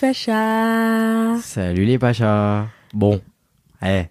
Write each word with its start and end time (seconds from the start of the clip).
Pacha 0.00 1.36
Salut 1.42 1.84
les 1.84 1.98
Pachas 1.98 2.68
Bon, 2.94 3.20
eh, 3.82 4.04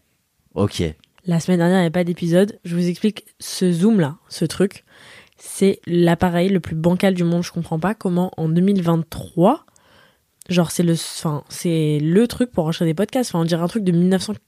ok. 0.53 0.83
La 1.25 1.39
semaine 1.39 1.57
dernière, 1.57 1.77
il 1.77 1.81
n'y 1.81 1.85
avait 1.85 1.89
pas 1.89 2.03
d'épisode. 2.03 2.59
Je 2.63 2.75
vous 2.75 2.87
explique 2.87 3.25
ce 3.39 3.71
zoom 3.71 3.99
là, 3.99 4.17
ce 4.27 4.45
truc. 4.45 4.85
C'est 5.37 5.79
l'appareil 5.87 6.49
le 6.49 6.59
plus 6.59 6.75
bancal 6.75 7.15
du 7.15 7.23
monde. 7.23 7.41
Je 7.41 7.51
comprends 7.51 7.79
pas 7.79 7.95
comment 7.95 8.31
en 8.37 8.49
2023, 8.49 9.65
genre 10.49 10.69
c'est 10.69 10.83
le, 10.83 10.93
enfin 10.93 11.43
c'est 11.49 11.97
le 11.99 12.27
truc 12.27 12.51
pour 12.51 12.65
enregistrer 12.65 12.85
des 12.85 12.93
podcasts. 12.93 13.31
Enfin, 13.31 13.41
on 13.41 13.45
dirait 13.45 13.63
un 13.63 13.67
truc 13.67 13.83
de 13.83 13.91
1940. 13.91 14.39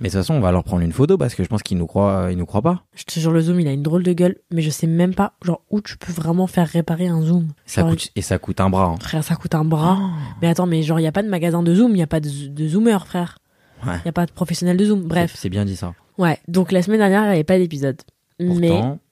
Mais 0.00 0.08
de 0.08 0.12
toute 0.12 0.20
façon, 0.20 0.34
on 0.34 0.40
va 0.40 0.52
leur 0.52 0.62
prendre 0.64 0.82
une 0.82 0.92
photo 0.92 1.18
parce 1.18 1.34
que 1.34 1.42
je 1.42 1.48
pense 1.48 1.62
qu'ils 1.62 1.76
nous 1.78 1.86
croient, 1.86 2.28
ils 2.30 2.38
nous 2.38 2.46
croient 2.46 2.62
pas. 2.62 2.84
Je 2.94 3.04
te 3.04 3.18
jure, 3.18 3.32
le 3.32 3.40
zoom, 3.40 3.58
il 3.60 3.68
a 3.68 3.72
une 3.72 3.82
drôle 3.82 4.02
de 4.02 4.12
gueule, 4.12 4.36
mais 4.52 4.62
je 4.62 4.70
sais 4.70 4.86
même 4.86 5.14
pas, 5.14 5.32
genre 5.44 5.62
où 5.70 5.80
tu 5.80 5.96
peux 5.96 6.12
vraiment 6.12 6.46
faire 6.46 6.68
réparer 6.68 7.08
un 7.08 7.20
zoom. 7.22 7.48
Ça 7.66 7.80
Genre, 7.82 7.90
coûte, 7.90 8.10
et 8.14 8.22
ça 8.22 8.38
coûte 8.38 8.60
un 8.60 8.70
bras. 8.70 8.84
hein. 8.84 8.96
Frère, 9.00 9.24
ça 9.24 9.34
coûte 9.36 9.54
un 9.54 9.64
bras. 9.64 9.98
Mais 10.40 10.48
attends, 10.48 10.66
mais 10.66 10.82
genre, 10.82 11.00
il 11.00 11.02
y 11.04 11.06
a 11.08 11.12
pas 11.12 11.22
de 11.22 11.28
magasin 11.28 11.62
de 11.62 11.74
zoom, 11.74 11.92
il 11.92 11.98
y 11.98 12.02
a 12.02 12.06
pas 12.06 12.20
de, 12.20 12.28
de 12.48 12.68
zoomer, 12.68 13.06
frère. 13.06 13.38
Ouais. 13.86 13.96
Il 14.04 14.06
y 14.06 14.08
a 14.08 14.12
pas 14.12 14.26
de 14.26 14.32
professionnel 14.32 14.76
de 14.76 14.84
zoom. 14.84 15.02
Bref. 15.02 15.34
C'est- 15.36 15.48
bien 15.48 15.64
dit 15.64 15.76
ça. 15.76 15.94
Ouais. 16.16 16.38
Donc 16.48 16.70
la 16.72 16.82
semaine 16.82 16.98
dernière, 17.00 17.22
il 17.22 17.26
n'y 17.28 17.32
avait 17.34 17.44
pas 17.44 17.58
d'épisode. 17.58 18.00
Mais 18.40 18.70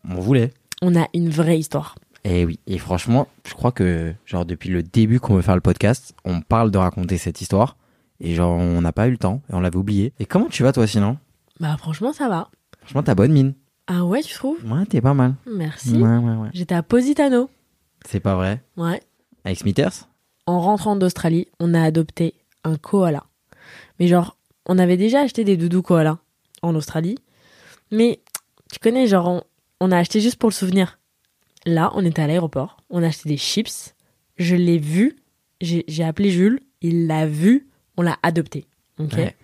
on 0.09 0.15
voulait. 0.21 0.53
on 0.83 0.95
a 1.01 1.07
une 1.15 1.31
vraie 1.31 1.59
histoire. 1.59 1.95
Et 2.25 2.45
oui. 2.45 2.61
Et 2.69 2.79
franchement, 2.79 3.27
je 3.49 3.55
crois 3.55 3.73
que, 3.73 4.15
genre, 4.27 4.45
depuis 4.45 4.71
le 4.71 4.83
début 4.85 5.19
qu'on 5.21 5.35
veut 5.35 5.43
faire 5.43 5.57
le 5.57 5.61
podcast, 5.61 6.15
on 6.25 6.41
parle 6.41 6.71
de 6.71 6.79
raconter 6.79 7.19
cette 7.19 7.41
histoire. 7.41 7.77
Et 8.21 8.35
genre, 8.35 8.53
on 8.59 8.81
n'a 8.81 8.93
pas 8.93 9.09
eu 9.09 9.11
le 9.11 9.19
temps. 9.19 9.43
Et 9.51 9.55
on 9.55 9.61
l'avait 9.61 9.77
oublié. 9.77 10.13
Et 10.19 10.27
comment 10.27 10.47
tu 10.47 10.63
vas, 10.63 10.73
toi, 10.73 10.87
sinon? 10.87 11.19
Bah 11.61 11.77
franchement, 11.77 12.13
ça 12.13 12.29
va. 12.29 12.49
Franchement, 12.81 13.03
t'as 13.03 13.15
bonne 13.15 13.33
mine. 13.33 13.55
Ah 13.87 14.05
ouais, 14.05 14.23
tu 14.23 14.35
trouves? 14.35 14.59
Ouais, 14.65 14.87
t'es 14.87 15.01
pas 15.01 15.15
mal. 15.15 15.35
Merci. 15.47 15.95
Ouais, 15.97 16.17
ouais, 16.17 16.37
ouais. 16.37 16.49
J'étais 16.53 16.75
à 16.75 16.83
Positano. 16.83 17.51
C'est 18.07 18.21
pas 18.21 18.35
vrai? 18.37 18.63
Ouais. 18.77 19.01
Avec 19.45 19.59
Smithers? 19.59 20.09
En 20.47 20.61
rentrant 20.61 20.97
d'Australie, 20.97 21.49
on 21.61 21.75
a 21.75 21.83
adopté 21.83 22.35
un 22.65 22.77
koala. 22.77 23.25
Mais 23.99 24.09
genre, 24.09 24.37
on 24.67 24.79
avait 24.79 24.97
déjà 24.97 25.21
acheté 25.21 25.45
des 25.45 25.57
doudous 25.57 25.83
koala 25.83 26.19
en 26.63 26.75
Australie. 26.75 27.17
Mais 27.91 28.21
tu 28.73 28.79
connais, 28.79 29.07
genre, 29.07 29.29
on, 29.29 29.43
on 29.81 29.93
a 29.93 29.99
acheté 29.99 30.21
juste 30.21 30.37
pour 30.37 30.49
le 30.49 30.55
souvenir. 30.55 30.99
Là, 31.67 31.93
on 31.95 32.05
était 32.05 32.23
à 32.23 32.27
l'aéroport, 32.27 32.79
on 32.91 33.03
a 33.03 33.09
acheté 33.09 33.29
des 33.29 33.37
chips. 33.37 33.95
Je 34.37 34.57
l'ai 34.57 34.79
vu, 34.79 35.17
j'ai 35.61 35.85
j'ai 35.87 36.03
appelé 36.03 36.31
Jules, 36.31 36.61
il 36.81 37.07
l'a 37.07 37.27
vu, 37.27 37.69
on 37.97 38.03
l'a 38.03 38.17
adopté. 38.23 38.67
Ok 38.99 39.15
Ouais. 39.15 39.37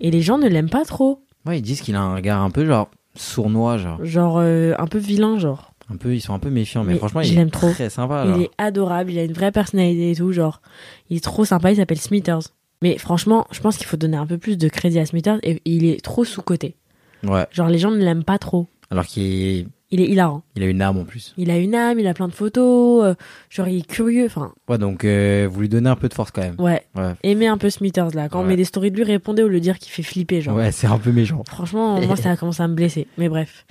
Et 0.00 0.10
les 0.10 0.22
gens 0.22 0.38
ne 0.38 0.48
l'aiment 0.48 0.70
pas 0.70 0.84
trop. 0.84 1.22
Ouais, 1.46 1.58
ils 1.58 1.62
disent 1.62 1.80
qu'il 1.80 1.94
a 1.96 2.00
un 2.00 2.14
regard 2.16 2.42
un 2.42 2.50
peu, 2.50 2.66
genre, 2.66 2.90
sournois, 3.14 3.78
genre. 3.78 4.04
Genre, 4.04 4.38
euh, 4.38 4.74
un 4.78 4.86
peu 4.86 4.98
vilain, 4.98 5.38
genre. 5.38 5.72
Un 5.92 5.96
peu, 5.96 6.14
ils 6.14 6.20
sont 6.20 6.34
un 6.34 6.38
peu 6.38 6.50
méfiants. 6.50 6.84
Mais, 6.84 6.92
Mais 6.92 6.98
franchement, 6.98 7.20
il 7.22 7.38
est 7.38 7.46
trop. 7.50 7.70
très 7.72 7.90
sympa, 7.90 8.26
genre. 8.26 8.36
Il 8.36 8.42
est 8.44 8.50
adorable, 8.58 9.10
il 9.10 9.18
a 9.18 9.24
une 9.24 9.32
vraie 9.32 9.52
personnalité 9.52 10.12
et 10.12 10.14
tout, 10.16 10.32
genre, 10.32 10.60
il 11.08 11.16
est 11.16 11.24
trop 11.24 11.44
sympa, 11.44 11.70
il 11.72 11.76
s'appelle 11.76 11.98
Smithers. 12.00 12.40
Mais 12.82 12.96
franchement, 12.98 13.46
je 13.50 13.60
pense 13.60 13.76
qu'il 13.76 13.86
faut 13.86 13.96
donner 13.96 14.16
un 14.16 14.26
peu 14.26 14.38
plus 14.38 14.56
de 14.56 14.68
crédit 14.68 14.98
à 14.98 15.06
Smithers 15.06 15.38
et 15.42 15.60
il 15.64 15.84
est 15.84 16.02
trop 16.02 16.24
sous-coté. 16.24 16.76
Ouais. 17.24 17.46
Genre, 17.50 17.68
les 17.68 17.78
gens 17.78 17.90
ne 17.90 17.98
l'aiment 17.98 18.24
pas 18.24 18.38
trop. 18.38 18.66
Alors 18.90 19.04
qu'il 19.06 19.22
est- 19.24 19.66
Il 19.92 20.00
est 20.00 20.06
hilarant. 20.06 20.42
il 20.54 20.62
a 20.62 20.66
une 20.66 20.82
âme 20.82 20.98
en 20.98 21.04
plus. 21.04 21.34
Il 21.36 21.50
a 21.50 21.58
une 21.58 21.74
âme, 21.74 21.98
il 21.98 22.06
a 22.06 22.14
plein 22.14 22.28
de 22.28 22.32
photos, 22.32 23.04
euh, 23.04 23.14
genre, 23.48 23.66
il 23.66 23.78
est 23.78 23.86
curieux, 23.86 24.26
enfin, 24.26 24.52
Ouais, 24.68 24.78
donc 24.78 25.04
euh, 25.04 25.48
vous 25.50 25.62
lui 25.62 25.68
donnez 25.68 25.88
un 25.90 25.96
peu 25.96 26.08
de 26.08 26.14
force 26.14 26.30
quand 26.30 26.42
même. 26.42 26.54
ouais. 26.58 26.84
Ouais, 26.94 27.14
Aimez 27.24 27.48
un 27.48 27.58
peu 27.58 27.70
Smithers 27.70 28.10
là. 28.14 28.28
Quand 28.28 28.40
on 28.40 28.44
met 28.44 28.56
des 28.56 28.64
stories 28.64 28.92
de 28.92 28.96
lui, 28.96 29.04
répondez 29.04 29.42
lieu 29.42 29.48
de 29.54 29.58
dire 29.58 29.78
qu'il 29.80 29.90
fait 29.90 30.02
flipper, 30.04 30.40
genre. 30.42 30.56
ouais 30.56 30.70
c'est 30.70 30.86
un 30.86 30.98
peu 30.98 31.10
méchant. 31.10 31.42
Franchement, 31.46 32.00
moi, 32.00 32.14
ça 32.16 32.30
a 32.30 32.36
commencé 32.36 32.62
à 32.62 32.68
me 32.68 32.74
blesser. 32.74 33.08
Mais 33.18 33.28
bref. 33.28 33.66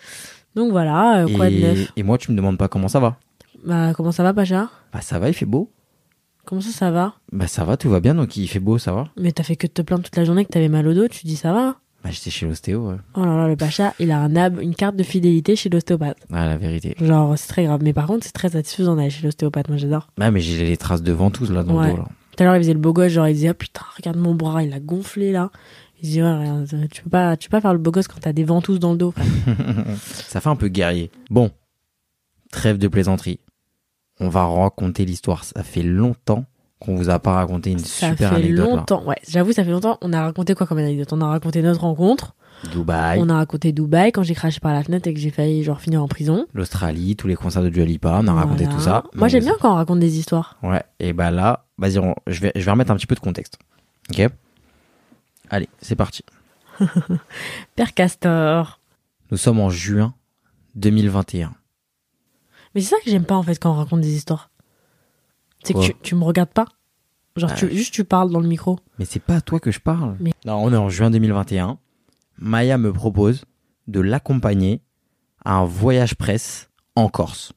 Donc 0.56 0.72
voilà, 0.72 1.23
euh, 1.23 1.28
quoi 1.36 1.50
de 1.50 1.56
et, 1.56 1.61
neuf? 1.61 1.92
et 1.95 2.03
moi, 2.03 2.17
tu 2.17 2.31
me 2.31 2.36
demandes 2.38 2.58
pas 2.58 2.67
comment 2.67 2.88
ça 2.89 3.00
va. 3.00 3.17
Bah, 3.66 3.94
comment 3.95 4.11
ça 4.11 4.23
va, 4.23 4.33
Pacha? 4.33 4.70
Bah 4.92 5.02
ça 5.02 5.20
va, 5.20 5.30
il 5.30 5.33
fait 5.33 5.45
beau. 5.45 5.72
Comment 6.45 6.59
ça, 6.61 6.72
ça 6.72 6.92
va? 6.92 7.14
Bah 7.31 7.48
ça 7.48 7.64
va, 7.64 7.78
tout 7.78 7.89
va 7.89 8.00
bien, 8.00 8.16
donc 8.16 8.36
il 8.36 8.48
fait 8.48 8.60
beau, 8.60 8.77
ça 8.77 8.92
va. 8.92 9.10
Mais 9.16 9.32
t'as 9.32 9.43
fait 9.43 9.55
que 9.55 9.67
de 9.67 9.72
te 9.72 9.82
plaindre 9.83 10.04
toute 10.04 10.16
la 10.17 10.26
journée 10.26 10.43
que 10.45 10.49
t'avais 10.49 10.67
mal 10.70 10.88
au 10.88 10.93
dos, 10.93 11.08
tu 11.08 11.26
dis 11.27 11.36
ça 11.36 11.54
va 11.54 11.76
Bah 12.04 12.11
j'étais 12.11 12.30
chez 12.30 12.45
l'ostéo, 12.48 12.89
ouais. 12.89 12.95
Oh 13.15 13.26
là 13.26 13.36
là, 13.36 13.48
le 13.49 13.55
Pacha, 13.58 13.93
il 13.99 14.11
a 14.11 14.20
un 14.20 14.36
ab, 14.37 14.60
une 14.61 14.73
carte 14.73 14.95
de 14.95 15.04
fidélité 15.04 15.55
chez 15.58 15.70
l'ostéopathe. 15.70 16.17
Ah, 16.32 16.45
la 16.45 16.55
vérité. 16.58 16.95
Genre, 17.02 17.37
c'est 17.37 17.48
très 17.49 17.65
grave. 17.65 17.82
Mais 17.83 17.92
par 17.92 18.08
contre, 18.08 18.26
c'est 18.26 18.32
très 18.32 18.49
satisfaisant 18.49 18.95
d'aller 18.95 19.10
chez 19.10 19.23
l'ostéopathe. 19.26 19.67
Moi, 19.67 19.77
j'adore. 19.77 20.08
Bah 20.17 20.32
mais 20.32 20.39
j'ai 20.39 20.65
les 20.65 20.77
traces 20.77 21.02
de 21.04 21.11
ventouse 21.11 21.52
là 21.52 21.64
dans 21.64 21.77
Ouais. 21.77 21.87
le 21.87 21.92
dos 21.95 21.98
là. 22.04 22.08
Tout 22.37 22.43
à 22.43 22.45
l'heure, 22.45 22.55
il 22.55 22.60
faisait 22.60 22.73
le 22.73 22.80
beau 22.80 22.93
gosse. 22.93 23.11
Genre, 23.11 23.27
il 23.27 23.33
disait, 23.33 23.49
oh 23.49 23.54
putain, 23.54 23.82
regarde 23.98 24.17
mon 24.17 24.33
bras, 24.33 24.64
il 24.64 24.71
a 24.71 24.80
gonflé 24.80 25.33
là. 25.33 25.52
Il 26.02 26.05
disait, 26.05 26.21
ouais, 26.21 26.37
regarde, 26.37 26.67
tu 26.89 27.04
peux 27.04 27.10
pas, 27.10 27.36
tu 27.36 27.49
peux 27.49 27.58
pas 27.58 27.61
faire 27.61 27.73
le 27.73 27.80
beau 27.80 27.92
gosse 27.92 28.08
quand 28.08 28.20
t'as 28.21 28.31
des 28.31 28.45
ventouses 28.45 28.80
dans 28.80 28.92
le 28.93 28.98
dos. 28.98 29.11
frère. 29.11 29.26
Ça 30.02 30.39
fait 30.39 30.48
un 30.49 30.55
peu 30.55 30.70
guerrier. 30.70 31.11
Bon, 31.30 31.52
trêve 32.52 32.77
de 32.77 32.87
plaisanterie. 32.87 33.42
On 34.21 34.30
va 34.30 34.45
raconter 34.45 35.04
l'histoire. 35.04 35.43
Ça 35.43 35.64
fait 35.64 35.83
longtemps 35.83 36.45
qu'on 36.80 36.95
vous 36.95 37.10
a 37.10 37.20
pas 37.20 37.34
raconté 37.34 37.72
une 37.72 37.80
ça 37.80 38.10
super 38.12 38.30
fait 38.30 38.36
anecdote 38.38 38.70
longtemps. 38.70 39.04
Ouais, 39.06 39.17
j'avoue, 39.28 39.52
ça 39.52 39.64
fait 39.64 39.72
longtemps. 39.72 39.98
On 40.02 40.14
a 40.14 40.22
raconté 40.23 40.56
quoi 40.56 40.66
comme 40.66 40.78
anecdote? 40.78 41.12
On 41.12 41.22
a 41.22 41.28
raconté 41.28 41.62
notre 41.62 41.82
rencontre. 41.82 42.36
Dubaï, 42.73 43.20
On 43.22 43.30
a 43.30 43.36
raconté 43.36 43.72
Dubaï 43.72 44.12
quand 44.12 44.23
j'ai 44.23 44.34
craché 44.36 44.60
par 44.60 44.73
la 44.73 44.84
fenêtre 44.84 45.08
et 45.08 45.14
que 45.14 45.20
j'ai 45.20 45.30
failli 45.30 45.64
genre 45.64 45.80
finir 45.80 46.04
en 46.04 46.08
prison. 46.10 46.45
l'Australie, 46.54 47.16
tous 47.16 47.28
les 47.28 47.36
concerts 47.36 47.64
de 47.64 47.70
Dua 47.70 47.86
Lipa, 47.86 48.20
on 48.22 48.28
a 48.28 48.34
raconté 48.34 48.67
tout 48.67 48.80
ça. 48.82 49.04
Moi, 49.16 49.28
j'aime 49.30 49.44
bien 49.44 49.56
quand 49.62 49.72
on 49.72 49.76
raconte 49.76 50.00
des 50.00 50.17
histoires. 50.20 50.58
Ouais, 50.64 50.84
et 51.00 51.14
bah 51.14 51.32
là, 51.32 51.66
vas-y, 51.78 52.00
on- 52.00 52.16
je 52.28 52.42
vais, 52.42 52.52
je 52.56 52.64
vais 52.66 52.72
remettre 52.72 52.92
un 52.92 52.96
petit 52.98 53.08
peu 53.08 53.16
de 53.16 53.20
contexte. 53.22 53.58
Ok? 54.11 54.28
Allez, 55.50 55.70
c'est 55.82 55.96
parti. 55.96 56.23
Père 57.76 57.94
Castor. 57.94 58.80
Nous 59.32 59.38
sommes 59.38 59.60
en 59.60 59.70
juin 59.70 60.14
2021. 60.76 61.54
Mais 62.76 62.82
c'est 62.82 62.90
ça 62.90 62.98
que 63.04 63.10
j'aime 63.10 63.26
pas 63.26 63.36
en 63.36 63.44
fait 63.44 63.56
quand 63.60 63.72
on 63.72 63.76
raconte 63.76 64.02
des 64.02 64.14
histoires. 64.16 64.50
C'est 65.64 65.73
que 65.73 65.80
tu, 65.80 65.93
tu 66.02 66.15
me 66.15 66.23
regardes 66.23 66.49
pas. 66.53 66.65
Genre, 67.36 67.53
tu, 67.53 67.70
juste 67.71 67.93
tu 67.93 68.03
parles 68.03 68.31
dans 68.31 68.39
le 68.39 68.47
micro. 68.47 68.80
Mais 68.97 69.05
c'est 69.05 69.21
pas 69.21 69.36
à 69.36 69.42
toi 69.42 69.59
que 69.59 69.71
je 69.71 69.80
parle. 69.80 70.15
Mais- 70.20 70.33
Non, 70.45 70.55
on 70.55 70.73
est 70.73 70.77
en 70.77 70.89
juin 70.89 71.09
2021. 71.09 71.77
Maya 72.37 72.77
me 72.77 72.92
propose 72.92 73.45
de 73.87 73.99
l'accompagner 73.99 74.81
à 75.45 75.53
un 75.55 75.65
voyage 75.65 76.15
presse 76.15 76.69
en 76.95 77.08
Corse. 77.09 77.53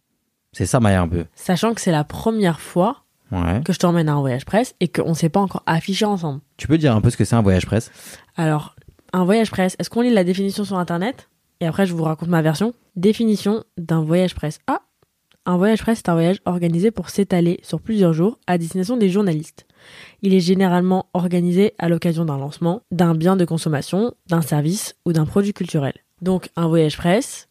C'est 0.53 0.67
ça, 0.67 0.81
Maya, 0.81 1.03
un 1.03 1.09
peu. 1.09 1.25
Sachant 1.35 1.75
que 1.75 1.81
c'est 1.81 1.91
la 1.93 2.05
première 2.05 2.61
fois 2.61 2.99
Ouais. 3.33 3.63
que 3.65 3.73
je 3.73 3.79
t'emmène 3.79 4.09
à 4.11 4.13
un 4.15 4.21
voyage 4.21 4.45
presse 4.45 4.75
et 4.81 4.89
qu'on 4.89 5.15
s'est 5.15 5.31
pas 5.31 5.41
encore 5.41 5.63
affiché 5.67 6.05
ensemble. 6.05 6.41
Tu 6.59 6.69
peux 6.69 6.77
dire 6.79 6.95
un 6.95 7.01
peu 7.01 7.09
ce 7.09 7.17
que 7.17 7.25
c'est 7.25 7.35
un 7.35 7.41
voyage 7.43 7.65
presse? 7.65 7.91
Alors, 8.37 8.77
un 9.15 9.25
voyage 9.25 9.51
presse, 9.51 9.75
est-ce 9.79 9.89
qu'on 9.89 10.03
lit 10.03 10.13
la 10.13 10.23
définition 10.25 10.65
sur 10.65 10.77
internet? 10.79 11.31
Et 11.61 11.67
après, 11.67 11.87
je 11.87 11.95
vous 11.95 12.03
raconte 12.05 12.29
ma 12.29 12.43
version. 12.43 12.75
Définition 12.95 13.65
d'un 13.79 14.03
voyage 14.03 14.35
presse. 14.35 14.61
Ah 14.67 14.83
Un 15.45 15.57
voyage 15.57 15.83
presse, 15.83 15.99
c'est 15.99 16.09
un 16.09 16.15
voyage 16.15 16.41
organisé 16.45 16.93
pour 16.93 17.11
s'étaler 17.11 17.59
sur 17.65 17.81
plusieurs 17.81 18.13
jours 18.13 18.39
à 18.47 18.59
destination 18.59 18.97
des 18.97 19.09
journalistes. 19.09 19.67
Il 20.23 20.35
est 20.35 20.41
généralement 20.41 21.07
organisé 21.15 21.75
à 21.79 21.89
l'occasion 21.89 22.25
d'un 22.25 22.39
lancement, 22.39 22.83
d'un 22.93 23.17
bien 23.17 23.35
de 23.35 23.45
consommation, 23.45 24.15
d'un 24.29 24.43
service 24.43 24.95
ou 25.05 25.13
d'un 25.13 25.27
produit 25.27 25.53
culturel. 25.53 25.95
Donc, 26.21 26.51
un 26.55 26.69
voyage 26.69 26.97
presse, 26.97 27.49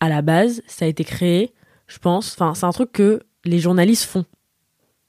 à 0.00 0.08
la 0.08 0.22
base, 0.22 0.62
ça 0.66 0.86
a 0.86 0.88
été 0.88 1.04
créé, 1.04 1.52
je 1.86 1.98
pense, 1.98 2.32
enfin, 2.32 2.54
c'est 2.54 2.64
un 2.64 2.72
truc 2.72 2.92
que 2.92 3.20
les 3.44 3.58
journalistes 3.58 4.04
font 4.04 4.24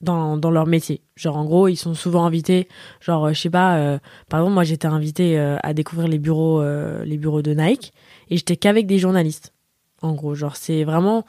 dans, 0.01 0.35
dans 0.35 0.51
leur 0.51 0.65
métier. 0.65 1.01
Genre, 1.15 1.37
en 1.37 1.45
gros, 1.45 1.69
ils 1.69 1.77
sont 1.77 1.93
souvent 1.93 2.25
invités, 2.25 2.67
genre, 2.99 3.27
euh, 3.27 3.33
je 3.33 3.39
sais 3.39 3.49
pas, 3.49 3.77
euh, 3.77 3.99
par 4.29 4.41
exemple, 4.41 4.55
moi, 4.55 4.65
j'étais 4.65 4.87
invité 4.87 5.39
euh, 5.39 5.55
à 5.63 5.73
découvrir 5.73 6.09
les 6.09 6.19
bureaux, 6.19 6.61
euh, 6.61 7.05
les 7.05 7.17
bureaux 7.17 7.41
de 7.41 7.53
Nike, 7.53 7.93
et 8.29 8.35
j'étais 8.35 8.57
qu'avec 8.57 8.87
des 8.87 8.99
journalistes. 8.99 9.53
En 10.01 10.13
gros, 10.13 10.35
genre, 10.35 10.57
c'est 10.57 10.83
vraiment, 10.83 11.25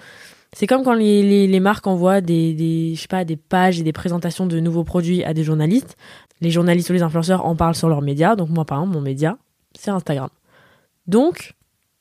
c'est 0.52 0.66
comme 0.66 0.82
quand 0.82 0.94
les, 0.94 1.46
les, 1.46 1.60
marques 1.60 1.86
envoient 1.86 2.20
des, 2.20 2.54
des, 2.54 2.94
je 2.94 3.00
sais 3.00 3.08
pas, 3.08 3.24
des 3.24 3.36
pages 3.36 3.78
et 3.78 3.82
des 3.82 3.92
présentations 3.92 4.46
de 4.46 4.58
nouveaux 4.58 4.84
produits 4.84 5.22
à 5.22 5.32
des 5.32 5.44
journalistes. 5.44 5.96
Les 6.40 6.50
journalistes 6.50 6.90
ou 6.90 6.92
les 6.92 7.02
influenceurs 7.02 7.44
en 7.46 7.54
parlent 7.54 7.74
sur 7.74 7.88
leurs 7.88 8.02
médias. 8.02 8.34
Donc 8.34 8.48
moi, 8.48 8.64
par 8.64 8.78
exemple, 8.78 8.94
mon 8.94 9.00
média, 9.00 9.38
c'est 9.78 9.90
Instagram. 9.90 10.30
Donc, 11.06 11.54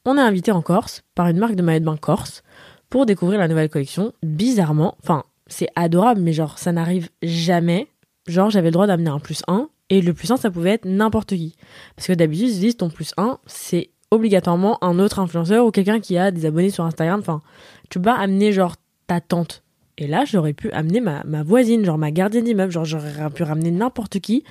on 0.05 0.17
est 0.17 0.21
invité 0.21 0.51
en 0.51 0.61
Corse 0.61 1.03
par 1.13 1.27
une 1.27 1.37
marque 1.37 1.55
de 1.55 1.61
maillot 1.61 1.79
de 1.79 1.85
bain 1.85 1.97
corse 1.97 2.43
pour 2.89 3.05
découvrir 3.05 3.39
la 3.39 3.47
nouvelle 3.47 3.69
collection. 3.69 4.13
Bizarrement, 4.23 4.95
enfin, 5.03 5.23
c'est 5.47 5.69
adorable, 5.75 6.21
mais 6.21 6.33
genre, 6.33 6.57
ça 6.57 6.71
n'arrive 6.71 7.09
jamais. 7.21 7.87
Genre, 8.27 8.49
j'avais 8.49 8.69
le 8.69 8.73
droit 8.73 8.87
d'amener 8.87 9.09
un 9.09 9.19
plus 9.19 9.43
1, 9.47 9.69
et 9.89 10.01
le 10.01 10.13
plus 10.13 10.31
1, 10.31 10.37
ça 10.37 10.51
pouvait 10.51 10.71
être 10.71 10.85
n'importe 10.85 11.29
qui. 11.29 11.55
Parce 11.95 12.07
que 12.07 12.13
d'habitude, 12.13 12.49
ils 12.49 12.59
disent 12.59 12.77
ton 12.77 12.89
plus 12.89 13.13
1, 13.17 13.39
c'est 13.45 13.89
obligatoirement 14.11 14.83
un 14.83 14.99
autre 14.99 15.19
influenceur 15.19 15.65
ou 15.65 15.71
quelqu'un 15.71 15.99
qui 15.99 16.17
a 16.17 16.31
des 16.31 16.45
abonnés 16.45 16.69
sur 16.71 16.83
Instagram. 16.85 17.19
Enfin, 17.19 17.41
tu 17.89 17.99
peux 17.99 18.03
pas 18.05 18.15
amener 18.17 18.51
genre 18.51 18.75
ta 19.07 19.21
tante. 19.21 19.63
Et 19.97 20.07
là, 20.07 20.23
j'aurais 20.25 20.53
pu 20.53 20.71
amener 20.71 21.01
ma, 21.01 21.23
ma 21.25 21.43
voisine, 21.43 21.83
genre 21.85 21.97
ma 21.97 22.11
gardienne 22.11 22.45
d'immeuble, 22.45 22.71
genre 22.71 22.85
j'aurais 22.85 23.29
pu 23.31 23.43
ramener 23.43 23.71
n'importe 23.71 24.19
qui. 24.19 24.43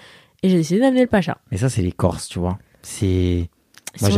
Et 0.42 0.50
j'ai 0.50 0.58
décidé 0.58 0.80
d'amener 0.80 1.00
le 1.02 1.06
Pacha. 1.08 1.38
Mais 1.50 1.56
ça, 1.56 1.68
c'est 1.68 1.82
les 1.82 1.92
Corses, 1.92 2.28
tu 2.28 2.38
vois. 2.38 2.58
C'est. 2.82 3.48
Moi, 4.00 4.10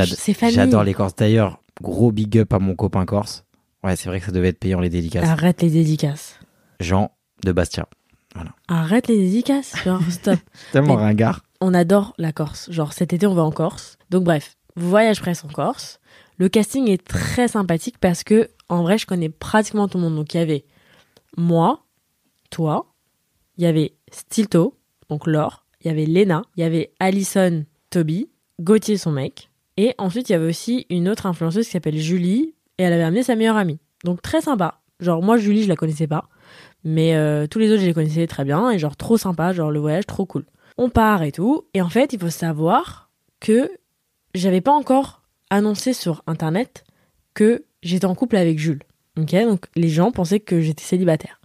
j'adore 0.51 0.85
les 0.85 0.93
Corses. 0.93 1.15
D'ailleurs, 1.17 1.63
gros 1.81 2.13
big 2.13 2.37
up 2.39 2.53
à 2.53 2.59
mon 2.59 2.75
copain 2.75 3.07
Corse. 3.07 3.45
Ouais, 3.83 3.97
c'est 3.97 4.09
vrai 4.11 4.21
que 4.21 4.27
ça 4.27 4.33
devait 4.33 4.49
être 4.49 4.59
payant 4.59 4.81
les 4.81 4.91
dédicaces. 4.91 5.27
Arrête 5.27 5.63
les 5.63 5.71
dédicaces. 5.71 6.39
Jean 6.81 7.13
de 7.45 7.53
Bastia. 7.53 7.87
Arrête 8.69 9.09
les 9.09 9.17
dédicaces. 9.17 9.75
Genre, 9.85 10.03
stop. 10.11 10.39
Tellement 10.73 10.97
Mais- 10.97 11.03
ringard. 11.05 11.41
on 11.61 11.73
adore 11.75 12.13
la 12.19 12.33
Corse. 12.33 12.71
Genre 12.71 12.93
cet 12.93 13.13
été 13.13 13.27
on 13.27 13.35
va 13.35 13.43
en 13.43 13.51
Corse. 13.53 13.97
Donc 14.11 14.25
bref, 14.25 14.57
voyage 14.83 15.21
presse 15.21 15.45
en 15.45 15.49
Corse. 15.49 16.01
Le 16.39 16.49
casting 16.49 16.89
est 16.89 17.07
très 17.07 17.49
sympathique 17.49 17.99
parce 17.99 18.25
que 18.25 18.51
en 18.69 18.83
vrai 18.83 18.99
je 18.99 19.07
connais 19.07 19.29
pratiquement 19.29 19.89
tout 19.89 19.99
le 19.99 20.05
monde. 20.05 20.17
Donc 20.17 20.35
il 20.35 20.39
y 20.39 20.41
avait 20.41 20.65
moi, 21.37 21.85
toi, 22.51 22.87
il 23.57 23.65
y 23.65 23.67
avait 23.67 23.95
Stilto, 24.11 24.79
donc 25.09 25.27
Laure, 25.27 25.67
il 25.81 25.89
y 25.89 25.91
avait 25.91 26.07
Lena, 26.07 26.43
il 26.57 26.61
y 26.61 26.65
avait 26.65 26.93
Alison, 26.99 27.65
Toby, 27.91 28.31
Gauthier, 28.61 28.97
son 28.97 29.13
mec. 29.13 29.51
Et 29.77 29.95
ensuite, 29.99 30.29
il 30.29 30.33
y 30.33 30.35
avait 30.35 30.49
aussi 30.49 30.87
une 30.91 31.09
autre 31.09 31.27
influenceuse 31.27 31.67
qui 31.67 31.73
s'appelle 31.73 31.97
Julie, 31.97 32.55
et 32.79 32.83
elle 32.83 32.93
avait 32.93 33.03
amené 33.03 33.23
sa 33.23 33.37
meilleure 33.37 33.57
amie. 33.57 33.79
Donc 34.05 34.23
très 34.23 34.41
sympa. 34.41 34.81
Genre, 35.01 35.23
moi, 35.23 35.39
Julie, 35.39 35.63
je 35.63 35.69
la 35.69 35.77
connaissais 35.77 36.07
pas. 36.07 36.29
Mais 36.85 37.15
euh, 37.15 37.47
tous 37.47 37.59
les 37.59 37.71
autres, 37.71 37.81
je 37.81 37.87
les 37.87 37.95
connaissais 37.95 38.27
très 38.27 38.45
bien. 38.45 38.71
Et 38.71 38.79
genre, 38.79 38.97
trop 38.97 39.17
sympa. 39.17 39.53
Genre, 39.53 39.71
le 39.71 39.81
voyage, 39.81 40.07
trop 40.07 40.27
cool. 40.27 40.45
On 40.77 40.91
part 40.91 41.23
et 41.23 41.33
tout. 41.33 41.65
Et 41.75 41.81
en 41.81 41.89
fait, 41.89 42.13
il 42.13 42.19
faut 42.19 42.31
savoir 42.31 43.11
que 43.41 43.71
j'avais 44.35 44.61
pas 44.61 44.73
encore 44.73 45.23
annoncé 45.51 45.93
sur 45.93 46.23
Internet 46.27 46.85
que 47.35 47.65
j'étais 47.83 48.07
en 48.07 48.15
couple 48.15 48.37
avec 48.37 48.59
Jules. 48.59 48.83
Ok 49.19 49.33
Donc, 49.33 49.67
les 49.77 49.89
gens 49.89 50.13
pensaient 50.13 50.41
que 50.41 50.61
j'étais 50.61 50.85
célibataire. 50.85 51.41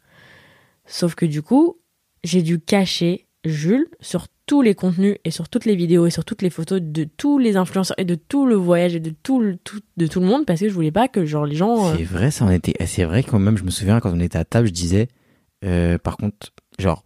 Sauf 0.85 1.15
que 1.15 1.25
du 1.25 1.41
coup, 1.41 1.77
j'ai 2.23 2.41
dû 2.41 2.59
cacher 2.59 3.27
Jules 3.43 3.87
sur 4.01 4.27
tous 4.45 4.61
les 4.61 4.75
contenus 4.75 5.17
et 5.23 5.31
sur 5.31 5.49
toutes 5.49 5.65
les 5.65 5.75
vidéos 5.75 6.05
et 6.05 6.11
sur 6.11 6.23
toutes 6.23 6.43
les 6.43 6.51
photos 6.51 6.79
de 6.81 7.03
tous 7.03 7.39
les 7.39 7.57
influenceurs 7.57 7.99
et 7.99 8.05
de 8.05 8.13
tout 8.13 8.45
le 8.45 8.53
voyage 8.55 8.95
et 8.95 8.99
de 8.99 9.09
tout 9.09 9.39
le, 9.41 9.57
tout, 9.57 9.79
de 9.97 10.05
tout 10.05 10.19
le 10.19 10.27
monde 10.27 10.45
parce 10.45 10.59
que 10.59 10.69
je 10.69 10.73
voulais 10.73 10.91
pas 10.91 11.07
que 11.07 11.25
genre 11.25 11.47
les 11.47 11.55
gens 11.55 11.87
euh, 11.89 11.95
C'est 11.97 12.03
vrai, 12.03 12.29
ça 12.29 12.45
en 12.45 12.51
était. 12.51 12.73
C'est 12.85 13.05
vrai 13.05 13.23
quand 13.23 13.39
même, 13.39 13.57
je 13.57 13.63
me 13.63 13.71
souviens 13.71 13.99
quand 13.99 14.11
on 14.13 14.19
était 14.19 14.37
à 14.37 14.45
table, 14.45 14.67
je 14.67 14.73
disais. 14.73 15.07
euh, 15.63 15.97
par 15.97 16.17
contre, 16.17 16.51
genre, 16.77 17.03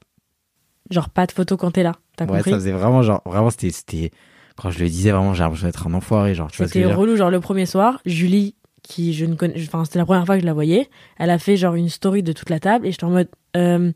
genre 0.92 1.10
pas 1.10 1.26
de 1.26 1.31
photos 1.31 1.58
quand 1.58 1.72
t'es 1.72 1.84
là. 1.84 1.96
T'as 2.18 2.26
ouais, 2.26 2.38
compris? 2.38 2.52
ça 2.52 2.58
faisait 2.58 2.72
vraiment 2.74 3.02
genre, 3.04 3.22
vraiment 3.26 3.50
c'était, 3.50 3.72
c'était, 3.72 4.12
quand 4.61 4.69
je 4.71 4.79
le 4.79 4.89
disais 4.89 5.11
vraiment, 5.11 5.33
j'ai 5.33 5.44
l'impression 5.44 5.67
d'être 5.67 5.88
un 5.88 5.94
enfoiré, 5.94 6.35
genre, 6.35 6.51
tu 6.51 6.57
C'était 6.65 6.85
relou, 6.95 7.15
genre 7.15 7.29
le 7.31 7.39
premier 7.39 7.65
soir, 7.65 8.00
Julie, 8.06 8.56
qui 8.83 9.13
je 9.13 9.25
ne 9.25 9.35
connais, 9.35 9.56
enfin 9.61 9.85
c'était 9.85 10.00
la 10.00 10.06
première 10.06 10.25
fois 10.25 10.35
que 10.35 10.41
je 10.41 10.45
la 10.45 10.53
voyais, 10.53 10.89
elle 11.17 11.29
a 11.29 11.38
fait 11.38 11.57
genre 11.57 11.75
une 11.75 11.89
story 11.89 12.23
de 12.23 12.31
toute 12.33 12.50
la 12.50 12.59
table 12.59 12.88
et 12.88 12.91
j'étais 12.91 13.03
en 13.03 13.09
mode, 13.11 13.27
euh, 13.57 13.91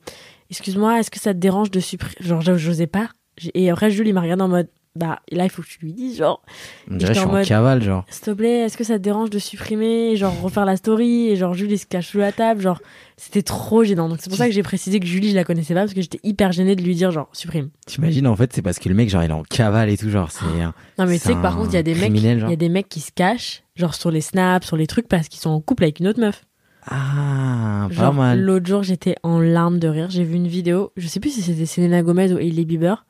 excuse-moi, 0.50 1.00
est-ce 1.00 1.10
que 1.12 1.20
ça 1.20 1.34
te 1.34 1.40
dérange 1.40 1.72
de 1.72 1.80
supprimer, 1.80 2.16
genre 2.20 2.42
j'os- 2.42 2.58
j'osais 2.58 2.88
pas. 2.88 3.10
Et 3.56 3.70
après 3.72 3.90
Julie 3.92 4.14
m'a 4.14 4.22
regardé 4.22 4.44
en 4.44 4.48
mode, 4.50 4.68
bah 4.96 5.20
là 5.32 5.44
il 5.46 5.50
faut 5.50 5.62
que 5.64 5.68
tu 5.68 5.80
lui 5.82 5.92
dises 5.94 6.18
genre, 6.18 6.44
dirait 6.88 7.00
que 7.10 7.14
je 7.16 7.20
suis 7.20 7.28
en 7.28 7.32
en 7.32 7.34
mode- 7.34 7.46
cavale, 7.48 7.82
genre. 7.82 8.06
s'il 8.10 8.24
te 8.26 8.32
plaît, 8.32 8.60
est-ce 8.66 8.78
que 8.78 8.84
ça 8.84 9.00
te 9.00 9.04
dérange 9.04 9.30
de 9.32 9.40
supprimer, 9.40 10.16
genre 10.16 10.40
refaire 10.42 10.66
la 10.66 10.76
story 10.78 11.30
et 11.30 11.36
genre 11.36 11.54
Julie 11.54 11.78
se 11.80 11.86
cache 11.88 12.10
sous 12.10 12.20
la 12.20 12.32
table, 12.32 12.62
genre 12.62 12.80
c'était 13.18 13.42
trop 13.42 13.84
gênant. 13.84 14.08
Donc 14.10 14.20
c'est 14.22 14.30
pour 14.30 14.38
ça 14.38 14.46
que 14.48 14.54
j'ai 14.54 14.64
précisé 14.64 15.00
que 15.00 15.06
Julie 15.06 15.30
je 15.32 15.36
la 15.36 15.44
connaissais 15.44 15.74
pas 15.74 15.82
parce 15.82 15.94
que 15.94 16.02
j'étais 16.02 16.20
hyper 16.24 16.52
gênée 16.52 16.76
de 16.76 16.82
lui 16.84 16.94
dire 16.96 17.12
genre 17.12 17.30
supprime. 17.34 17.70
T'imagines, 17.88 18.28
en 18.28 18.36
fait, 18.36 18.54
c'est 18.54 18.62
parce 18.62 18.80
que 18.80 18.88
le 18.90 18.96
mec, 18.96 19.10
genre, 19.10 19.24
il 19.24 19.30
est 19.30 19.34
en 19.34 19.44
cavale 19.44 19.90
et 19.90 19.98
tout, 19.98 20.10
genre, 20.10 20.32
c'est 20.32 20.46
un. 20.62 20.74
Non 21.00 21.06
mais 21.08 21.18
tu 21.18 21.26
sais 21.28 21.34
que 21.34 21.42
par 21.42 21.56
contre 21.58 21.70
il 21.72 21.76
y 21.76 21.78
a 21.78 21.84
des 21.84 21.96
mecs, 21.96 22.12
il 22.14 22.50
y 22.50 22.54
a 22.54 22.56
des 22.56 22.70
mecs 22.70 22.90
qui 22.90 23.00
se 23.00 23.12
cachent 23.12 23.64
genre 23.76 23.96
sur 23.96 24.12
les 24.12 24.22
snaps, 24.22 24.68
sur 24.68 24.78
les 24.78 24.86
trucs 24.88 25.08
parce 25.08 25.28
qu'ils 25.28 25.40
sont 25.42 25.50
en 25.50 25.60
couple 25.62 25.84
avec 25.84 26.00
une 26.00 26.08
autre 26.08 26.20
meuf. 26.20 26.44
Ah, 26.86 27.88
pas 27.90 27.96
Genre, 27.96 28.14
mal. 28.14 28.42
L'autre 28.42 28.66
jour, 28.68 28.84
j'étais 28.84 29.16
en 29.24 29.40
larmes 29.40 29.80
de 29.80 29.88
rire. 29.88 30.08
J'ai 30.10 30.24
vu 30.24 30.36
une 30.36 30.48
vidéo, 30.48 30.92
je 30.98 31.08
sais 31.08 31.20
plus 31.22 31.32
si 31.32 31.42
c'était 31.42 31.66
Selena 31.66 32.02
Gomez 32.04 32.34
ou 32.34 32.38
Hailey 32.38 32.66
Bieber. 32.66 33.06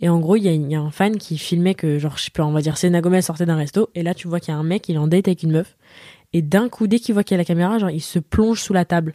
Et 0.00 0.08
en 0.08 0.18
gros, 0.20 0.36
il 0.36 0.42
y, 0.44 0.48
a- 0.48 0.52
il 0.52 0.70
y 0.70 0.74
a 0.74 0.80
un 0.80 0.90
fan 0.90 1.16
qui 1.18 1.38
filmait 1.38 1.74
que, 1.74 1.98
genre, 1.98 2.16
je 2.16 2.24
sais 2.24 2.30
pas, 2.30 2.44
on 2.44 2.52
va 2.52 2.60
dire 2.62 2.76
Selena 2.78 3.00
Gomez 3.00 3.22
sortait 3.22 3.46
d'un 3.46 3.56
resto. 3.56 3.90
Et 3.94 4.02
là, 4.02 4.14
tu 4.14 4.28
vois 4.28 4.40
qu'il 4.40 4.52
y 4.52 4.56
a 4.56 4.58
un 4.58 4.62
mec, 4.64 4.88
il 4.88 4.94
est 4.94 4.98
en 4.98 5.08
date 5.08 5.28
avec 5.28 5.42
une 5.42 5.52
meuf. 5.52 5.76
Et 6.32 6.42
d'un 6.42 6.68
coup, 6.68 6.86
dès 6.86 6.98
qu'il 6.98 7.14
voit 7.14 7.24
qu'il 7.24 7.34
y 7.34 7.36
a 7.36 7.38
la 7.38 7.44
caméra, 7.44 7.78
genre, 7.78 7.90
il 7.90 8.00
se 8.02 8.18
plonge 8.18 8.60
sous 8.60 8.72
la 8.72 8.84
table. 8.84 9.14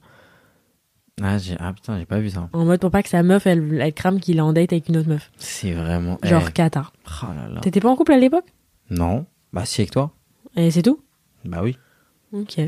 Ah, 1.21 1.37
j'ai- 1.37 1.55
ah, 1.59 1.73
putain, 1.73 1.99
j'ai 1.99 2.05
pas 2.05 2.19
vu 2.19 2.31
ça. 2.31 2.49
En 2.53 2.65
mode 2.65 2.79
pour 2.79 2.89
pas 2.89 3.03
que 3.03 3.09
sa 3.09 3.21
meuf, 3.21 3.45
elle, 3.45 3.79
elle 3.81 3.93
crame 3.93 4.19
qu'il 4.19 4.37
est 4.37 4.41
en 4.41 4.51
date 4.51 4.73
avec 4.73 4.89
une 4.89 4.97
autre 4.97 5.09
meuf. 5.09 5.31
C'est 5.37 5.71
vraiment. 5.73 6.17
Genre, 6.23 6.43
eh, 6.47 6.51
cata. 6.51 6.91
oh 7.23 7.27
là 7.35 7.47
là. 7.53 7.61
T'étais 7.61 7.79
pas 7.79 7.89
en 7.89 7.95
couple 7.95 8.13
à 8.13 8.17
l'époque? 8.17 8.45
Non. 8.89 9.25
Bah, 9.53 9.65
si, 9.65 9.81
avec 9.81 9.91
toi. 9.91 10.11
Et 10.55 10.71
c'est 10.71 10.81
tout? 10.81 10.99
Bah 11.45 11.61
oui. 11.63 11.77
Ok. 12.31 12.59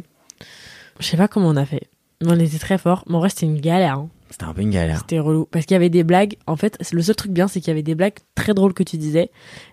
Je 0.99 1.05
sais 1.05 1.17
pas 1.17 1.27
comment 1.27 1.47
on 1.49 1.55
a 1.55 1.65
fait. 1.65 1.89
On 2.23 2.39
était 2.39 2.59
très 2.59 2.77
fort. 2.77 3.03
Mais 3.09 3.15
en 3.15 3.19
vrai, 3.19 3.29
c'était 3.29 3.47
une 3.47 3.59
galère. 3.59 3.95
hein. 3.97 4.09
C'était 4.29 4.45
un 4.45 4.53
peu 4.53 4.61
une 4.61 4.71
galère. 4.71 4.99
C'était 4.99 5.19
relou. 5.19 5.45
Parce 5.51 5.65
qu'il 5.65 5.75
y 5.75 5.77
avait 5.77 5.89
des 5.89 6.03
blagues. 6.03 6.35
En 6.47 6.55
fait, 6.55 6.77
c'est- 6.81 6.93
le 6.95 7.01
seul 7.01 7.15
truc 7.15 7.31
bien, 7.31 7.47
c'est 7.47 7.59
qu'il 7.59 7.69
y 7.69 7.71
avait 7.71 7.83
des 7.83 7.95
blagues 7.95 8.15
très 8.33 8.53
drôles 8.53 8.73
que 8.73 8.83
tu 8.83 8.97
disais. 8.97 9.29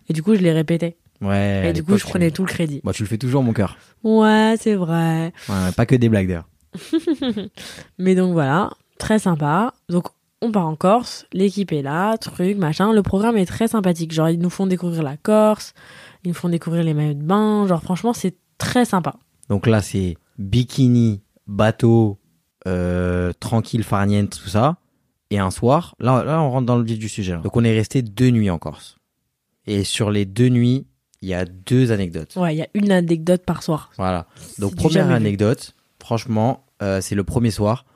Et 0.09 0.13
du 0.13 0.23
coup, 0.23 0.35
je 0.35 0.41
les 0.41 0.53
répétais. 0.53 0.97
Ouais. 1.21 1.69
et 1.69 1.73
du 1.73 1.85
coup, 1.85 1.97
je 1.97 2.03
prenais 2.05 2.33
tout 2.33 2.43
le 2.45 2.49
crédit. 2.49 2.81
Bah, 2.83 2.93
tu 2.93 3.05
le 3.05 3.09
fais 3.09 3.17
toujours, 3.17 3.45
mon 3.45 3.53
cœur. 3.53 3.77
Ouais, 4.03 4.57
c'est 4.59 4.75
vrai. 4.75 5.33
Ouais, 5.49 5.73
pas 5.77 5.87
que 5.87 5.95
des 5.95 6.09
blagues 6.09 6.27
d'ailleurs. 6.27 6.49
Mais 7.99 8.15
donc 8.15 8.33
voilà, 8.33 8.71
très 8.99 9.19
sympa. 9.19 9.73
Donc 9.89 10.09
on 10.41 10.51
part 10.51 10.67
en 10.67 10.75
Corse, 10.75 11.27
l'équipe 11.33 11.71
est 11.73 11.83
là, 11.83 12.17
truc, 12.19 12.57
machin. 12.57 12.93
Le 12.93 13.03
programme 13.03 13.37
est 13.37 13.47
très 13.47 13.69
sympathique. 13.69 14.13
Genre, 14.13 14.29
ils 14.31 14.41
nous 14.41 14.51
font 14.51 14.67
découvrir 14.67 15.03
la 15.05 15.17
Corse, 15.17 15.75
ils 16.25 16.29
nous 16.29 16.35
font 16.35 16.49
découvrir 16.49 16.83
les 16.83 16.95
maillots 16.95 17.15
de 17.15 17.23
bain. 17.23 17.67
Genre, 17.69 17.83
franchement, 17.83 18.13
c'est 18.13 18.35
très 18.59 18.85
sympa. 18.85 19.15
Donc 19.49 19.67
là, 19.69 19.81
c'est 19.81 20.17
bikini, 20.39 21.21
bateau, 21.47 22.19
euh, 22.67 23.33
tranquille, 23.41 23.85
farniente, 23.85 24.39
tout 24.43 24.49
ça. 24.49 24.77
Et 25.31 25.39
un 25.39 25.51
soir, 25.51 25.95
là, 25.99 26.23
là, 26.25 26.43
on 26.43 26.51
rentre 26.51 26.67
dans 26.67 26.77
le 26.77 26.85
vif 26.85 26.99
du 26.99 27.09
sujet. 27.09 27.33
là. 27.33 27.39
Donc 27.39 27.57
on 27.57 27.65
est 27.65 27.73
resté 27.75 28.03
deux 28.03 28.31
nuits 28.31 28.51
en 28.51 28.59
Corse. 28.59 28.99
Et 29.67 29.85
sur 29.85 30.11
les 30.11 30.25
deux 30.25 30.49
nuits, 30.49 30.87
il 31.23 31.29
y 31.29 31.35
a 31.35 31.45
deux 31.45 31.93
anecdotes. 31.93 32.35
Ouais, 32.37 32.55
il 32.55 32.59
y 32.59 32.63
a 32.63 32.69
une 32.75 32.93
anecdote 32.93 33.45
par 33.47 33.63
soir. 33.63 33.91
Voilà. 33.97 34.27
Donc 34.59 34.75
première 34.75 35.11
anecdote, 35.11 35.75
franchement, 36.01 36.67
euh, 36.83 37.01
c'est 37.01 37.15
le 37.15 37.25
premier 37.25 37.51
soir. 37.51 37.87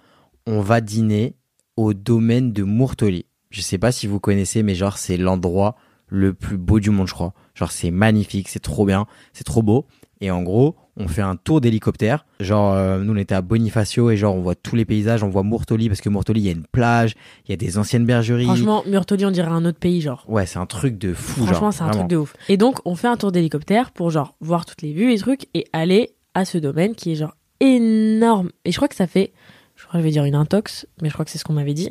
On 0.46 0.60
va 0.60 0.80
dîner 0.80 1.34
au 1.76 1.92
domaine 1.92 2.52
de 2.52 2.62
Mourtoli. 2.62 3.26
Je 3.50 3.60
sais 3.60 3.78
pas 3.78 3.92
si 3.92 4.06
vous 4.06 4.20
connaissez, 4.20 4.62
mais 4.62 4.74
genre 4.74 4.96
c'est 4.96 5.16
l'endroit 5.16 5.76
le 6.08 6.32
plus 6.34 6.56
beau 6.56 6.78
du 6.78 6.90
monde, 6.90 7.08
je 7.08 7.14
crois. 7.14 7.34
Genre 7.54 7.72
c'est 7.72 7.90
magnifique, 7.90 8.48
c'est 8.48 8.60
trop 8.60 8.86
bien, 8.86 9.06
c'est 9.32 9.44
trop 9.44 9.62
beau. 9.62 9.86
Et 10.20 10.30
en 10.30 10.42
gros, 10.42 10.76
on 10.96 11.08
fait 11.08 11.22
un 11.22 11.36
tour 11.36 11.60
d'hélicoptère. 11.60 12.24
Genre 12.40 12.72
euh, 12.72 12.98
nous 13.00 13.12
on 13.12 13.16
était 13.16 13.34
à 13.34 13.42
Bonifacio 13.42 14.10
et 14.10 14.16
genre 14.16 14.34
on 14.34 14.40
voit 14.40 14.54
tous 14.54 14.76
les 14.76 14.84
paysages, 14.84 15.22
on 15.22 15.28
voit 15.28 15.42
Mourtoli 15.42 15.88
parce 15.88 16.00
que 16.00 16.08
Mourtoli 16.08 16.40
il 16.40 16.46
y 16.46 16.48
a 16.48 16.52
une 16.52 16.64
plage, 16.64 17.14
il 17.46 17.50
y 17.50 17.54
a 17.54 17.56
des 17.56 17.76
anciennes 17.78 18.06
bergeries. 18.06 18.46
Franchement, 18.46 18.82
Murtoli, 18.86 19.26
on 19.26 19.30
dirait 19.30 19.48
un 19.48 19.64
autre 19.64 19.78
pays, 19.78 20.00
genre. 20.00 20.24
Ouais, 20.28 20.46
c'est 20.46 20.58
un 20.58 20.66
truc 20.66 20.98
de 20.98 21.12
fou. 21.12 21.44
Franchement, 21.44 21.70
c'est 21.70 21.82
un 21.82 21.86
vraiment. 21.86 22.00
truc 22.00 22.10
de 22.10 22.16
ouf. 22.16 22.34
Et 22.48 22.56
donc, 22.56 22.78
on 22.84 22.94
fait 22.94 23.08
un 23.08 23.16
tour 23.16 23.32
d'hélicoptère 23.32 23.90
pour 23.90 24.10
genre 24.10 24.34
voir 24.40 24.64
toutes 24.64 24.82
les 24.82 24.92
vues 24.92 25.12
et 25.12 25.18
trucs 25.18 25.46
et 25.54 25.66
aller 25.72 26.14
à 26.34 26.44
ce 26.44 26.58
domaine 26.58 26.94
qui 26.94 27.12
est 27.12 27.16
genre 27.16 27.36
énorme. 27.60 28.50
Et 28.64 28.72
je 28.72 28.76
crois 28.76 28.88
que 28.88 28.94
ça 28.94 29.06
fait, 29.06 29.32
je 29.74 29.84
crois 29.84 29.94
que 29.94 29.98
je 29.98 30.04
vais 30.04 30.12
dire 30.12 30.24
une 30.24 30.34
intox, 30.34 30.86
mais 31.02 31.08
je 31.08 31.14
crois 31.14 31.24
que 31.24 31.30
c'est 31.30 31.38
ce 31.38 31.44
qu'on 31.44 31.54
m'avait 31.54 31.74
dit. 31.74 31.90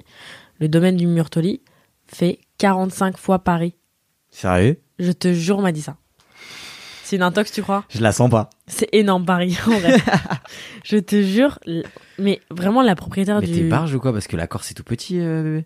Le 0.59 0.67
domaine 0.67 0.95
du 0.95 1.05
Murtoli 1.05 1.61
fait 2.07 2.39
45 2.57 3.17
fois 3.17 3.39
Paris. 3.39 3.75
Sérieux? 4.29 4.79
Je 4.99 5.11
te 5.11 5.33
jure, 5.33 5.59
on 5.59 5.61
m'a 5.61 5.71
dit 5.71 5.81
ça. 5.81 5.97
C'est 7.15 7.19
une 7.19 7.23
intox, 7.23 7.49
tu 7.49 7.61
crois? 7.61 7.85
Je 7.87 8.01
la 8.01 8.11
sens 8.11 8.29
pas. 8.29 8.49
C'est 8.67 8.89
énorme 8.91 9.23
Paris, 9.23 9.57
en 9.67 9.79
vrai. 9.79 9.95
je 10.83 10.97
te 10.97 11.23
jure, 11.23 11.59
mais 12.19 12.41
vraiment 12.51 12.81
la 12.81 12.93
propriétaire 12.93 13.39
Mais 13.39 13.47
du. 13.47 13.53
t'es 13.53 13.63
barge 13.69 13.95
ou 13.95 14.01
quoi? 14.01 14.11
Parce 14.11 14.27
que 14.27 14.35
la 14.35 14.47
Corse 14.47 14.67
c'est 14.67 14.73
tout 14.73 14.83
petit, 14.83 15.21
euh, 15.21 15.43
bébé. 15.43 15.65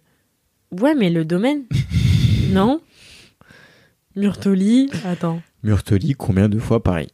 Ouais, 0.79 0.93
mais 0.93 1.09
le 1.09 1.25
domaine. 1.25 1.63
non? 2.51 2.81
Murtoli, 4.15 4.91
attends. 5.05 5.41
Murtoli, 5.63 6.13
combien 6.13 6.49
de 6.49 6.59
fois 6.59 6.83
Paris? 6.83 7.11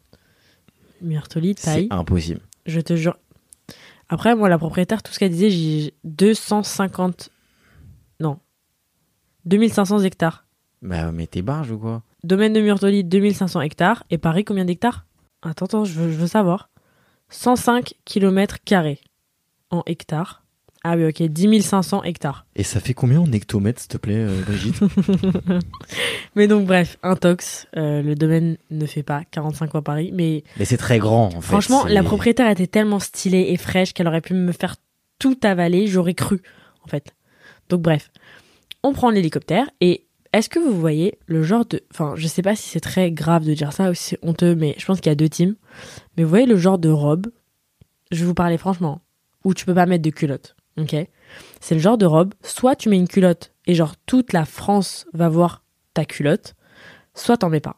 Murtoli, 1.01 1.55
taille. 1.55 1.87
C'est 1.89 1.95
impossible. 1.95 2.41
Je 2.65 2.81
te 2.81 2.97
jure. 2.97 3.15
Après, 4.09 4.35
moi, 4.35 4.49
la 4.49 4.57
propriétaire, 4.57 5.01
tout 5.01 5.13
ce 5.13 5.19
qu'elle 5.19 5.31
disait, 5.31 5.49
j'ai 5.49 5.93
250. 6.03 7.29
Non. 8.19 8.39
2500 9.45 9.99
hectares. 9.99 10.45
Bah, 10.81 11.13
mais 11.13 11.25
t'es 11.25 11.41
barge 11.41 11.71
ou 11.71 11.77
quoi? 11.77 12.03
Domaine 12.25 12.53
de 12.53 12.61
Murtoli, 12.61 13.03
2500 13.03 13.61
hectares. 13.61 14.03
Et 14.09 14.17
Paris, 14.17 14.43
combien 14.43 14.65
d'hectares? 14.65 15.05
Attends, 15.43 15.65
attends, 15.65 15.85
je 15.85 15.93
veux, 15.93 16.11
je 16.11 16.17
veux 16.17 16.27
savoir. 16.27 16.69
105 17.29 17.93
km 18.03 18.57
carrés 18.65 18.99
en 19.69 19.83
hectares. 19.85 20.43
Ah 20.83 20.95
oui, 20.95 21.05
ok, 21.05 21.21
10 21.23 21.61
500 21.61 22.03
hectares. 22.03 22.45
Et 22.55 22.63
ça 22.63 22.79
fait 22.79 22.93
combien 22.93 23.19
en 23.19 23.31
hectomètres, 23.31 23.79
s'il 23.81 23.89
te 23.89 23.97
plaît, 23.97 24.17
euh, 24.19 24.41
Brigitte? 24.43 24.75
Mais 26.35 26.47
donc, 26.47 26.65
bref, 26.65 26.97
intox. 27.01 27.67
euh, 27.75 28.01
le 28.01 28.13
domaine 28.15 28.57
ne 28.69 28.85
fait 28.85 29.01
pas 29.03 29.23
45 29.31 29.71
fois 29.71 29.81
Paris. 29.81 30.11
Mais 30.13 30.43
Mais 30.57 30.65
c'est 30.65 30.77
très 30.77 30.99
grand, 30.99 31.27
en 31.27 31.41
fait. 31.41 31.47
Franchement, 31.47 31.85
la 31.85 32.03
propriétaire 32.03 32.49
était 32.49 32.67
tellement 32.67 32.99
stylée 32.99 33.47
et 33.49 33.57
fraîche 33.57 33.93
qu'elle 33.93 34.07
aurait 34.07 34.21
pu 34.21 34.33
me 34.33 34.51
faire 34.51 34.75
tout 35.17 35.37
avaler, 35.43 35.87
j'aurais 35.87 36.13
cru, 36.13 36.41
en 36.83 36.87
fait. 36.87 37.15
Donc 37.69 37.81
bref, 37.81 38.11
on 38.83 38.93
prend 38.93 39.09
l'hélicoptère 39.09 39.67
et 39.81 40.05
est-ce 40.37 40.49
que 40.49 40.59
vous 40.59 40.77
voyez 40.77 41.17
le 41.27 41.43
genre 41.43 41.65
de... 41.65 41.81
Enfin, 41.91 42.13
je 42.17 42.27
sais 42.27 42.41
pas 42.41 42.55
si 42.55 42.67
c'est 42.67 42.81
très 42.81 43.09
grave 43.11 43.45
de 43.45 43.53
dire 43.53 43.71
ça 43.71 43.89
ou 43.89 43.93
si 43.93 44.03
c'est 44.03 44.19
honteux, 44.21 44.53
mais 44.53 44.75
je 44.77 44.85
pense 44.85 44.99
qu'il 44.99 45.09
y 45.09 45.13
a 45.13 45.15
deux 45.15 45.29
teams. 45.29 45.55
Mais 46.17 46.23
vous 46.23 46.29
voyez 46.29 46.45
le 46.45 46.57
genre 46.57 46.77
de 46.77 46.89
robe, 46.89 47.27
je 48.11 48.19
vais 48.19 48.25
vous 48.25 48.33
parler 48.33 48.57
franchement, 48.57 49.01
où 49.45 49.53
tu 49.53 49.65
peux 49.65 49.73
pas 49.73 49.85
mettre 49.85 50.03
de 50.03 50.09
culotte, 50.09 50.57
ok? 50.77 50.95
C'est 51.61 51.75
le 51.75 51.81
genre 51.81 51.97
de 51.97 52.05
robe, 52.05 52.33
soit 52.41 52.75
tu 52.75 52.89
mets 52.89 52.97
une 52.97 53.07
culotte 53.07 53.53
et 53.65 53.75
genre 53.75 53.95
toute 54.05 54.33
la 54.33 54.43
France 54.43 55.05
va 55.13 55.29
voir 55.29 55.63
ta 55.93 56.03
culotte, 56.03 56.55
soit 57.13 57.37
t'en 57.37 57.49
mets 57.49 57.61
pas. 57.61 57.77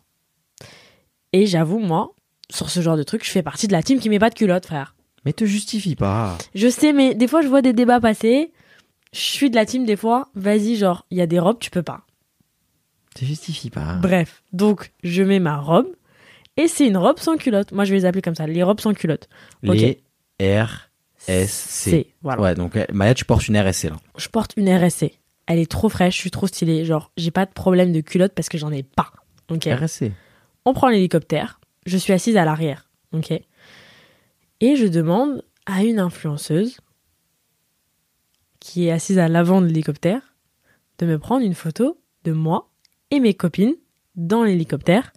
Et 1.34 1.46
j'avoue, 1.46 1.80
moi, 1.80 2.16
sur 2.50 2.72
ce 2.72 2.82
genre 2.82 2.98
de 2.98 3.04
truc, 3.04 3.24
je 3.24 3.30
fais 3.30 3.44
partie 3.44 3.68
de 3.68 3.74
la 3.74 3.84
team 3.84 4.00
qui 4.00 4.10
met 4.10 4.20
pas 4.20 4.32
de 4.32 4.36
culotte, 4.36 4.66
frère. 4.66 4.96
Mais 5.26 5.34
te 5.34 5.46
justifie 5.46 5.96
pas. 5.96 6.38
Je 6.56 6.70
sais, 6.70 6.94
mais 6.94 7.14
des 7.14 7.28
fois, 7.28 7.42
je 7.42 7.48
vois 7.48 7.62
des 7.62 7.74
débats 7.74 8.00
passer. 8.00 8.52
Je 9.14 9.20
suis 9.20 9.50
de 9.52 9.56
la 9.56 9.66
team, 9.66 9.86
des 9.86 9.96
fois, 9.96 10.30
vas-y, 10.34 10.76
genre, 10.76 11.06
il 11.12 11.18
y 11.18 11.22
a 11.22 11.28
des 11.28 11.40
robes, 11.40 11.60
tu 11.60 11.70
peux 11.70 11.84
pas. 11.84 12.07
Te 13.18 13.26
justifie 13.26 13.70
pas. 13.72 13.94
Bref, 13.96 14.44
donc, 14.54 14.92
je 15.04 15.24
mets 15.24 15.40
ma 15.40 15.58
robe. 15.58 15.88
Et 16.56 16.68
c'est 16.68 16.88
une 16.88 16.98
robe 16.98 17.18
sans 17.20 17.38
culotte. 17.38 17.72
Moi, 17.72 17.84
je 17.84 17.92
vais 17.92 17.98
les 17.98 18.06
appeler 18.06 18.22
comme 18.22 18.36
ça, 18.36 18.46
les 18.46 18.62
robes 18.62 18.80
sans 18.80 18.94
culotte. 18.94 19.28
Les 19.64 20.04
R, 20.40 20.90
S, 21.28 21.52
C. 21.52 21.90
C'est, 21.90 22.08
voilà. 22.22 22.42
Ouais, 22.42 22.56
donc 22.56 22.76
euh, 22.76 22.86
Maya, 22.92 23.14
tu 23.14 23.26
portes 23.26 23.48
une 23.48 23.58
RSC 23.58 23.86
là. 23.86 23.98
Je 24.18 24.28
porte 24.28 24.54
une 24.56 24.70
RSC. 24.70 25.14
elle 25.48 25.60
est 25.60 25.70
trop 25.70 25.90
fraîche, 25.90 26.16
je 26.16 26.22
suis 26.22 26.32
trop 26.32 26.48
stylée. 26.48 26.86
Genre, 26.86 27.12
j'ai 27.18 27.32
pas 27.32 27.46
de 27.46 27.52
problème 27.52 27.92
de 27.92 28.02
culotte 28.02 28.34
parce 28.34 28.50
que 28.50 28.58
j'en 28.58 28.72
ai 28.72 28.84
pas. 28.84 29.12
Ok. 29.50 29.66
RSC. 29.66 30.12
On 30.66 30.74
prend 30.74 30.90
l'hélicoptère. 30.90 31.60
Je 31.86 31.98
suis 31.98 32.14
assise 32.14 32.38
à 32.38 32.46
l'arrière. 32.46 32.90
Ok. 33.14 33.32
Et 33.32 34.76
je 34.76 34.86
demande 34.86 35.44
à 35.66 35.84
une 35.84 36.00
influenceuse 36.00 36.78
qui 38.60 38.88
est 38.88 38.92
assise 38.92 39.18
à 39.18 39.28
l'avant 39.28 39.62
de 39.62 39.68
l'hélicoptère 39.68 40.36
de 41.00 41.06
me 41.06 41.20
prendre 41.20 41.46
une 41.46 41.54
photo 41.54 42.00
de 42.24 42.32
moi 42.32 42.70
et 43.12 43.20
mes 43.20 43.34
copines 43.34 43.76
dans 44.16 44.44
l'hélicoptère. 44.44 45.12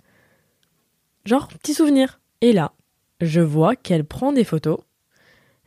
Genre, 1.25 1.49
petit 1.49 1.75
souvenir. 1.75 2.20
Et 2.40 2.52
là, 2.52 2.73
je 3.20 3.40
vois 3.40 3.76
qu'elle 3.76 4.04
prend 4.04 4.32
des 4.32 4.44
photos. 4.44 4.80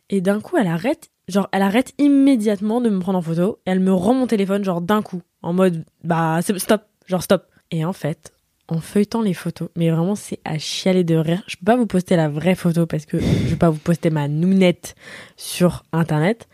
Et 0.10 0.22
d'un 0.22 0.42
coup, 0.42 0.58
elle 0.58 0.68
arrête. 0.68 1.10
Genre, 1.28 1.48
elle 1.52 1.62
arrête 1.62 1.94
immédiatement 1.98 2.82
de 2.82 2.90
me 2.90 3.00
prendre 3.00 3.20
en 3.20 3.22
photo. 3.22 3.60
Et 3.66 3.72
elle 3.72 3.80
me 3.80 3.94
rend 3.94 4.14
mon 4.14 4.28
téléphone, 4.28 4.64
genre 4.64 4.82
d'un 4.82 5.02
coup. 5.02 5.22
En 5.42 5.54
mode, 5.54 5.86
bah, 6.04 6.40
stop. 6.42 6.84
Genre, 7.06 7.24
stop. 7.24 7.46
Et 7.72 7.86
en 7.86 7.94
fait, 7.94 8.34
en 8.68 8.80
feuilletant 8.80 9.22
les 9.22 9.34
photos, 9.34 9.70
mais 9.76 9.90
vraiment, 9.90 10.16
c'est 10.16 10.40
à 10.46 10.58
chialer 10.58 11.04
de 11.04 11.16
rire. 11.16 11.44
Je 11.48 11.58
peux 11.58 11.66
pas 11.66 11.76
vous 11.76 11.88
poster 11.88 12.16
la 12.16 12.30
vraie 12.30 12.56
photo 12.56 12.86
parce 12.86 13.06
que 13.06 13.20
je 13.20 13.26
vais 13.26 13.56
pas 13.56 13.70
vous 13.70 13.80
poster 13.80 14.10
ma 14.10 14.28
nounette 14.28 14.96
sur 15.36 15.84
internet. 15.92 16.48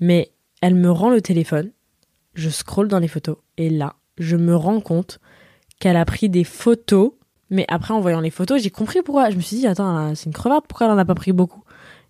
Mais 0.00 0.32
elle 0.60 0.74
me 0.74 0.90
rend 0.90 1.10
le 1.10 1.20
téléphone. 1.20 1.70
Je 2.34 2.50
scrolle 2.50 2.88
dans 2.88 2.98
les 2.98 3.08
photos. 3.08 3.36
Et 3.56 3.70
là, 3.70 3.96
je 4.18 4.36
me 4.36 4.54
rends 4.54 4.80
compte 4.80 5.20
qu'elle 5.78 5.96
a 5.96 6.04
pris 6.04 6.28
des 6.28 6.44
photos. 6.44 7.12
Mais 7.50 7.64
après, 7.68 7.94
en 7.94 8.00
voyant 8.00 8.20
les 8.20 8.30
photos, 8.30 8.62
j'ai 8.62 8.70
compris 8.70 9.02
pourquoi. 9.02 9.30
Je 9.30 9.36
me 9.36 9.40
suis 9.40 9.56
dit, 9.56 9.66
attends, 9.66 10.14
c'est 10.14 10.26
une 10.26 10.32
crevarde, 10.32 10.64
pourquoi 10.68 10.86
elle 10.86 10.92
en 10.92 10.98
a 10.98 11.04
pas 11.04 11.14
pris 11.14 11.32
beaucoup? 11.32 11.62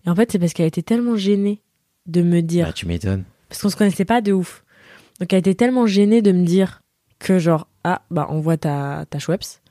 Et 0.05 0.09
en 0.09 0.15
fait, 0.15 0.31
c'est 0.31 0.39
parce 0.39 0.53
qu'elle 0.53 0.65
était 0.65 0.81
tellement 0.81 1.15
gênée 1.15 1.61
de 2.05 2.21
me 2.21 2.41
dire. 2.41 2.67
Bah, 2.67 2.73
tu 2.73 2.87
m'étonnes. 2.87 3.23
Parce 3.49 3.61
qu'on 3.61 3.69
se 3.69 3.75
connaissait 3.75 4.05
pas 4.05 4.21
de 4.21 4.33
ouf. 4.33 4.63
Donc 5.19 5.33
elle 5.33 5.39
était 5.39 5.55
tellement 5.55 5.85
gênée 5.85 6.21
de 6.21 6.31
me 6.31 6.45
dire 6.45 6.81
que, 7.19 7.39
genre, 7.39 7.67
ah, 7.83 8.01
bah, 8.11 8.27
on 8.29 8.39
voit 8.39 8.57
ta, 8.57 9.05
ta 9.09 9.19
Schweppes, 9.19 9.61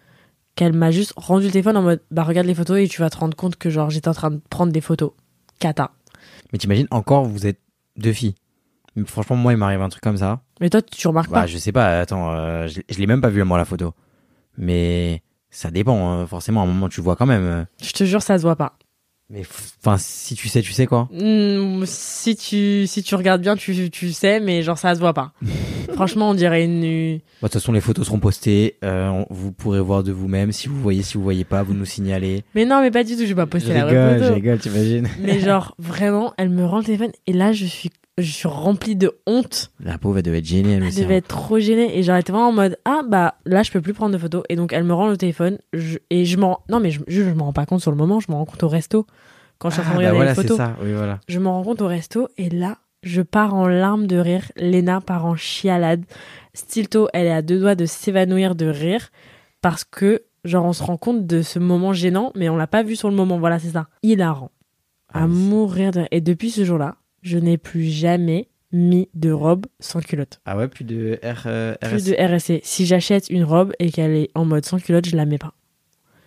qu'elle 0.54 0.72
m'a 0.72 0.90
juste 0.90 1.12
rendu 1.16 1.46
le 1.46 1.52
téléphone 1.52 1.76
en 1.76 1.82
mode, 1.82 2.02
bah, 2.10 2.24
regarde 2.24 2.46
les 2.46 2.54
photos 2.54 2.78
et 2.78 2.88
tu 2.88 3.00
vas 3.00 3.10
te 3.10 3.18
rendre 3.18 3.36
compte 3.36 3.56
que, 3.56 3.70
genre, 3.70 3.90
j'étais 3.90 4.08
en 4.08 4.14
train 4.14 4.30
de 4.30 4.40
prendre 4.50 4.72
des 4.72 4.80
photos. 4.80 5.12
Cata. 5.58 5.92
Mais 6.52 6.58
t'imagines, 6.58 6.88
encore, 6.90 7.24
vous 7.24 7.46
êtes 7.46 7.60
deux 7.96 8.12
filles. 8.12 8.34
Franchement, 9.06 9.36
moi, 9.36 9.52
il 9.52 9.56
m'arrive 9.58 9.82
un 9.82 9.88
truc 9.88 10.02
comme 10.02 10.16
ça. 10.16 10.40
Mais 10.60 10.70
toi, 10.70 10.80
tu 10.82 11.06
remarques 11.08 11.30
Bah, 11.30 11.40
pas. 11.42 11.46
je 11.46 11.58
sais 11.58 11.72
pas, 11.72 12.00
attends, 12.00 12.32
euh, 12.32 12.66
je, 12.68 12.80
je 12.88 12.98
l'ai 12.98 13.06
même 13.06 13.20
pas 13.20 13.28
vu, 13.28 13.42
moi, 13.44 13.58
la 13.58 13.64
photo. 13.64 13.92
Mais 14.58 15.22
ça 15.50 15.70
dépend, 15.70 16.08
hein. 16.10 16.26
forcément, 16.26 16.60
à 16.62 16.64
un 16.64 16.66
moment, 16.66 16.88
tu 16.88 17.00
vois 17.00 17.16
quand 17.16 17.26
même. 17.26 17.66
Je 17.82 17.92
te 17.92 18.04
jure, 18.04 18.22
ça 18.22 18.38
se 18.38 18.42
voit 18.42 18.56
pas. 18.56 18.78
Mais 19.28 19.42
enfin, 19.84 19.96
si 19.98 20.36
tu 20.36 20.48
sais, 20.48 20.62
tu 20.62 20.72
sais 20.72 20.86
quoi. 20.86 21.08
Hmm, 21.10 21.82
si 21.84 22.36
tu, 22.36 22.86
si 22.86 23.02
tu 23.02 23.16
regardes 23.16 23.42
bien, 23.42 23.56
tu, 23.56 23.90
tu 23.90 24.12
sais, 24.12 24.38
mais 24.38 24.62
genre, 24.62 24.78
ça 24.78 24.94
se 24.94 25.00
voit 25.00 25.14
pas. 25.14 25.32
Franchement, 25.94 26.30
on 26.30 26.34
dirait 26.34 26.64
une, 26.64 26.80
Bon, 26.82 27.16
De 27.16 27.20
toute 27.42 27.52
façon, 27.54 27.72
les 27.72 27.80
photos 27.80 28.06
seront 28.06 28.20
postées. 28.20 28.76
euh, 28.84 29.24
vous 29.30 29.50
pourrez 29.50 29.80
voir 29.80 30.04
de 30.04 30.12
vous-même. 30.12 30.52
Si 30.52 30.68
vous 30.68 30.80
voyez, 30.80 31.02
si 31.02 31.14
vous 31.18 31.24
voyez 31.24 31.44
pas, 31.44 31.64
vous 31.64 31.74
nous 31.74 31.84
signalez. 31.84 32.44
mais 32.54 32.64
non, 32.64 32.80
mais 32.80 32.92
pas 32.92 33.02
du 33.02 33.14
tout, 33.16 33.22
je 33.22 33.26
vais 33.26 33.34
pas 33.34 33.44
Je 33.46 33.48
poster 33.48 33.74
la 33.74 33.84
vraie 33.84 33.98
rigole, 34.04 34.18
je 34.18 34.22
photo. 34.24 34.34
rigole, 34.34 34.58
t'imagines. 34.60 35.08
Mais 35.20 35.40
genre, 35.40 35.74
vraiment, 35.78 36.32
elle 36.38 36.50
me 36.50 36.64
rend 36.64 36.78
le 36.78 36.84
téléphone 36.84 37.10
et 37.26 37.32
là, 37.32 37.52
je 37.52 37.64
suis, 37.66 37.90
je 38.18 38.30
suis 38.30 38.48
remplie 38.48 38.96
de 38.96 39.12
honte. 39.26 39.70
La 39.80 39.98
pauvre, 39.98 40.16
elle 40.18 40.22
devait 40.24 40.38
être 40.38 40.44
gênée, 40.46 40.72
elle 40.72 40.84
aussi. 40.84 41.00
devait 41.02 41.14
hein. 41.14 41.18
être 41.18 41.28
trop 41.28 41.58
gênée 41.58 41.98
et 41.98 42.02
genre, 42.02 42.16
était 42.16 42.32
vraiment 42.32 42.48
en 42.48 42.52
mode, 42.52 42.78
ah 42.84 43.02
bah 43.06 43.34
là, 43.44 43.62
je 43.62 43.70
peux 43.70 43.80
plus 43.82 43.92
prendre 43.94 44.12
de 44.12 44.18
photos. 44.18 44.42
Et 44.48 44.56
donc, 44.56 44.72
elle 44.72 44.84
me 44.84 44.94
rend 44.94 45.08
le 45.08 45.16
téléphone 45.16 45.58
je- 45.72 45.98
et 46.10 46.24
je 46.24 46.36
m'en, 46.38 46.60
non, 46.70 46.80
mais 46.80 46.90
je, 46.90 47.00
je, 47.08 47.22
je 47.24 47.30
m'en 47.30 47.46
rends 47.46 47.52
pas 47.52 47.66
compte 47.66 47.80
sur 47.80 47.90
le 47.90 47.96
moment, 47.96 48.18
je 48.20 48.30
m'en 48.30 48.38
rends 48.38 48.44
compte 48.46 48.62
au 48.62 48.68
resto. 48.68 49.06
Quand 49.58 49.68
je 49.70 49.74
suis 49.74 49.82
en 49.82 49.84
train 49.84 49.94
de 49.94 49.98
Ah, 50.00 50.02
bah 50.04 50.10
regarder 50.18 50.28
les 50.30 50.34
photos, 50.34 50.56
ça. 50.56 50.76
Oui, 50.82 50.92
voilà. 50.92 51.20
je 51.28 51.38
m'en 51.38 51.52
rends 51.54 51.64
compte 51.64 51.82
au 51.82 51.86
resto 51.86 52.28
et 52.38 52.48
là, 52.50 52.78
je 53.02 53.22
pars 53.22 53.54
en 53.54 53.66
larmes 53.68 54.06
de 54.06 54.16
rire. 54.18 54.50
Léna 54.56 55.00
part 55.00 55.24
en 55.26 55.36
chialade. 55.36 56.04
Stilto, 56.54 57.08
elle 57.12 57.26
est 57.26 57.32
à 57.32 57.42
deux 57.42 57.58
doigts 57.60 57.74
de 57.74 57.86
s'évanouir 57.86 58.54
de 58.54 58.66
rire 58.66 59.10
parce 59.62 59.84
que, 59.84 60.22
genre, 60.44 60.64
on 60.64 60.72
se 60.72 60.82
rend 60.82 60.96
compte 60.96 61.26
de 61.26 61.42
ce 61.42 61.58
moment 61.58 61.92
gênant, 61.92 62.32
mais 62.34 62.48
on 62.48 62.56
l'a 62.56 62.66
pas 62.66 62.82
vu 62.82 62.96
sur 62.96 63.08
le 63.10 63.14
moment. 63.16 63.38
Voilà, 63.38 63.58
c'est 63.58 63.70
ça. 63.70 63.88
Hilarant. 64.02 64.50
À 65.12 65.22
Ah, 65.24 65.26
mourir 65.26 65.90
de 65.92 66.00
rire. 66.00 66.08
Et 66.10 66.20
depuis 66.20 66.50
ce 66.50 66.64
jour-là, 66.64 66.96
je 67.22 67.38
n'ai 67.38 67.58
plus 67.58 67.84
jamais 67.84 68.48
mis 68.72 69.08
de 69.14 69.30
robe 69.30 69.66
sans 69.80 70.00
culotte. 70.00 70.40
Ah 70.44 70.56
ouais, 70.56 70.68
plus 70.68 70.84
de 70.84 71.18
R, 71.22 71.42
euh, 71.46 71.74
Plus 71.80 71.96
RSC. 71.96 72.10
de 72.10 72.34
RSC. 72.34 72.60
Si 72.64 72.86
j'achète 72.86 73.30
une 73.30 73.44
robe 73.44 73.72
et 73.78 73.90
qu'elle 73.90 74.12
est 74.12 74.30
en 74.34 74.44
mode 74.44 74.64
sans 74.64 74.78
culotte, 74.78 75.06
je 75.06 75.16
la 75.16 75.24
mets 75.24 75.38
pas. 75.38 75.54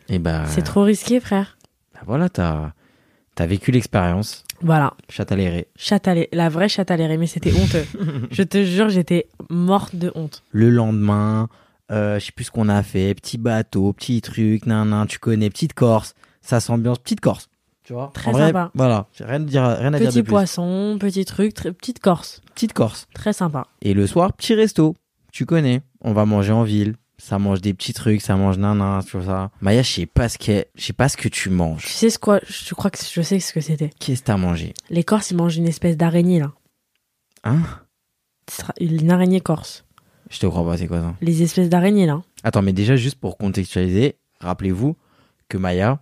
Et 0.08 0.20
bah, 0.20 0.46
C'est 0.48 0.64
trop 0.64 0.84
risqué, 0.84 1.20
frère. 1.20 1.58
bah 1.94 2.02
voilà, 2.06 2.30
t'as 2.30 2.72
as 3.38 3.46
vécu 3.46 3.72
l'expérience. 3.72 4.44
Voilà. 4.62 4.94
À 5.28 6.14
lait- 6.16 6.30
la 6.34 6.50
vraie 6.50 6.68
l'aéré, 6.98 7.18
mais 7.18 7.28
c'était 7.28 7.54
honteux. 7.54 7.86
je 8.32 8.44
te 8.44 8.64
jure, 8.64 8.90
j'étais 8.90 9.28
morte 9.50 9.96
de 9.96 10.12
honte. 10.16 10.44
Le 10.52 10.70
lendemain, 10.70 11.48
euh, 11.92 12.20
je 12.20 12.26
sais 12.26 12.32
plus 12.34 12.46
ce 12.46 12.52
qu'on 12.52 12.68
a 12.68 12.84
fait. 12.84 13.14
Petit 13.16 13.38
bateau, 13.38 13.94
petit 13.94 14.22
truc, 14.22 14.66
nan, 14.66 14.90
nan, 14.90 15.08
tu 15.08 15.20
connais, 15.20 15.50
petite 15.50 15.74
Corse. 15.74 16.16
Ça 16.42 16.60
s'ambiance, 16.60 17.00
petite 17.00 17.22
Corse. 17.22 17.49
Tu 17.90 17.94
vois 17.94 18.12
Très 18.14 18.30
En 18.30 18.34
vrai, 18.34 18.46
sympa. 18.50 18.70
Voilà, 18.76 19.08
rien, 19.20 19.34
à 19.34 19.40
dire, 19.40 19.64
rien 19.66 19.92
à 19.96 19.98
dire 19.98 20.10
de 20.10 20.22
Petit 20.22 20.22
poisson, 20.22 20.98
petit 21.00 21.26
truc, 21.26 21.56
très- 21.56 21.72
petite 21.72 21.98
Corse. 21.98 22.40
Petite 22.54 22.74
Corse. 22.74 23.08
Très 23.16 23.34
sympa. 23.34 23.66
Et 23.82 23.96
le 23.96 24.06
soir, 24.06 24.32
petit 24.34 24.54
resto. 24.54 24.96
Tu 25.32 25.48
connais. 25.48 25.82
On 26.02 26.14
va 26.14 26.26
manger 26.26 26.52
en 26.52 26.62
ville. 26.62 26.98
Ça 27.18 27.40
mange 27.40 27.62
des 27.62 27.74
petits 27.74 27.94
trucs, 27.94 28.22
ça 28.22 28.36
mange 28.36 28.60
nan, 28.60 29.02
tu 29.04 29.18
vois 29.18 29.26
ça. 29.26 29.52
Maya, 29.62 29.82
je 29.82 29.92
sais 29.92 30.06
pas 30.06 30.30
ce 30.30 30.38
que, 30.38 30.66
je 30.76 30.84
sais 30.86 30.94
pas 30.94 31.10
ce 31.10 31.18
que 31.18 31.30
tu 31.30 31.46
Tu 31.46 31.50
manges. 31.50 31.88
sais 31.88 32.12
ce 32.12 32.20
quoi 32.20 32.40
Je 32.48 32.76
crois 32.76 32.92
que 32.92 33.00
je 33.00 33.22
sais 33.24 33.40
ce 33.40 33.52
que 33.54 33.60
c'était. 33.60 33.90
Qu'est-ce 34.00 34.22
que 34.22 34.26
t'as 34.28 34.38
mangé? 34.38 34.76
Les 34.92 35.04
Corses, 35.04 35.32
ils 35.32 35.38
mangent 35.38 35.58
une 35.58 35.68
espèce 35.68 35.98
d'araignée, 35.98 36.38
là. 36.38 36.52
Hein? 37.44 37.58
Une 38.80 39.10
araignée 39.10 39.42
corse. 39.42 39.84
Je 40.30 40.38
te 40.38 40.46
crois 40.46 40.64
pas, 40.64 40.78
c'est 40.78 40.86
quoi 40.88 41.00
ça? 41.02 41.16
Les 41.22 41.42
espèces 41.42 41.70
d'araignées, 41.70 42.06
là. 42.06 42.22
Attends, 42.44 42.62
mais 42.62 42.72
déjà, 42.74 42.96
juste 42.96 43.16
pour 43.20 43.36
contextualiser, 43.40 44.16
rappelez-vous 44.42 44.96
que 45.48 45.58
Maya, 45.58 46.00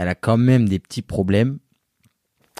elle 0.00 0.08
a 0.08 0.14
quand 0.14 0.36
même 0.38 0.68
des 0.68 0.78
petits 0.78 1.02
problèmes. 1.02 1.58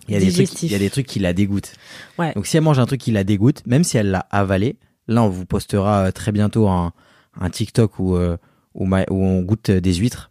Il 0.08 0.14
y 0.14 0.16
a, 0.16 0.20
des 0.20 0.32
trucs, 0.32 0.62
il 0.62 0.72
y 0.72 0.74
a 0.74 0.78
des 0.78 0.90
trucs 0.90 1.06
qui 1.06 1.18
la 1.20 1.32
dégoûtent. 1.32 1.72
Ouais. 2.18 2.32
Donc, 2.34 2.46
si 2.46 2.56
elle 2.56 2.62
mange 2.64 2.78
un 2.78 2.86
truc 2.86 3.00
qui 3.00 3.12
la 3.12 3.22
dégoûte, 3.24 3.62
même 3.66 3.84
si 3.84 3.96
elle 3.96 4.10
l'a 4.10 4.26
avalé, 4.30 4.76
là, 5.08 5.22
on 5.22 5.28
vous 5.28 5.46
postera 5.46 6.06
euh, 6.06 6.10
très 6.10 6.32
bientôt 6.32 6.68
un, 6.68 6.92
un 7.40 7.50
TikTok 7.50 7.98
où, 7.98 8.16
euh, 8.16 8.36
où, 8.74 8.86
Ma- 8.86 9.04
où 9.10 9.24
on 9.24 9.40
goûte 9.42 9.70
des 9.70 9.94
huîtres. 9.94 10.28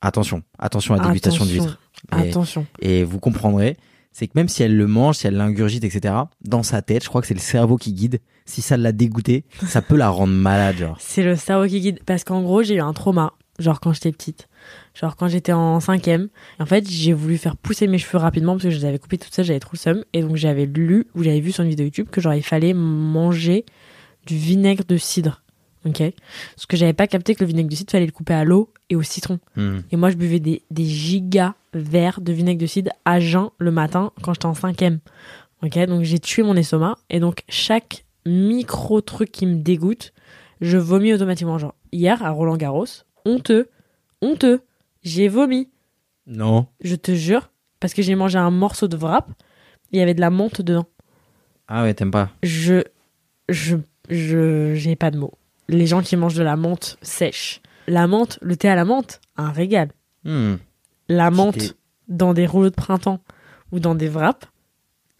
Attention, 0.00 0.42
attention 0.58 0.94
à 0.94 0.98
la 0.98 1.06
dégustation 1.08 1.44
Attention. 1.44 1.64
d'huîtres. 1.64 1.80
Et, 2.24 2.28
Attention. 2.30 2.66
et 2.80 3.04
vous 3.04 3.18
comprendrez, 3.18 3.76
c'est 4.12 4.28
que 4.28 4.32
même 4.36 4.48
si 4.48 4.62
elle 4.62 4.76
le 4.76 4.86
mange, 4.86 5.16
si 5.16 5.26
elle 5.26 5.34
l'ingurgite, 5.36 5.84
etc., 5.84 6.14
dans 6.44 6.62
sa 6.62 6.80
tête, 6.82 7.02
je 7.02 7.08
crois 7.08 7.20
que 7.20 7.26
c'est 7.26 7.34
le 7.34 7.40
cerveau 7.40 7.76
qui 7.76 7.92
guide. 7.92 8.20
Si 8.44 8.62
ça 8.62 8.76
l'a 8.76 8.92
dégoûté, 8.92 9.44
ça 9.66 9.82
peut 9.82 9.96
la 9.96 10.08
rendre 10.10 10.34
malade, 10.34 10.76
genre. 10.76 10.96
C'est 11.00 11.22
le 11.24 11.34
cerveau 11.36 11.66
qui 11.66 11.80
guide. 11.80 12.00
Parce 12.06 12.22
qu'en 12.22 12.42
gros, 12.42 12.62
j'ai 12.62 12.74
eu 12.76 12.80
un 12.80 12.92
trauma. 12.92 13.32
Genre 13.58 13.80
quand 13.80 13.92
j'étais 13.94 14.12
petite. 14.12 14.48
Genre 14.94 15.16
quand 15.16 15.28
j'étais 15.28 15.52
en 15.52 15.80
cinquième. 15.80 16.28
En 16.58 16.66
fait, 16.66 16.88
j'ai 16.88 17.12
voulu 17.12 17.38
faire 17.38 17.56
pousser 17.56 17.86
mes 17.86 17.98
cheveux 17.98 18.18
rapidement 18.18 18.52
parce 18.52 18.64
que 18.64 18.70
je 18.70 18.78
les 18.78 18.84
avais 18.84 18.98
coupés 18.98 19.18
toutes 19.18 19.34
seules, 19.34 19.44
j'avais 19.44 19.60
trop 19.60 19.72
le 19.74 19.78
seum. 19.78 20.04
Et 20.12 20.22
donc 20.22 20.36
j'avais 20.36 20.66
lu 20.66 21.06
ou 21.14 21.22
j'avais 21.22 21.40
vu 21.40 21.52
sur 21.52 21.64
une 21.64 21.70
vidéo 21.70 21.86
YouTube 21.86 22.08
que 22.10 22.20
genre 22.20 22.34
il 22.34 22.42
fallait 22.42 22.74
manger 22.74 23.64
du 24.26 24.36
vinaigre 24.36 24.84
de 24.86 24.96
cidre. 24.96 25.42
Ok? 25.84 26.02
Parce 26.56 26.66
que 26.66 26.76
j'avais 26.76 26.92
pas 26.92 27.06
capté 27.06 27.34
que 27.34 27.40
le 27.40 27.46
vinaigre 27.46 27.70
de 27.70 27.74
cidre, 27.74 27.92
fallait 27.92 28.06
le 28.06 28.12
couper 28.12 28.34
à 28.34 28.44
l'eau 28.44 28.72
et 28.90 28.96
au 28.96 29.02
citron. 29.02 29.38
Hmm. 29.54 29.78
Et 29.92 29.96
moi, 29.96 30.10
je 30.10 30.16
buvais 30.16 30.40
des, 30.40 30.62
des 30.70 30.84
gigas 30.84 31.54
verres 31.72 32.20
de 32.20 32.32
vinaigre 32.32 32.60
de 32.60 32.66
cidre 32.66 32.90
à 33.04 33.20
jeun 33.20 33.50
le 33.58 33.70
matin 33.70 34.12
quand 34.22 34.34
j'étais 34.34 34.46
en 34.46 34.54
cinquième. 34.54 34.98
Ok, 35.62 35.78
donc 35.86 36.02
j'ai 36.02 36.18
tué 36.18 36.42
mon 36.42 36.56
estomac. 36.56 36.96
Et 37.08 37.20
donc, 37.20 37.42
chaque 37.48 38.04
micro 38.24 39.00
truc 39.00 39.30
qui 39.30 39.46
me 39.46 39.56
dégoûte, 39.56 40.12
je 40.60 40.76
vomis 40.76 41.14
automatiquement. 41.14 41.58
Genre, 41.58 41.74
hier, 41.92 42.22
à 42.24 42.30
Roland 42.30 42.56
Garros, 42.56 42.86
honteux, 43.24 43.68
honteux, 44.26 44.62
j'ai 45.02 45.28
vomi. 45.28 45.68
Non. 46.26 46.66
Je 46.80 46.96
te 46.96 47.14
jure, 47.14 47.50
parce 47.80 47.94
que 47.94 48.02
j'ai 48.02 48.14
mangé 48.14 48.38
un 48.38 48.50
morceau 48.50 48.88
de 48.88 48.96
wrap, 48.96 49.28
il 49.92 49.98
y 49.98 50.02
avait 50.02 50.14
de 50.14 50.20
la 50.20 50.30
menthe 50.30 50.62
dedans. 50.62 50.86
Ah 51.68 51.82
ouais, 51.82 51.94
t'aimes 51.94 52.10
pas 52.10 52.30
Je, 52.42 52.82
je, 53.48 53.76
je, 54.08 54.74
j'ai 54.74 54.96
pas 54.96 55.10
de 55.10 55.18
mots. 55.18 55.34
Les 55.68 55.86
gens 55.86 56.02
qui 56.02 56.16
mangent 56.16 56.34
de 56.36 56.42
la 56.42 56.56
menthe 56.56 56.96
sèche. 57.02 57.60
La 57.88 58.06
menthe, 58.06 58.38
le 58.42 58.56
thé 58.56 58.68
à 58.68 58.74
la 58.74 58.84
menthe, 58.84 59.20
un 59.36 59.50
régal. 59.50 59.90
Hmm. 60.24 60.56
la 61.08 61.30
menthe 61.30 61.76
dans 62.08 62.34
des 62.34 62.46
rouleaux 62.46 62.70
de 62.70 62.74
printemps 62.74 63.20
ou 63.70 63.78
dans 63.78 63.94
des 63.94 64.08
wraps, 64.08 64.48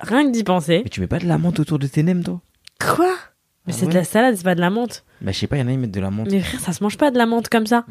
rien 0.01 0.27
que 0.27 0.33
d'y 0.33 0.43
penser. 0.43 0.81
Mais 0.83 0.91
tu 0.91 1.01
mets 1.01 1.07
pas 1.07 1.21
de 1.21 1.27
la 1.27 1.39
menthe 1.39 1.61
autour 1.61 1.79
de 1.79 1.87
tes 1.87 2.03
nems, 2.03 2.25
toi? 2.25 2.41
Quoi? 2.81 3.15
Mais 3.67 3.73
Ah 3.73 3.77
c'est 3.79 3.87
ouais 3.87 3.93
de 3.93 3.99
la 3.99 4.05
salade, 4.05 4.35
c'est 4.37 4.43
pas 4.45 4.57
de 4.57 4.61
la 4.61 4.71
menthe. 4.71 5.05
Bah, 5.21 5.31
je 5.33 5.39
sais 5.39 5.47
pas, 5.47 5.57
il 5.57 5.61
y 5.61 5.63
en 5.63 5.69
a, 5.69 5.73
ils 5.73 5.79
mettent 5.79 5.93
de 5.93 6.01
la 6.01 6.11
menthe. 6.11 6.29
Mais 6.31 6.41
frère, 6.41 6.59
ça 6.61 6.73
se 6.73 6.83
mange 6.83 6.97
pas 6.99 7.11
de 7.13 7.19
la 7.19 7.27
menthe 7.27 7.49
comme 7.49 7.67
ça. 7.67 7.85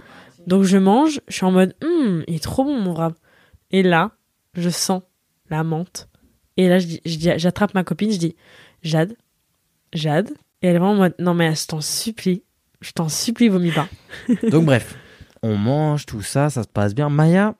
Donc 0.48 0.64
je 0.64 0.78
mange, 0.78 1.22
je 1.28 1.36
suis 1.36 1.46
en 1.46 1.52
mode, 1.52 1.76
hum, 1.84 2.24
il 2.28 2.36
est 2.36 2.44
trop 2.44 2.64
bon 2.64 2.80
mon 2.80 2.94
wrap. 2.94 3.16
Et 3.72 3.84
là, 3.84 4.12
je 4.54 4.70
sens 4.70 5.02
la 5.50 5.64
menthe. 5.64 6.10
Et 6.58 6.70
là, 6.70 6.80
je 6.80 6.88
dis, 6.88 7.02
je 7.06 7.18
dis, 7.18 7.30
j'attrape 7.38 7.74
ma 7.74 7.84
copine, 7.84 8.12
je 8.12 8.18
dis, 8.18 8.36
Jade, 8.82 9.16
Jade. 9.94 10.30
Et 10.62 10.68
elle 10.68 10.76
est 10.76 10.80
vraiment 10.80 10.94
en 10.94 10.98
mode, 10.98 11.16
non 11.20 11.34
mais 11.34 11.54
je 11.54 11.68
t'en 11.68 11.82
supplie, 11.82 12.44
je 12.82 12.92
t'en 12.92 13.10
supplie, 13.10 13.50
vomis 13.50 13.72
pas. 13.72 13.88
Donc, 14.50 14.66
bref, 14.66 14.96
on 15.44 15.58
mange 15.58 16.06
tout 16.06 16.22
ça, 16.22 16.50
ça 16.50 16.64
se 16.64 16.68
passe 16.68 16.96
bien. 16.96 17.10
Maya, 17.10 17.56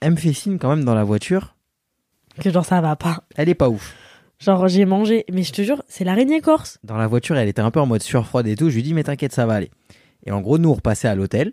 elle 0.00 0.12
me 0.12 0.16
fait 0.16 0.32
signe 0.32 0.58
quand 0.58 0.70
même 0.70 0.84
dans 0.84 0.94
la 0.94 1.04
voiture. 1.04 1.56
Que 2.40 2.50
genre 2.50 2.64
ça 2.64 2.80
va 2.80 2.96
pas. 2.96 3.24
Elle 3.34 3.48
est 3.48 3.54
pas 3.54 3.68
ouf. 3.68 3.94
Genre, 4.38 4.66
j'ai 4.66 4.86
mangé, 4.86 5.24
mais 5.32 5.42
je 5.42 5.52
te 5.52 5.62
jure, 5.62 5.82
c'est 5.86 6.04
l'araignée 6.04 6.40
corse. 6.40 6.78
Dans 6.82 6.96
la 6.96 7.06
voiture, 7.06 7.36
elle 7.36 7.48
était 7.48 7.62
un 7.62 7.70
peu 7.70 7.80
en 7.80 7.86
mode 7.86 8.02
surfroide 8.02 8.46
et 8.48 8.56
tout. 8.56 8.70
Je 8.70 8.74
lui 8.76 8.82
dis, 8.82 8.94
mais 8.94 9.04
t'inquiète, 9.04 9.32
ça 9.32 9.46
va 9.46 9.54
aller. 9.54 9.70
Et 10.26 10.32
en 10.32 10.40
gros, 10.40 10.58
nous, 10.58 10.70
on 10.70 10.74
repassait 10.74 11.06
à 11.06 11.14
l'hôtel. 11.14 11.52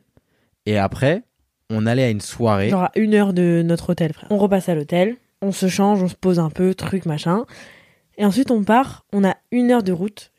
Et 0.66 0.78
après, 0.78 1.24
on 1.70 1.86
allait 1.86 2.04
à 2.04 2.10
une 2.10 2.22
soirée. 2.22 2.70
Genre 2.70 2.84
à 2.84 2.92
une 2.96 3.14
heure 3.14 3.34
de 3.34 3.62
notre 3.66 3.92
hôtel, 3.92 4.14
frère. 4.14 4.28
On 4.32 4.38
repasse 4.38 4.70
à 4.70 4.76
l'hôtel, 4.76 5.18
on 5.42 5.52
se 5.52 5.68
change, 5.68 6.02
on 6.04 6.08
se 6.08 6.16
pose 6.16 6.40
un 6.40 6.50
peu, 6.50 6.74
truc, 6.74 7.06
machin. 7.06 7.46
Et 8.18 8.26
ensuite, 8.26 8.52
on 8.52 8.64
part, 8.64 9.06
on 9.14 9.24
a 9.24 9.38
une 9.52 9.72
heure 9.72 9.84
de 9.84 9.92
route 9.92 10.32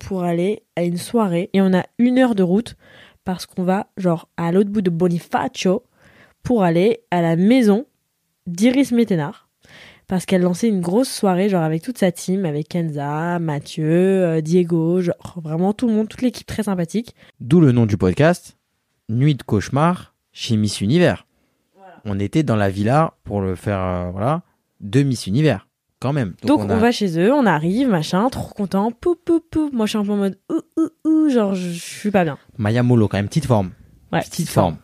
pour 0.00 0.24
aller 0.24 0.62
à 0.76 0.82
une 0.82 0.98
soirée. 0.98 1.50
Et 1.52 1.60
on 1.60 1.72
a 1.72 1.84
une 1.98 2.18
heure 2.18 2.34
de 2.34 2.42
route 2.42 2.76
parce 3.24 3.46
qu'on 3.46 3.64
va, 3.64 3.88
genre, 3.96 4.28
à 4.36 4.52
l'autre 4.52 4.70
bout 4.70 4.82
de 4.82 4.90
Bonifacio 4.90 5.82
pour 6.42 6.62
aller 6.62 7.00
à 7.10 7.22
la 7.22 7.36
maison 7.36 7.86
d'Iris 8.46 8.92
Méténard. 8.92 9.48
Parce 10.06 10.24
qu'elle 10.24 10.42
lançait 10.42 10.68
une 10.68 10.80
grosse 10.80 11.10
soirée, 11.10 11.48
genre 11.48 11.64
avec 11.64 11.82
toute 11.82 11.98
sa 11.98 12.12
team, 12.12 12.44
avec 12.44 12.68
Kenza, 12.68 13.40
Mathieu, 13.40 13.84
euh, 14.24 14.40
Diego, 14.40 15.00
genre 15.00 15.40
vraiment 15.42 15.72
tout 15.72 15.88
le 15.88 15.94
monde, 15.94 16.08
toute 16.08 16.22
l'équipe 16.22 16.46
très 16.46 16.62
sympathique. 16.62 17.16
D'où 17.40 17.60
le 17.60 17.72
nom 17.72 17.86
du 17.86 17.96
podcast, 17.96 18.55
Nuit 19.08 19.34
de 19.36 19.42
cauchemar 19.42 20.14
chez 20.32 20.56
Miss 20.56 20.80
Univers. 20.80 21.26
On 22.04 22.18
était 22.18 22.42
dans 22.42 22.56
la 22.56 22.70
villa 22.70 23.14
pour 23.24 23.40
le 23.40 23.54
faire, 23.54 23.78
euh, 23.80 24.10
voilà, 24.12 24.42
de 24.80 25.02
Miss 25.02 25.26
Univers, 25.26 25.66
quand 26.00 26.12
même. 26.12 26.34
Donc, 26.44 26.60
on, 26.60 26.70
a- 26.70 26.76
va 26.76 26.92
chez 26.92 27.18
eux, 27.18 27.32
on 27.32 27.46
arrive, 27.46 27.88
machin, 27.88 28.28
trop 28.30 28.52
content, 28.54 28.90
pou 28.92 29.16
pou 29.16 29.40
pou. 29.40 29.70
Moi 29.72 29.86
je 29.86 29.90
suis 29.90 29.98
un 29.98 30.04
peu 30.04 30.12
en 30.12 30.16
mode 30.16 30.38
ouh 30.50 30.60
ouh 30.76 30.88
ouh, 31.08 31.28
genre 31.30 31.54
je 31.54 31.70
je 31.70 31.78
suis 31.80 32.10
pas 32.10 32.24
bien. 32.24 32.38
Maya 32.58 32.82
Molo, 32.82 33.08
quand 33.08 33.16
même, 33.18 33.28
petite 33.28 33.46
forme. 33.46 33.70
Ouais, 34.12 34.20
petite 34.20 34.48
forme. 34.48 34.76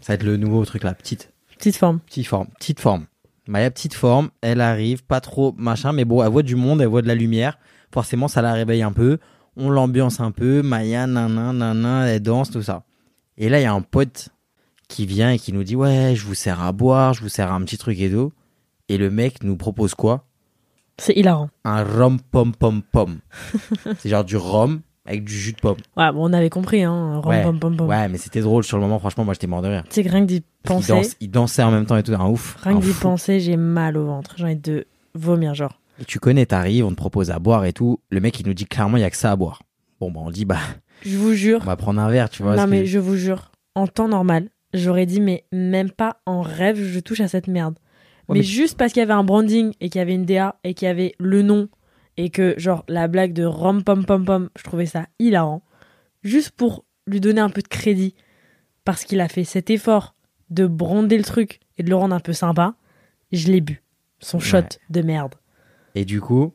Ça 0.00 0.12
va 0.12 0.14
être 0.14 0.24
le 0.24 0.36
nouveau 0.36 0.64
truc 0.64 0.82
là, 0.82 0.94
petite. 0.94 1.32
Petite 1.58 1.76
forme. 1.76 2.00
Petite 2.00 2.26
forme, 2.26 2.46
petite 2.58 2.80
forme. 2.80 3.06
Maya, 3.48 3.70
petite 3.70 3.94
forme, 3.94 4.30
elle 4.42 4.60
arrive, 4.60 5.04
pas 5.04 5.20
trop 5.20 5.54
machin, 5.56 5.92
mais 5.92 6.04
bon, 6.04 6.22
elle 6.22 6.30
voit 6.30 6.42
du 6.42 6.56
monde, 6.56 6.80
elle 6.80 6.88
voit 6.88 7.02
de 7.02 7.06
la 7.08 7.14
lumière. 7.14 7.58
Forcément, 7.92 8.26
ça 8.28 8.42
la 8.42 8.52
réveille 8.54 8.82
un 8.82 8.92
peu. 8.92 9.18
On 9.56 9.70
l'ambiance 9.70 10.18
un 10.20 10.32
peu. 10.32 10.62
Maya, 10.62 11.06
nanan, 11.06 11.52
nanan, 11.56 12.06
elle 12.06 12.20
danse, 12.20 12.50
tout 12.50 12.62
ça. 12.62 12.82
Et 13.38 13.48
là, 13.48 13.60
il 13.60 13.62
y 13.62 13.66
a 13.66 13.72
un 13.72 13.82
pote 13.82 14.30
qui 14.88 15.06
vient 15.06 15.30
et 15.30 15.38
qui 15.38 15.52
nous 15.52 15.64
dit 15.64 15.76
Ouais, 15.76 16.14
je 16.14 16.24
vous 16.26 16.34
sers 16.34 16.60
à 16.62 16.72
boire, 16.72 17.12
je 17.14 17.20
vous 17.22 17.28
sers 17.28 17.52
un 17.52 17.60
petit 17.62 17.78
truc 17.78 18.00
et 18.00 18.10
tout. 18.10 18.32
Et 18.88 18.98
le 18.98 19.10
mec 19.10 19.42
nous 19.42 19.56
propose 19.56 19.94
quoi? 19.94 20.24
C'est 20.98 21.12
hilarant. 21.14 21.50
Un 21.64 21.82
rhum 21.84 22.18
pom 22.20 22.54
pom 22.54 22.82
pom. 22.82 23.18
C'est 23.98 24.08
genre 24.08 24.24
du 24.24 24.36
rhum 24.36 24.80
avec 25.04 25.24
du 25.24 25.34
jus 25.38 25.52
de 25.52 25.60
pomme. 25.60 25.76
Ouais, 25.96 26.10
bon, 26.12 26.28
on 26.28 26.32
avait 26.32 26.50
compris, 26.50 26.82
hein. 26.82 27.18
Rom, 27.22 27.30
Ouais, 27.32 27.42
pom, 27.42 27.58
pom, 27.60 27.76
pom. 27.76 27.88
Ouais, 27.88 28.08
mais 28.08 28.18
c'était 28.18 28.40
drôle 28.40 28.64
sur 28.64 28.76
le 28.76 28.82
moment, 28.82 28.98
franchement, 28.98 29.24
moi 29.24 29.34
j'étais 29.34 29.46
mort 29.46 29.62
de 29.62 29.68
rire. 29.68 29.84
Sais 29.90 30.02
que 30.02 30.08
rien 30.08 30.22
que 30.22 30.26
d'y 30.26 30.42
penser, 30.64 30.88
danse- 30.92 31.16
il 31.20 31.30
dansait 31.30 31.62
en 31.62 31.70
même 31.70 31.86
temps 31.86 31.96
et 31.96 32.02
tout, 32.02 32.12
un 32.14 32.26
ouf. 32.28 32.56
rien 32.62 32.76
un 32.76 32.80
que 32.80 32.84
d'y 32.86 32.92
penser, 32.92 33.38
j'ai 33.40 33.56
mal 33.56 33.96
au 33.98 34.06
ventre. 34.06 34.34
J'ai 34.36 34.44
envie 34.44 34.56
de 34.56 34.86
vomir, 35.14 35.54
genre. 35.54 35.78
Et 36.00 36.04
tu 36.04 36.18
connais, 36.18 36.46
t'arrives, 36.46 36.84
on 36.84 36.90
te 36.90 36.94
propose 36.96 37.30
à 37.30 37.38
boire 37.38 37.64
et 37.66 37.72
tout. 37.72 38.00
Le 38.10 38.20
mec, 38.20 38.40
il 38.40 38.46
nous 38.46 38.54
dit 38.54 38.64
clairement, 38.66 38.96
il 38.96 39.00
y 39.00 39.04
a 39.04 39.10
que 39.10 39.16
ça 39.16 39.30
à 39.32 39.36
boire. 39.36 39.62
Bon, 40.00 40.10
bah, 40.10 40.20
on 40.24 40.30
dit, 40.30 40.44
bah, 40.44 40.58
Je 41.02 41.16
vous 41.16 41.32
jure. 41.34 41.60
on 41.62 41.66
va 41.66 41.76
prendre 41.76 42.00
un 42.00 42.10
verre, 42.10 42.28
tu 42.30 42.42
vois. 42.42 42.56
non, 42.56 42.66
mais 42.66 42.80
que- 42.80 42.86
je 42.86 42.98
vous 42.98 43.16
jure, 43.16 43.52
en 43.74 43.86
temps 43.86 44.08
normal, 44.08 44.48
j'aurais 44.74 45.06
dit, 45.06 45.20
mais 45.20 45.44
même 45.52 45.90
pas 45.90 46.20
en 46.26 46.40
rêve, 46.42 46.76
je 46.82 47.00
touche 47.00 47.20
à 47.20 47.28
cette 47.28 47.46
merde. 47.48 47.74
Ouais, 48.28 48.34
mais, 48.34 48.38
mais- 48.40 48.42
juste 48.42 48.76
parce 48.76 48.92
qu'il 48.92 49.00
y 49.00 49.02
avait 49.04 49.12
un 49.12 49.24
branding 49.24 49.72
et 49.80 49.88
qu'il 49.88 49.98
y 49.98 50.02
avait 50.02 50.14
une 50.14 50.24
DA 50.24 50.56
et 50.64 50.74
qu'il 50.74 50.86
y 50.86 50.90
avait 50.90 51.14
le 51.18 51.42
nom 51.42 51.68
et 52.16 52.30
que, 52.30 52.54
genre, 52.58 52.84
la 52.88 53.06
blague 53.08 53.32
de 53.32 53.44
rom 53.44 53.84
pom 53.84 54.04
pom 54.04 54.24
pom, 54.24 54.48
je 54.56 54.62
trouvais 54.64 54.86
ça 54.86 55.06
hilarant. 55.18 55.62
Juste 56.22 56.50
pour 56.52 56.84
lui 57.06 57.20
donner 57.20 57.40
un 57.40 57.50
peu 57.50 57.62
de 57.62 57.68
crédit 57.68 58.14
parce 58.84 59.04
qu'il 59.04 59.20
a 59.20 59.28
fait 59.28 59.44
cet 59.44 59.70
effort 59.70 60.14
de 60.50 60.66
brander 60.66 61.18
le 61.18 61.24
truc 61.24 61.60
et 61.78 61.82
de 61.82 61.90
le 61.90 61.96
rendre 61.96 62.14
un 62.14 62.20
peu 62.20 62.32
sympa, 62.32 62.74
je 63.32 63.48
l'ai 63.48 63.60
bu. 63.60 63.82
Son 64.20 64.38
shot 64.40 64.56
Ouais. 64.58 64.68
de 64.90 65.02
merde. 65.02 65.34
Et 65.94 66.04
du 66.04 66.20
coup, 66.20 66.52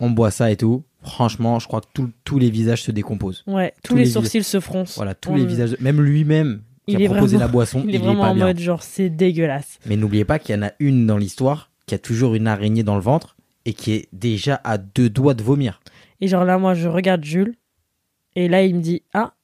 on 0.00 0.10
boit 0.10 0.30
ça 0.30 0.50
et 0.50 0.56
tout. 0.56 0.82
Franchement, 1.06 1.58
je 1.58 1.66
crois 1.66 1.80
que 1.80 1.86
tout- 1.94 2.10
tous 2.24 2.38
les 2.38 2.50
visages 2.50 2.82
se 2.82 2.90
décomposent. 2.90 3.44
Ouais, 3.46 3.72
tous, 3.82 3.90
Tous 3.92 3.96
les, 3.96 4.04
les 4.04 4.10
sourcils 4.10 4.42
se 4.44 4.60
froncent. 4.60 4.96
Voilà, 4.96 5.14
tous 5.14 5.30
On- 5.30 5.36
les 5.36 5.46
visages, 5.46 5.76
même 5.80 6.00
lui-même 6.02 6.62
qui 6.86 6.94
Il 6.94 6.96
a 6.96 7.00
est 7.00 7.04
proposé 7.08 7.36
vraiment- 7.36 7.46
la 7.48 7.52
boisson, 7.52 7.80
Il 7.84 7.90
il, 7.90 7.94
est 7.94 7.98
est 7.98 8.00
vraiment 8.00 8.22
pas 8.24 8.28
en 8.30 8.34
bien. 8.34 8.46
mode 8.46 8.58
genre 8.58 8.82
c'est 8.82 9.08
dégueulasse. 9.08 9.78
Mais 9.86 9.96
n'oubliez 9.96 10.24
pas 10.24 10.38
qu'il 10.38 10.54
y 10.54 10.58
en 10.58 10.62
a 10.62 10.72
une 10.80 11.06
dans 11.06 11.16
l'histoire 11.16 11.70
qui 11.86 11.94
a 11.94 11.98
toujours 11.98 12.34
une 12.34 12.46
araignée 12.48 12.82
dans 12.82 12.94
le 12.96 13.00
ventre 13.00 13.36
et 13.64 13.72
qui 13.72 13.92
est 13.92 14.08
déjà 14.12 14.60
à 14.64 14.78
deux 14.78 15.08
doigts 15.08 15.34
de 15.34 15.42
vomir. 15.42 15.80
Et 16.20 16.28
genre 16.28 16.44
là, 16.44 16.58
moi, 16.58 16.74
je 16.74 16.88
regarde 16.88 17.24
Jules. 17.24 17.54
Et 18.34 18.48
là, 18.48 18.62
il 18.62 18.74
me 18.76 18.80
dit 18.80 19.02
Ah, 19.14 19.34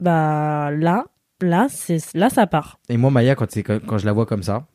bah 0.00 0.70
là, 0.72 1.06
là, 1.40 1.66
c'est 1.70 1.98
là, 2.14 2.30
ça 2.30 2.46
part. 2.46 2.78
Et 2.88 2.96
moi, 2.96 3.10
Maya, 3.10 3.34
quand, 3.34 3.50
c'est- 3.50 3.62
quand, 3.62 3.98
je 3.98 4.06
la 4.06 4.12
vois 4.12 4.26
comme 4.26 4.42
ça, 4.42 4.66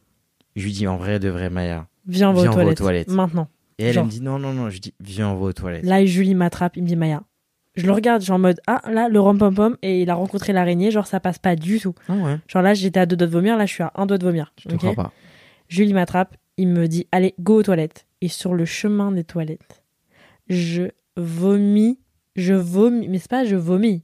je 0.55 0.63
lui 0.65 0.71
dis 0.71 0.87
en 0.87 0.97
vrai 0.97 1.19
de 1.19 1.29
vrai, 1.29 1.49
Maya. 1.49 1.87
Viens, 2.07 2.31
Viens, 2.33 2.41
aux 2.41 2.43
va 2.45 2.49
aux 2.49 2.53
toilettes. 2.53 2.77
toilettes. 2.77 3.09
Maintenant. 3.09 3.47
Et 3.79 3.85
elle, 3.85 3.93
Genre. 3.93 4.01
elle 4.03 4.05
me 4.07 4.11
dit 4.11 4.21
non, 4.21 4.37
non, 4.37 4.53
non. 4.53 4.69
Je 4.69 4.79
dis 4.79 4.93
viens, 4.99 5.29
on 5.29 5.35
va 5.35 5.45
aux 5.47 5.53
toilettes. 5.53 5.85
Là, 5.85 6.05
Julie 6.05 6.35
m'attrape. 6.35 6.77
Il 6.77 6.83
me 6.83 6.87
dit 6.87 6.95
Maya. 6.95 7.23
Je 7.75 7.85
le 7.85 7.91
regarde, 7.93 8.21
genre 8.21 8.35
en 8.35 8.39
mode 8.39 8.59
Ah, 8.67 8.81
là, 8.91 9.07
le 9.09 9.19
rom 9.19 9.37
pom 9.37 9.53
pom. 9.55 9.77
Et 9.81 10.01
il 10.01 10.09
a 10.09 10.15
rencontré 10.15 10.51
l'araignée. 10.53 10.91
Genre, 10.91 11.07
ça 11.07 11.19
passe 11.19 11.39
pas 11.39 11.55
du 11.55 11.79
tout. 11.79 11.95
Ah 12.09 12.13
ouais, 12.13 12.37
Genre 12.47 12.61
là, 12.61 12.73
j'étais 12.73 12.99
à 12.99 13.05
deux 13.05 13.15
doigts 13.15 13.27
de 13.27 13.31
vomir. 13.31 13.57
Là, 13.57 13.65
je 13.65 13.73
suis 13.73 13.83
à 13.83 13.91
un 13.95 14.05
doigt 14.05 14.17
de 14.17 14.25
vomir. 14.25 14.53
je 14.61 14.67
te 14.67 14.73
Ok 14.73 14.79
crois 14.81 14.93
pas. 14.95 15.13
Julie 15.69 15.93
m'attrape. 15.93 16.35
Il 16.57 16.67
me 16.67 16.87
dit 16.87 17.07
Allez, 17.11 17.33
go 17.39 17.59
aux 17.59 17.63
toilettes. 17.63 18.05
Et 18.21 18.27
sur 18.27 18.53
le 18.53 18.65
chemin 18.65 19.13
des 19.13 19.23
toilettes, 19.23 19.83
je 20.49 20.89
vomis. 21.15 21.99
Je 22.35 22.53
vomis. 22.53 23.07
Mais 23.07 23.17
c'est 23.17 23.29
pas 23.29 23.45
je 23.45 23.55
vomis. 23.55 24.03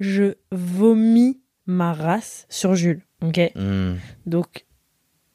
Je 0.00 0.34
vomis 0.52 1.40
ma 1.66 1.92
race 1.94 2.46
sur 2.50 2.74
Jules. 2.74 3.02
Ok 3.22 3.40
Hmm. 3.54 3.94
Donc 4.26 4.66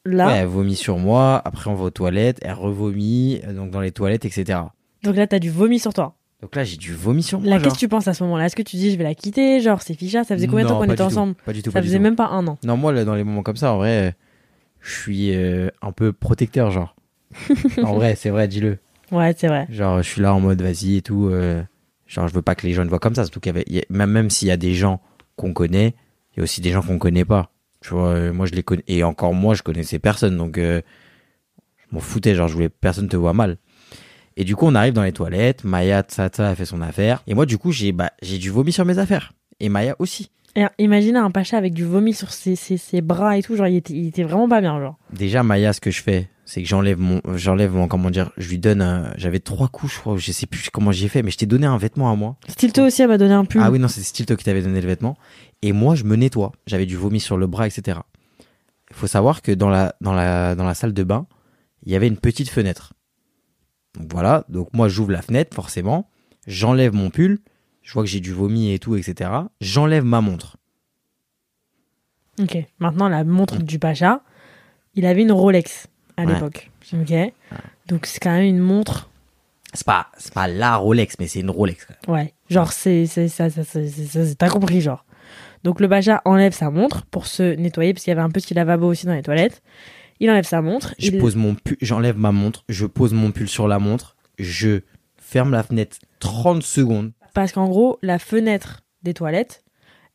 là, 0.06 0.28
Ouais, 0.28 0.38
elle 0.38 0.48
vomit 0.48 0.76
sur 0.76 0.98
moi, 0.98 1.42
après 1.46 1.70
on 1.70 1.76
va 1.76 1.86
aux 1.86 1.90
toilettes, 1.90 2.40
elle 2.42 2.54
revomit, 2.54 3.42
euh, 3.46 3.54
donc 3.54 3.72
dans 3.72 3.82
les 3.82 3.92
toilettes, 3.92 4.26
etc. 4.26 4.60
donc 5.04 5.16
là, 5.16 5.28
t'as 5.28 5.40
du 5.40 5.50
vomi 5.50 5.80
sur 5.80 5.94
toi. 5.94 6.16
Donc 6.42 6.56
là, 6.58 6.66
j'ai 6.66 6.76
du 6.76 6.94
vomi 6.94 7.24
sur 7.24 7.40
moi. 7.40 7.50
Là, 7.50 7.60
qu'est-ce 7.60 7.76
que 7.76 7.80
tu 7.80 7.88
penses 7.88 8.08
à 8.10 8.14
ce 8.14 8.22
moment-là? 8.26 8.48
Est-ce 8.48 8.56
que 8.58 8.62
tu 8.64 8.76
dis 8.76 8.92
je 8.92 8.98
vais 8.98 9.06
la 9.06 9.16
quitter? 9.16 9.62
Genre, 9.62 9.82
c'est 9.82 9.94
ficha 9.94 10.26
Ça 10.26 10.36
faisait 10.36 10.48
combien 10.48 10.66
de 10.66 10.70
temps 10.70 10.78
qu'on 10.80 10.92
était 10.92 11.02
ensemble? 11.02 11.36
Pas 11.46 11.54
du 11.54 11.64
tout, 11.64 11.72
Ça 11.72 11.82
faisait 11.82 12.00
même 12.00 12.18
pas 12.18 12.28
un 12.28 12.46
an. 12.48 12.58
Non, 12.66 12.76
moi, 12.76 12.92
là, 12.92 13.06
dans 13.06 13.16
les 13.16 13.24
moments 13.24 13.44
comme 13.44 13.56
ça, 13.56 13.72
en 13.72 13.78
vrai, 13.78 14.14
je 14.82 14.94
suis 14.94 15.34
euh, 15.34 15.70
un 15.82 15.94
peu 15.94 16.12
protecteur, 16.12 16.70
genre. 16.70 16.96
en 17.82 17.94
vrai, 17.96 18.16
c'est 18.16 18.30
vrai, 18.30 18.50
dis-le. 18.50 18.78
Ouais, 19.12 19.34
c'est 19.38 19.48
vrai. 19.48 19.68
Genre, 19.70 20.02
je 20.04 20.10
suis 20.10 20.22
là 20.22 20.34
en 20.36 20.42
mode, 20.42 20.62
vas-y 20.62 20.98
et 20.98 21.02
tout. 21.02 21.30
euh, 21.32 21.64
genre, 22.08 22.28
je 22.28 22.34
veux 22.34 22.42
pas 22.42 22.56
que 22.56 22.68
les 22.68 22.74
gens 22.74 22.84
le 22.84 22.90
voient 22.90 23.00
comme 23.00 23.16
ça. 23.16 23.24
Surtout 23.24 23.40
qu'il 23.40 23.52
y 23.52 23.56
avait, 23.56 23.64
il 23.68 23.76
y 23.76 23.80
a- 23.80 23.84
même, 23.90 24.12
même 24.12 24.30
s'il 24.30 24.50
y 24.50 24.52
a 24.52 24.58
des 24.58 24.74
gens 24.74 25.00
qu'on 25.38 25.54
connaît, 25.54 25.96
il 26.34 26.40
y 26.40 26.40
a 26.42 26.44
aussi 26.44 26.60
des 26.60 26.72
gens 26.72 26.82
qu'on 26.82 26.98
connaît 27.00 27.24
pas. 27.26 27.52
Tu 27.84 27.90
vois, 27.90 28.10
euh, 28.10 28.34
moi, 28.34 28.46
je 28.46 28.54
les 28.54 28.64
connais. 28.64 28.84
Et 28.88 29.04
encore 29.04 29.34
moi, 29.34 29.54
je 29.54 29.62
connaissais 29.62 30.00
personne. 30.00 30.38
Donc, 30.38 30.58
euh, 30.58 30.82
je 31.78 31.96
m'en 31.96 32.00
foutais. 32.00 32.34
Genre, 32.34 32.48
je 32.48 32.54
voulais 32.54 32.70
personne 32.70 33.08
te 33.08 33.18
voit 33.18 33.34
mal. 33.34 33.58
Et 34.38 34.46
du 34.46 34.56
coup, 34.56 34.66
on 34.66 34.74
arrive 34.74 34.94
dans 34.94 35.04
les 35.04 35.12
toilettes. 35.12 35.64
Maya, 35.64 36.02
Tsata, 36.02 36.50
a 36.50 36.56
fait 36.56 36.66
son 36.66 36.82
affaire. 36.82 37.22
Et 37.28 37.36
moi, 37.36 37.46
du 37.46 37.58
coup, 37.58 37.72
j'ai 37.72 37.92
bah, 37.92 38.12
j'ai 38.22 38.40
du 38.40 38.50
vomi 38.50 38.72
sur 38.72 38.86
mes 38.86 38.98
affaires. 38.98 39.34
Et 39.60 39.70
Maya 39.70 39.96
aussi. 40.00 40.32
Et 40.56 40.66
imagine 40.78 41.18
un 41.18 41.32
pacha 41.32 41.58
avec 41.58 41.74
du 41.74 41.84
vomi 41.84 42.14
sur 42.14 42.32
ses, 42.32 42.56
ses, 42.56 42.78
ses 42.78 43.02
bras 43.02 43.38
et 43.38 43.44
tout. 43.44 43.56
Genre, 43.56 43.68
il 43.68 43.76
était, 43.76 43.94
il 43.94 44.08
était 44.08 44.24
vraiment 44.24 44.48
pas 44.48 44.62
bien. 44.62 44.80
Genre, 44.80 44.98
Déjà, 45.12 45.44
Maya, 45.44 45.74
ce 45.74 45.82
que 45.82 45.92
je 45.92 46.02
fais, 46.02 46.30
c'est 46.46 46.62
que 46.62 46.68
j'enlève 46.68 47.00
mon, 47.00 47.22
j'enlève 47.36 47.74
mon, 47.74 47.88
comment 47.88 48.10
dire, 48.12 48.32
je 48.38 48.50
lui 48.50 48.60
donne, 48.60 49.12
j'avais 49.18 49.40
trois 49.40 49.68
couches, 49.68 49.96
je 49.96 50.00
crois, 50.00 50.18
je 50.18 50.32
sais 50.32 50.46
plus 50.46 50.70
comment 50.72 50.92
j'ai 50.92 51.08
fait, 51.08 51.24
mais 51.24 51.32
je 51.32 51.38
t'ai 51.38 51.46
donné 51.46 51.66
un 51.66 51.78
vêtement 51.78 52.12
à 52.12 52.16
moi. 52.16 52.36
Stilto 52.48 52.84
aussi, 52.84 53.02
elle 53.02 53.08
m'a 53.08 53.18
donné 53.18 53.34
un 53.34 53.46
pull. 53.46 53.62
Ah 53.64 53.72
oui, 53.72 53.80
non, 53.80 53.88
c'est 53.88 54.04
Stilto 54.04 54.36
qui 54.36 54.44
t'avait 54.44 54.62
donné 54.62 54.80
le 54.82 54.88
vêtement. 54.88 55.18
Et 55.66 55.72
moi, 55.72 55.96
je 55.96 56.04
me 56.04 56.16
nettoie. 56.18 56.52
J'avais 56.68 56.86
du 56.86 56.98
vomi 56.98 57.20
sur 57.22 57.38
le 57.38 57.48
bras, 57.48 57.66
etc. 57.68 58.00
Il 58.92 58.96
faut 58.96 59.08
savoir 59.08 59.42
que 59.42 59.52
dans 59.52 59.70
la, 59.70 59.96
dans 60.02 60.12
la, 60.14 60.56
dans 60.56 60.66
la 60.66 60.74
salle 60.74 60.94
de 60.94 61.04
bain, 61.04 61.26
il 61.86 61.92
y 61.92 61.96
avait 61.96 62.08
une 62.08 62.18
petite 62.18 62.50
fenêtre. 62.50 62.94
Donc 63.98 64.12
voilà. 64.12 64.44
Donc 64.50 64.70
moi, 64.74 64.90
j'ouvre 64.90 65.12
la 65.12 65.22
fenêtre, 65.22 65.56
forcément. 65.56 66.10
J'enlève 66.48 66.94
mon 66.94 67.10
pull. 67.10 67.40
Je 67.82 67.94
vois 67.94 68.04
que 68.04 68.10
j'ai 68.10 68.20
du 68.20 68.34
vomi 68.34 68.72
et 68.74 68.80
tout, 68.80 68.96
etc. 68.98 69.30
J'enlève 69.62 70.04
ma 70.04 70.20
montre. 70.22 70.58
Ok. 72.42 72.58
Maintenant, 72.80 73.08
la 73.10 73.24
montre 73.24 73.58
du 73.62 73.80
pacha, 73.80 74.22
il 74.96 75.06
avait 75.06 75.22
une 75.22 75.32
Rolex 75.32 75.88
à 76.18 76.24
Ouais. 76.26 76.34
l'époque. 76.34 76.70
Ok. 76.94 77.14
Donc, 77.88 78.06
c'est 78.06 78.20
quand 78.20 78.32
même 78.32 78.46
une 78.46 78.60
montre. 78.60 79.10
C'est 79.74 79.86
pas, 79.86 80.08
pas 80.34 80.48
la 80.48 80.76
Rolex, 80.76 81.16
mais 81.20 81.28
c'est 81.28 81.40
une 81.40 81.50
Rolex. 81.50 81.86
quand 81.86 82.14
même. 82.14 82.16
Ouais. 82.26 82.34
Genre, 82.50 82.72
c'est, 82.72 83.06
c'est, 83.06 83.28
ça, 83.28 83.50
ça, 83.50 83.64
ça, 83.64 83.88
ça- 83.88 84.06
ça- 84.06 84.26
ça- 84.26 84.36
t'as 84.36 84.50
compris, 84.50 84.82
genre. 84.82 85.06
Donc, 85.64 85.80
le 85.80 85.88
pacha 85.90 86.22
enlève 86.26 86.54
sa 86.54 86.70
montre 86.70 87.06
pour 87.06 87.28
se 87.28 87.56
nettoyer, 87.56 87.94
parce 87.94 88.04
qu'il 88.04 88.12
y 88.12 88.16
avait 88.18 88.22
un 88.22 88.30
petit 88.30 88.54
lavabo 88.54 88.88
aussi 88.88 89.06
dans 89.06 89.14
les 89.14 89.22
toilettes. 89.24 89.62
Il 90.20 90.30
enlève 90.30 90.46
sa 90.46 90.62
montre. 90.62 90.94
Je 91.00 91.12
il- 91.12 91.18
pose 91.20 91.36
mon 91.36 91.56
pull, 91.56 91.78
j'enlève 91.82 92.18
ma 92.18 92.32
montre, 92.32 92.64
je 92.70 92.86
pose 92.86 93.14
mon 93.14 93.32
pull 93.32 93.48
sur 93.50 93.68
la 93.68 93.80
montre, 93.80 94.16
je 94.38 94.82
ferme 95.18 95.52
la 95.52 95.64
fenêtre 95.64 95.98
30 96.20 96.64
secondes. 96.64 97.12
Parce 97.34 97.52
qu'en 97.52 97.68
gros, 97.68 97.98
la 98.02 98.20
fenêtre 98.20 98.82
des 99.02 99.14
toilettes, 99.14 99.64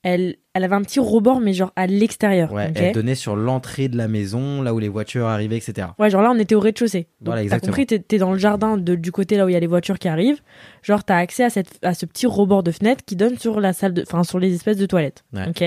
elle, 0.03 0.37
elle 0.59 0.64
avait 0.64 0.75
un 0.75 0.83
petit 0.83 1.01
rebord, 1.01 1.40
mais 1.40 1.53
genre 1.55 1.73
à 1.77 1.87
l'extérieur. 1.87 2.53
Ouais, 2.53 2.71
elle 2.75 2.92
donnait 2.92 3.14
sur 3.14 3.37
l'entrée 3.37 3.88
de 3.88 3.97
la 3.97 4.09
maison, 4.09 4.61
là 4.61 4.75
où 4.75 4.79
les 4.79 4.88
voitures 4.88 5.27
arrivaient, 5.27 5.57
etc. 5.57 5.88
Ouais, 5.99 6.11
genre 6.11 6.21
là, 6.23 6.31
on 6.31 6.38
était 6.38 6.55
au 6.55 6.61
rez-de-chaussée. 6.61 7.07
Donc, 7.21 7.35
Voilà, 7.35 7.49
t'as 7.49 7.61
compris, 7.61 7.87
t'es, 7.87 8.18
dans 8.18 8.33
le 8.33 8.38
jardin 8.38 8.77
de- 8.77 8.94
du 8.94 9.12
côté 9.12 9.37
là 9.37 9.47
où 9.47 9.49
il 9.49 9.53
y 9.53 9.57
a 9.57 9.61
les 9.61 9.66
voitures 9.66 9.99
qui 9.99 10.09
arrivent. 10.09 10.40
Genre, 10.83 11.03
t'as 11.05 11.16
accès 11.16 11.44
à, 11.44 11.51
cette, 11.51 11.79
à 11.83 11.94
ce 11.94 12.05
petit 12.05 12.27
rebord 12.27 12.62
de 12.62 12.71
fenêtre 12.73 13.05
qui 13.07 13.16
donne 13.16 13.38
sur 13.38 13.61
la 13.61 13.73
salle 13.73 13.94
de, 13.94 14.03
enfin, 14.03 14.25
sur 14.25 14.38
les 14.38 14.55
espèces 14.55 14.77
de 14.77 14.87
toilettes. 14.87 15.25
Ouais. 15.33 15.49
Ok. 15.49 15.64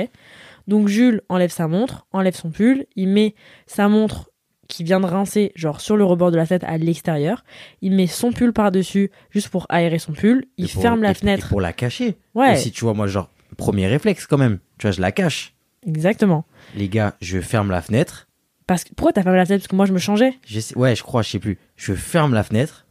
Donc, 0.68 0.88
Jules 0.88 1.22
enlève 1.30 1.50
sa 1.52 1.68
montre, 1.68 2.06
enlève 2.14 2.36
son 2.36 2.52
pull, 2.52 2.86
il 2.96 3.08
met 3.10 3.34
sa 3.66 3.88
montre 3.88 4.30
qui 4.68 4.84
vient 4.86 5.02
de 5.02 5.06
rincer, 5.06 5.52
genre 5.56 5.82
sur 5.82 5.98
le 5.98 6.06
rebord 6.06 6.32
de 6.32 6.38
la 6.38 6.46
fenêtre 6.46 6.66
à 6.70 6.78
l'extérieur. 6.78 7.44
Il 7.82 7.92
met 7.94 8.08
son 8.08 8.32
pull 8.32 8.54
par-dessus, 8.54 9.12
juste 9.30 9.50
pour 9.50 9.66
aérer 9.68 10.00
son 10.00 10.14
pull. 10.14 10.46
Il 10.58 10.66
Et 10.66 10.68
pour- 10.72 10.82
ferme 10.82 11.00
et- 11.00 11.04
la 11.04 11.12
et 11.12 11.14
fenêtre. 11.14 11.50
pour 11.50 11.60
la 11.60 11.74
cacher. 11.74 12.16
Ouais, 12.36 12.56
Si 12.56 12.72
tu 12.72 12.86
vois, 12.86 12.94
moi, 12.94 13.08
genre, 13.08 13.30
premier 13.62 13.88
réflexe 13.88 14.26
quand 14.28 14.38
même. 14.38 14.60
Tu 14.78 14.88
vois, 14.88 14.92
je 14.92 15.02
la 15.02 15.12
cache. 15.12 15.54
exactement. 15.86 16.46
Les 16.76 16.90
gars, 16.90 17.16
je 17.22 17.40
ferme 17.40 17.70
la 17.72 17.82
fenêtre. 17.82 18.28
Parce 18.68 18.84
que, 18.84 18.94
pourquoi 18.96 19.14
t'as 19.14 19.24
fermé 19.24 19.38
la 19.38 19.46
fenêtre? 19.46 19.64
Parce 19.64 19.70
que 19.72 19.76
moi, 19.76 19.86
je 19.86 19.94
me 19.94 20.00
changeais. 20.00 20.34
J'essaie- 20.46 20.78
Ouais, 20.78 20.96
je 20.96 21.04
crois, 21.04 21.22
je 21.24 21.30
sais 21.30 21.40
plus. 21.40 21.58
Je 21.76 21.94
ferme 21.94 22.34
la 22.34 22.44
fenêtre. 22.44 22.86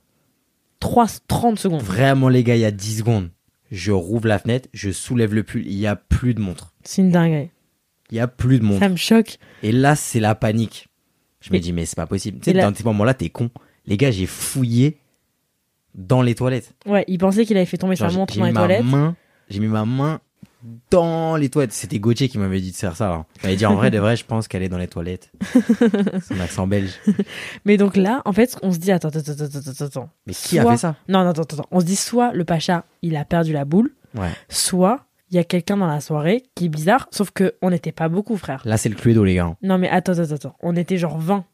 3, 0.80 1.06
30 1.28 1.58
secondes. 1.58 1.82
Vraiment, 1.82 2.28
les 2.28 2.42
gars, 2.44 2.56
il 2.56 2.60
y 2.60 2.64
a 2.64 2.70
10 2.70 2.98
secondes. 2.98 3.30
Je 3.70 3.92
rouvre 3.92 4.26
la 4.28 4.38
fenêtre, 4.38 4.68
je 4.72 4.90
soulève 4.90 5.34
le 5.34 5.42
pull. 5.44 5.66
Il 5.66 5.74
y 5.78 5.86
a 5.86 5.94
plus 5.96 6.34
de 6.34 6.40
montre. 6.40 6.74
C'est 6.82 7.02
une 7.02 7.10
dinguerie. 7.10 7.50
Il 8.10 8.16
y 8.16 8.20
a 8.20 8.26
plus 8.28 8.58
de 8.58 8.64
montre. 8.64 8.80
Ça 8.80 8.88
me 8.88 8.96
choque. 8.96 9.38
Et 9.62 9.72
là, 9.72 9.94
c'est 9.96 10.20
la 10.20 10.34
panique. 10.34 10.88
Je 11.40 11.50
me 11.52 11.56
Et- 11.56 11.60
dis, 11.60 11.72
mais 11.72 11.86
c'est 11.86 11.96
pas 11.96 12.06
possible. 12.06 12.38
Tu 12.40 12.50
et 12.50 12.52
sais, 12.52 12.58
là- 12.58 12.68
dans 12.70 12.74
ces 12.76 12.84
moments-là, 12.84 13.14
t'es 13.14 13.28
con. 13.30 13.50
Les 13.86 13.96
gars, 13.96 14.10
j'ai 14.10 14.26
fouillé 14.26 14.98
dans 15.94 16.22
les 16.22 16.34
toilettes. 16.34 16.74
Ouais, 16.86 17.04
il 17.08 17.18
pensait 17.18 17.44
qu'il 17.46 17.56
avait 17.56 17.66
fait 17.66 17.78
tomber 17.78 17.96
Genre, 17.96 18.08
sa 18.08 18.12
j'ai- 18.12 18.18
montre 18.18 18.34
j'ai 18.34 18.40
dans 18.40 18.46
mis 18.46 18.50
les 18.50 18.54
ma 18.54 18.60
toilettes. 18.60 18.84
main, 18.84 19.16
j'ai 19.48 19.60
mis 19.60 19.66
ma 19.68 19.84
main 19.84 20.20
dans 20.90 21.36
les 21.36 21.48
toilettes. 21.48 21.72
C'était 21.72 21.98
Gauthier 21.98 22.28
qui 22.28 22.38
m'avait 22.38 22.60
dit 22.60 22.70
de 22.72 22.76
faire 22.76 22.96
ça. 22.96 23.24
Il 23.36 23.46
m'avait 23.46 23.56
dit 23.56 23.66
en 23.66 23.74
vrai 23.74 23.90
de 23.90 23.98
vrai, 23.98 24.16
je 24.16 24.24
pense 24.24 24.48
qu'elle 24.48 24.62
est 24.62 24.68
dans 24.68 24.78
les 24.78 24.88
toilettes. 24.88 25.32
Son 26.28 26.38
accent 26.40 26.66
belge. 26.66 26.92
Mais 27.64 27.76
donc 27.76 27.96
là, 27.96 28.22
en 28.24 28.32
fait, 28.32 28.56
on 28.62 28.72
se 28.72 28.78
dit, 28.78 28.92
attends, 28.92 29.08
attends, 29.08 29.20
attends, 29.20 29.44
attends, 29.70 29.84
attends. 29.84 30.08
Mais 30.26 30.34
qui 30.34 30.58
a 30.58 30.62
Soit- 30.62 30.72
fait 30.72 30.76
ça? 30.78 30.96
Non, 31.08 31.24
non, 31.24 31.30
attends, 31.30 31.42
attends. 31.42 31.66
On 31.70 31.80
se 31.80 31.84
dit 31.86 31.96
soit 31.96 32.32
le 32.32 32.44
Pacha, 32.44 32.84
il 33.02 33.16
a 33.16 33.24
perdu 33.24 33.52
la 33.52 33.64
boule, 33.64 33.92
Ouais. 34.16 34.30
soit 34.48 35.04
il 35.30 35.36
y 35.36 35.38
a 35.38 35.44
quelqu'un 35.44 35.76
dans 35.76 35.86
la 35.86 36.00
soirée 36.00 36.42
qui 36.56 36.66
est 36.66 36.68
bizarre, 36.68 37.06
sauf 37.12 37.30
que 37.30 37.54
on 37.62 37.70
n'était 37.70 37.92
pas 37.92 38.08
beaucoup, 38.08 38.36
frère. 38.36 38.62
Là, 38.64 38.76
c'est 38.76 38.88
le 38.88 38.96
Cluedo, 38.96 39.22
les 39.24 39.36
gars. 39.36 39.54
Non, 39.62 39.78
mais 39.78 39.88
attends, 39.88 40.18
attends, 40.18 40.34
attends. 40.34 40.56
On 40.60 40.74
était 40.74 40.98
genre 40.98 41.18
20. 41.18 41.44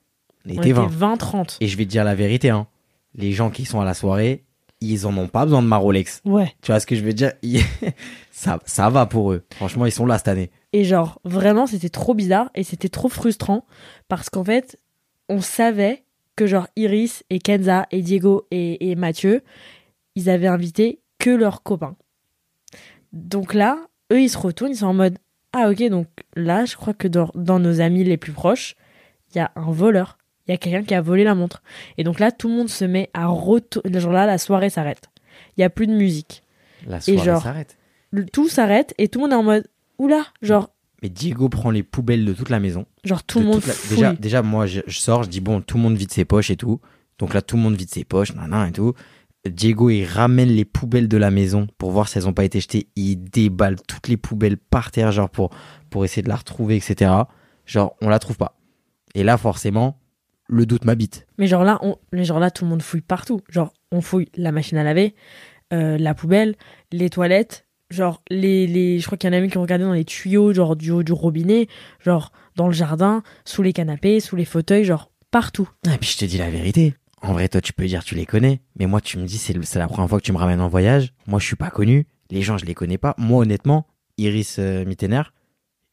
On 0.47 0.49
On 0.49 0.53
était 0.53 0.61
était 0.71 0.73
20. 0.73 0.87
20, 0.89 1.17
30. 1.19 1.59
Et 1.61 1.69
je 1.69 1.77
vais 1.77 1.85
te 1.85 1.91
dire 1.91 2.05
la 2.05 2.15
vérité, 2.15 2.49
hein. 2.51 2.67
Les 3.15 3.33
gens 3.33 3.51
qui 3.51 3.65
sont 3.67 3.81
à 3.81 3.85
la 3.85 3.95
soirée, 3.95 4.45
ils 4.81 5.07
en 5.07 5.17
ont 5.17 5.29
pas 5.29 5.45
besoin 5.45 5.63
de 5.63 5.67
ma 5.67 5.77
Rolex. 5.77 6.21
Ouais. 6.25 6.55
Tu 6.63 6.71
vois 6.71 6.81
ce 6.81 6.87
que 6.87 6.97
je 6.97 7.03
veux 7.03 7.13
dire? 7.13 7.33
Ça, 8.31 8.61
ça 8.67 8.91
va 8.91 9.07
pour 9.07 9.33
eux. 9.33 9.45
Franchement, 9.55 9.87
ils 9.87 9.93
sont 9.93 10.05
là 10.05 10.19
cette 10.19 10.29
année. 10.29 10.51
Et 10.75 10.85
genre, 10.85 11.21
vraiment, 11.25 11.67
c'était 11.67 11.89
trop 11.89 12.13
bizarre 12.13 12.51
et 12.55 12.65
c'était 12.65 12.91
trop 12.91 13.09
frustrant 13.09 13.65
parce 14.09 14.29
qu'en 14.29 14.45
fait, 14.45 14.79
on 15.31 15.41
savait 15.41 16.05
que 16.37 16.47
genre 16.47 16.69
Iris 16.77 17.25
et 17.31 17.39
Kenza 17.39 17.87
et 17.91 18.03
Diego 18.03 18.47
et, 18.51 18.91
et 18.91 18.95
Mathieu, 18.95 19.43
ils 20.17 20.29
avaient 20.29 20.49
invité 20.49 21.01
que 21.19 21.31
leurs 21.31 21.63
copains. 21.63 21.97
Donc 23.15 23.55
là, 23.55 23.79
eux, 24.13 24.21
ils 24.21 24.29
se 24.29 24.37
retournent, 24.37 24.73
ils 24.73 24.77
sont 24.77 24.87
en 24.87 24.95
mode 24.95 25.17
Ah, 25.55 25.71
ok, 25.71 25.83
donc 25.89 26.09
là, 26.35 26.67
je 26.67 26.77
crois 26.77 26.93
que 26.93 27.09
dans, 27.09 27.31
dans 27.35 27.59
nos 27.59 27.81
amis 27.81 28.05
les 28.05 28.19
plus 28.19 28.33
proches, 28.33 28.77
il 29.31 29.39
y 29.39 29.41
a 29.41 29.51
un 29.57 29.71
voleur. 29.73 30.19
Il 30.49 30.53
y 30.53 30.55
a 30.55 30.59
quelqu'un 30.59 30.85
qui 30.85 30.95
a 30.95 31.01
volé 31.01 31.25
la 31.25 31.35
montre. 31.35 31.63
Et 31.99 32.05
donc 32.05 32.21
là, 32.21 32.31
tout 32.31 32.49
le 32.49 32.55
monde 32.55 32.69
se 32.69 32.85
met 32.85 33.11
à 33.15 33.27
retourner. 33.27 33.99
Genre 34.01 34.13
là, 34.13 34.27
la 34.27 34.39
soirée 34.39 34.71
s'arrête. 34.71 35.09
Il 35.57 35.61
y 35.61 35.65
a 35.65 35.71
plus 35.71 35.87
de 35.87 35.93
musique. 35.95 36.43
La 36.87 37.01
soirée 37.01 37.25
genre- 37.25 37.43
s'arrête. 37.43 37.77
Tout 38.33 38.49
s'arrête 38.49 38.95
et 38.99 39.09
tout 39.09 39.19
le 39.19 39.25
monde 39.25 39.33
est 39.33 39.37
en 39.37 39.43
mode 39.43 39.67
Oula, 39.99 40.25
genre, 40.43 40.71
Mais 41.03 41.09
Diego 41.09 41.49
prend 41.49 41.71
les 41.71 41.83
poubelles 41.83 42.25
de 42.25 42.33
toute 42.33 42.51
la 42.51 42.61
maison. 42.61 42.87
genre 43.05 43.23
tout 43.25 43.41
le 43.41 43.47
monde 43.47 43.63
la- 43.67 43.75
déjà, 43.91 44.13
déjà, 44.15 44.43
moi, 44.43 44.67
je, 44.67 44.81
je 44.87 44.99
sors, 44.99 45.25
je 45.25 45.29
dis 45.29 45.41
bon, 45.41 45.61
tout 45.63 45.77
le 45.79 45.83
monde 45.83 45.97
vide 45.97 46.13
ses 46.13 46.25
poches 46.25 46.51
et 46.51 46.57
tout. 46.57 46.81
Donc 47.19 47.35
là, 47.35 47.43
tout 47.43 47.57
le 47.57 47.63
monde 47.63 47.77
vide 47.77 47.91
ses 47.91 48.05
poches, 48.05 48.35
nanan 48.35 48.69
et 48.69 48.73
tout. 48.73 48.93
Diego, 49.47 49.91
il 49.91 50.05
ramène 50.05 50.49
les 50.49 50.65
poubelles 50.65 51.09
de 51.09 51.17
la 51.17 51.31
maison 51.31 51.67
pour 51.79 51.91
voir 51.93 52.09
si 52.09 52.19
elles 52.19 52.29
ont 52.29 52.33
pas 52.33 52.45
été 52.45 52.61
jetées. 52.61 52.89
Il 52.97 53.17
déballe 53.25 53.77
toutes 53.87 54.09
les 54.09 54.17
poubelles 54.17 54.57
par 54.59 54.91
terre, 54.91 55.13
genre 55.13 55.31
pour, 55.31 55.51
pour 55.91 56.05
essayer 56.05 56.23
de 56.23 56.29
la 56.29 56.37
retrouver, 56.37 56.77
etc. 56.77 57.11
Genre, 57.65 57.95
on 58.03 58.09
la 58.09 58.19
trouve 58.19 58.37
pas. 58.37 58.57
Et 59.15 59.23
là, 59.25 59.37
forcément, 59.39 59.99
le 60.49 60.67
doute 60.67 60.85
m'habite. 60.85 61.27
Mais 61.39 61.47
genre 61.47 61.65
là, 61.65 61.79
on, 61.83 61.97
mais 62.13 62.25
genre 62.25 62.39
là, 62.41 62.51
tout 62.51 62.65
le 62.65 62.71
monde 62.71 62.83
fouille 62.83 63.01
partout. 63.01 63.41
Genre, 63.49 63.73
on 63.93 64.01
fouille 64.01 64.29
la 64.37 64.53
machine 64.53 64.79
à 64.79 64.85
laver, 64.85 65.15
euh, 65.73 65.99
la 65.99 66.15
poubelle, 66.15 66.55
les 66.93 67.11
toilettes. 67.11 67.65
Genre, 67.91 68.21
les, 68.31 68.67
les, 68.67 68.99
je 68.99 69.07
crois 69.07 69.17
qu'il 69.17 69.31
y 69.31 69.33
en 69.33 69.37
a 69.37 69.41
même 69.41 69.51
qui 69.51 69.59
ont 69.59 69.63
regardé 69.63 69.85
dans 69.85 69.93
les 69.93 70.05
tuyaux, 70.05 70.53
genre 70.53 70.75
du 70.75 70.91
haut 70.91 71.03
du 71.05 71.13
robinet, 71.13 71.69
genre 72.05 72.33
dans 72.57 72.67
le 72.67 72.73
jardin, 72.73 73.23
sous 73.45 73.63
les 73.63 73.73
canapés, 73.73 74.19
sous 74.21 74.35
les 74.35 74.45
fauteuils, 74.45 74.85
genre 74.85 75.13
partout. 75.31 75.69
Ah, 75.87 75.95
Et 75.95 75.99
puis 75.99 76.11
je 76.11 76.19
te 76.19 76.25
dis 76.25 76.39
la 76.39 76.51
vérité. 76.51 76.95
En 77.23 77.33
vrai, 77.33 77.49
toi, 77.49 77.61
tu 77.61 77.73
peux 77.73 77.87
dire 77.87 78.03
tu 78.05 78.15
les 78.17 78.27
connais, 78.27 78.61
mais 78.79 78.87
moi, 78.87 79.01
tu 79.01 79.19
me 79.19 79.25
dis 79.27 79.39
c'est 79.39 79.55
la 79.79 79.87
première 79.89 80.09
fois 80.09 80.19
que 80.19 80.25
tu 80.25 80.33
me 80.33 80.39
ramènes 80.39 80.61
en 80.61 80.69
voyage. 80.69 81.13
Moi, 81.27 81.39
je 81.39 81.47
suis 81.47 81.57
pas 81.57 81.71
connu. 81.71 82.07
Les 82.31 82.43
gens, 82.43 82.59
je 82.59 82.67
les 82.67 82.75
connais 82.75 82.99
pas. 82.99 83.15
Moi, 83.19 83.43
honnêtement, 83.43 83.87
Iris 84.19 84.57
euh, 84.59 84.85
Mittener, 84.85 85.23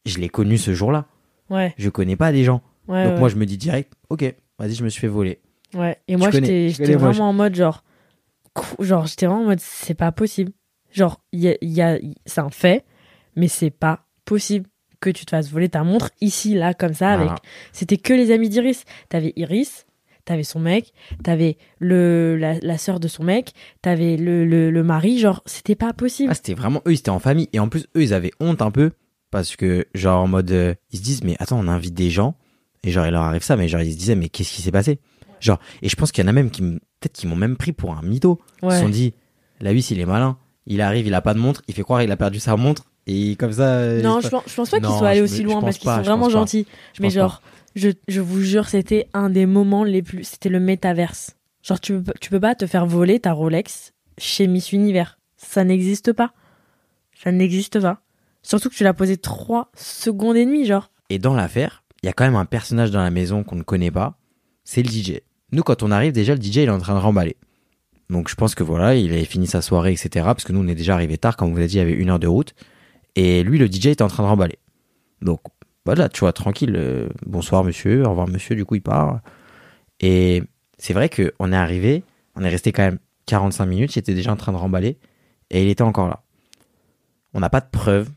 je 0.04 0.18
l'ai 0.18 0.28
connu 0.28 0.58
ce 0.58 0.74
jour-là. 0.74 1.06
Ouais, 1.50 1.74
Je 1.78 1.90
connais 1.90 2.16
pas 2.16 2.32
les 2.32 2.42
gens. 2.42 2.60
ouais. 2.88 3.04
Donc 3.04 3.14
ouais. 3.14 3.18
moi, 3.20 3.28
je 3.28 3.36
me 3.36 3.46
dis 3.46 3.56
direct, 3.56 3.92
ok, 4.10 4.34
vas-y, 4.58 4.74
je 4.74 4.84
me 4.84 4.88
suis 4.88 5.00
fait 5.00 5.08
voler. 5.08 5.40
Ouais, 5.74 5.98
et 6.08 6.16
moi 6.16 6.30
Tu 6.30 6.36
j'étais 6.70 6.96
moi, 6.96 7.10
vraiment 7.10 7.28
en 7.30 7.32
mode 7.32 7.54
genre. 7.54 7.82
Genre, 8.78 9.06
j'étais 9.06 9.26
vraiment 9.26 9.42
en 9.42 9.46
mode 9.46 9.60
c'est 9.60 9.94
pas 9.94 10.12
possible. 10.12 10.52
Genre, 10.92 11.20
y 11.32 11.48
a, 11.48 11.56
y 11.60 11.80
a- 11.82 11.98
c'est 12.24 12.40
un 12.40 12.50
fait, 12.50 12.84
mais 13.34 13.48
c'est 13.48 13.70
pas 13.70 14.06
possible 14.24 14.66
que 15.00 15.10
tu 15.10 15.24
te 15.26 15.30
fasses 15.30 15.50
voler 15.50 15.68
ta 15.68 15.82
montre 15.82 16.10
ici, 16.20 16.54
là, 16.54 16.72
comme 16.72 16.94
ça, 16.94 17.10
avec. 17.10 17.30
C'était 17.72 17.96
que 17.96 18.12
les 18.14 18.30
amis 18.30 18.48
d'Iris. 18.48 18.84
T'avais 19.08 19.32
Iris, 19.36 19.86
t'avais 20.24 20.44
son 20.44 20.60
mec, 20.60 20.92
t'avais 21.24 21.58
le, 21.80 22.36
la, 22.36 22.58
la 22.60 22.78
sœur 22.78 23.00
de 23.00 23.08
son 23.08 23.24
mec, 23.24 23.52
t'avais 23.82 24.16
le, 24.16 24.44
le, 24.46 24.70
le 24.70 24.82
mari, 24.84 25.18
genre, 25.18 25.42
c'était 25.46 25.74
pas 25.74 25.92
possible. 25.92 26.30
Ah, 26.30 26.34
c'était 26.34 26.54
vraiment 26.54 26.80
eux, 26.86 26.92
ils 26.92 26.98
étaient 27.00 27.10
en 27.10 27.18
famille. 27.18 27.48
Et 27.52 27.58
en 27.58 27.68
plus, 27.68 27.86
eux, 27.96 28.02
ils 28.02 28.14
avaient 28.14 28.32
honte 28.40 28.62
un 28.62 28.70
peu. 28.70 28.92
Parce 29.32 29.56
que, 29.56 29.84
genre, 29.94 30.22
en 30.22 30.28
mode, 30.28 30.52
euh, 30.52 30.74
ils 30.92 30.98
se 31.00 31.02
disent, 31.02 31.24
mais 31.24 31.34
attends, 31.40 31.58
on 31.58 31.66
invite 31.66 31.94
des 31.94 32.08
gens. 32.08 32.36
Et 32.84 32.90
genre, 32.90 33.06
il 33.06 33.12
leur 33.12 33.22
arrive 33.22 33.42
ça, 33.42 33.56
mais 33.56 33.66
genre, 33.68 33.80
ils 33.80 33.92
se 33.92 33.98
disaient, 33.98 34.14
mais 34.14 34.28
qu'est-ce 34.28 34.52
qui 34.52 34.62
s'est 34.62 34.70
passé? 34.70 35.00
Genre, 35.40 35.58
et 35.82 35.88
je 35.88 35.96
pense 35.96 36.12
qu'il 36.12 36.22
y 36.22 36.26
en 36.26 36.28
a 36.28 36.32
même 36.32 36.50
qui, 36.50 36.60
peut-être, 36.62 37.12
qui 37.12 37.26
m'ont 37.26 37.36
même 37.36 37.56
pris 37.56 37.72
pour 37.72 37.96
un 37.96 38.02
mytho. 38.02 38.40
Ils 38.62 38.70
se 38.72 38.80
sont 38.80 38.88
dit, 38.88 39.14
la 39.60 39.70
huisse, 39.72 39.90
il 39.90 40.00
est 40.00 40.06
malin. 40.06 40.38
Il 40.66 40.80
arrive, 40.80 41.06
il 41.06 41.14
a 41.14 41.20
pas 41.20 41.34
de 41.34 41.38
montre. 41.38 41.62
Il 41.68 41.74
fait 41.74 41.82
croire 41.82 42.00
qu'il 42.00 42.10
a 42.12 42.16
perdu 42.16 42.38
sa 42.40 42.56
montre. 42.56 42.84
Et 43.06 43.36
comme 43.36 43.52
ça. 43.52 43.68
euh, 43.76 44.02
non, 44.02 44.20
je 44.20 44.26
se- 44.26 44.30
pense, 44.30 44.42
je 44.46 44.54
pense 44.54 44.70
pas 44.70 44.78
qu'ils 44.80 44.88
soient 44.88 45.08
allés 45.08 45.20
aussi 45.20 45.42
loin 45.42 45.60
parce 45.60 45.76
qu'ils 45.78 45.90
sont 45.90 46.02
vraiment 46.02 46.28
gentils. 46.30 46.66
je 46.94 47.02
Mais 47.02 47.10
genre, 47.10 47.42
je, 47.74 47.90
je 48.08 48.20
vous 48.22 48.40
jure, 48.40 48.66
c'était 48.68 49.08
un 49.12 49.28
des 49.28 49.44
moments 49.46 49.84
les 49.84 50.02
plus. 50.02 50.24
C'était 50.24 50.48
le 50.48 50.60
métaverse. 50.60 51.36
Genre, 51.62 51.80
tu 51.80 52.00
peux, 52.02 52.12
tu 52.20 52.30
peux 52.30 52.40
pas 52.40 52.54
te 52.54 52.66
faire 52.66 52.86
voler 52.86 53.20
ta 53.20 53.32
Rolex 53.32 53.92
chez 54.16 54.46
Miss 54.46 54.72
Univers. 54.72 55.18
Ça 55.36 55.64
n'existe 55.64 56.12
pas. 56.14 56.32
Ça 57.22 57.30
n'existe 57.32 57.78
pas. 57.80 58.00
Surtout 58.42 58.68
que 58.70 58.74
tu 58.74 58.84
l'as 58.84 58.94
posé 58.94 59.16
3 59.18 59.70
secondes 59.76 60.36
et 60.36 60.44
demie, 60.46 60.64
genre. 60.66 60.90
Et 61.10 61.18
dans 61.18 61.34
l'affaire, 61.34 61.83
il 62.04 62.06
y 62.06 62.10
a 62.10 62.12
quand 62.12 62.26
même 62.26 62.36
un 62.36 62.44
personnage 62.44 62.90
dans 62.90 63.02
la 63.02 63.10
maison 63.10 63.44
qu'on 63.44 63.56
ne 63.56 63.62
connaît 63.62 63.90
pas. 63.90 64.18
C'est 64.62 64.82
le 64.82 64.90
DJ. 64.90 65.22
Nous, 65.52 65.62
quand 65.62 65.82
on 65.82 65.90
arrive, 65.90 66.12
déjà, 66.12 66.34
le 66.34 66.42
DJ, 66.42 66.56
il 66.56 66.64
est 66.64 66.68
en 66.68 66.78
train 66.78 66.92
de 66.92 67.00
remballer. 67.00 67.38
Donc, 68.10 68.28
je 68.28 68.34
pense 68.34 68.54
que 68.54 68.62
voilà, 68.62 68.94
il 68.94 69.10
avait 69.10 69.24
fini 69.24 69.46
sa 69.46 69.62
soirée, 69.62 69.92
etc. 69.92 70.10
Parce 70.26 70.44
que 70.44 70.52
nous, 70.52 70.60
on 70.62 70.68
est 70.68 70.74
déjà 70.74 70.92
arrivé 70.92 71.16
tard. 71.16 71.38
Comme 71.38 71.50
vous 71.50 71.56
avez 71.56 71.66
dit, 71.66 71.76
il 71.76 71.78
y 71.78 71.80
avait 71.80 71.94
une 71.94 72.10
heure 72.10 72.18
de 72.18 72.26
route. 72.26 72.54
Et 73.16 73.42
lui, 73.42 73.56
le 73.56 73.68
DJ, 73.68 73.86
était 73.86 74.02
en 74.02 74.08
train 74.08 74.22
de 74.22 74.28
remballer. 74.28 74.58
Donc, 75.22 75.40
voilà, 75.86 76.10
tu 76.10 76.20
vois, 76.20 76.34
tranquille. 76.34 76.74
euh, 76.76 77.08
bonsoir, 77.24 77.64
monsieur. 77.64 78.04
Au 78.04 78.10
revoir, 78.10 78.28
monsieur. 78.28 78.54
Du 78.54 78.66
coup, 78.66 78.74
il 78.74 78.82
part. 78.82 79.22
Et 80.00 80.42
c'est 80.76 80.92
vrai 80.92 81.08
qu'on 81.08 81.52
est 81.52 81.56
arrivé. 81.56 82.04
On 82.36 82.44
est 82.44 82.50
resté 82.50 82.70
quand 82.70 82.82
même 82.82 82.98
45 83.24 83.64
minutes. 83.64 83.96
Il 83.96 84.00
était 84.00 84.12
déjà 84.12 84.30
en 84.30 84.36
train 84.36 84.52
de 84.52 84.58
remballer. 84.58 84.98
Et 85.48 85.62
il 85.62 85.70
était 85.70 85.80
encore 85.80 86.08
là. 86.08 86.22
On 87.32 87.40
n'a 87.40 87.48
pas 87.48 87.60
de 87.60 87.70
preuves. 87.72 88.10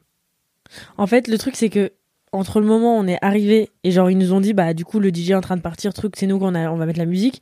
En 0.98 1.08
fait, 1.08 1.30
le 1.30 1.38
truc, 1.38 1.56
c'est 1.56 1.70
que 1.70 1.94
entre 2.32 2.60
le 2.60 2.66
moment 2.68 2.98
où 2.98 3.00
on 3.04 3.08
est 3.08 3.18
arrivé 3.22 3.70
et 3.84 3.92
genre, 3.92 4.10
ils 4.10 4.18
nous 4.18 4.34
ont 4.34 4.42
dit, 4.42 4.54
bah, 4.54 4.74
du 4.74 4.86
coup, 4.86 5.00
le 5.00 5.10
DJ 5.10 5.32
est 5.32 5.36
en 5.36 5.42
train 5.42 5.58
de 5.58 5.62
partir, 5.62 5.94
truc, 5.94 6.16
c'est 6.18 6.28
nous 6.28 6.40
qu'on 6.40 6.56
a, 6.56 6.70
on 6.70 6.78
va 6.78 6.86
mettre 6.86 7.00
la 7.00 7.06
musique. 7.06 7.42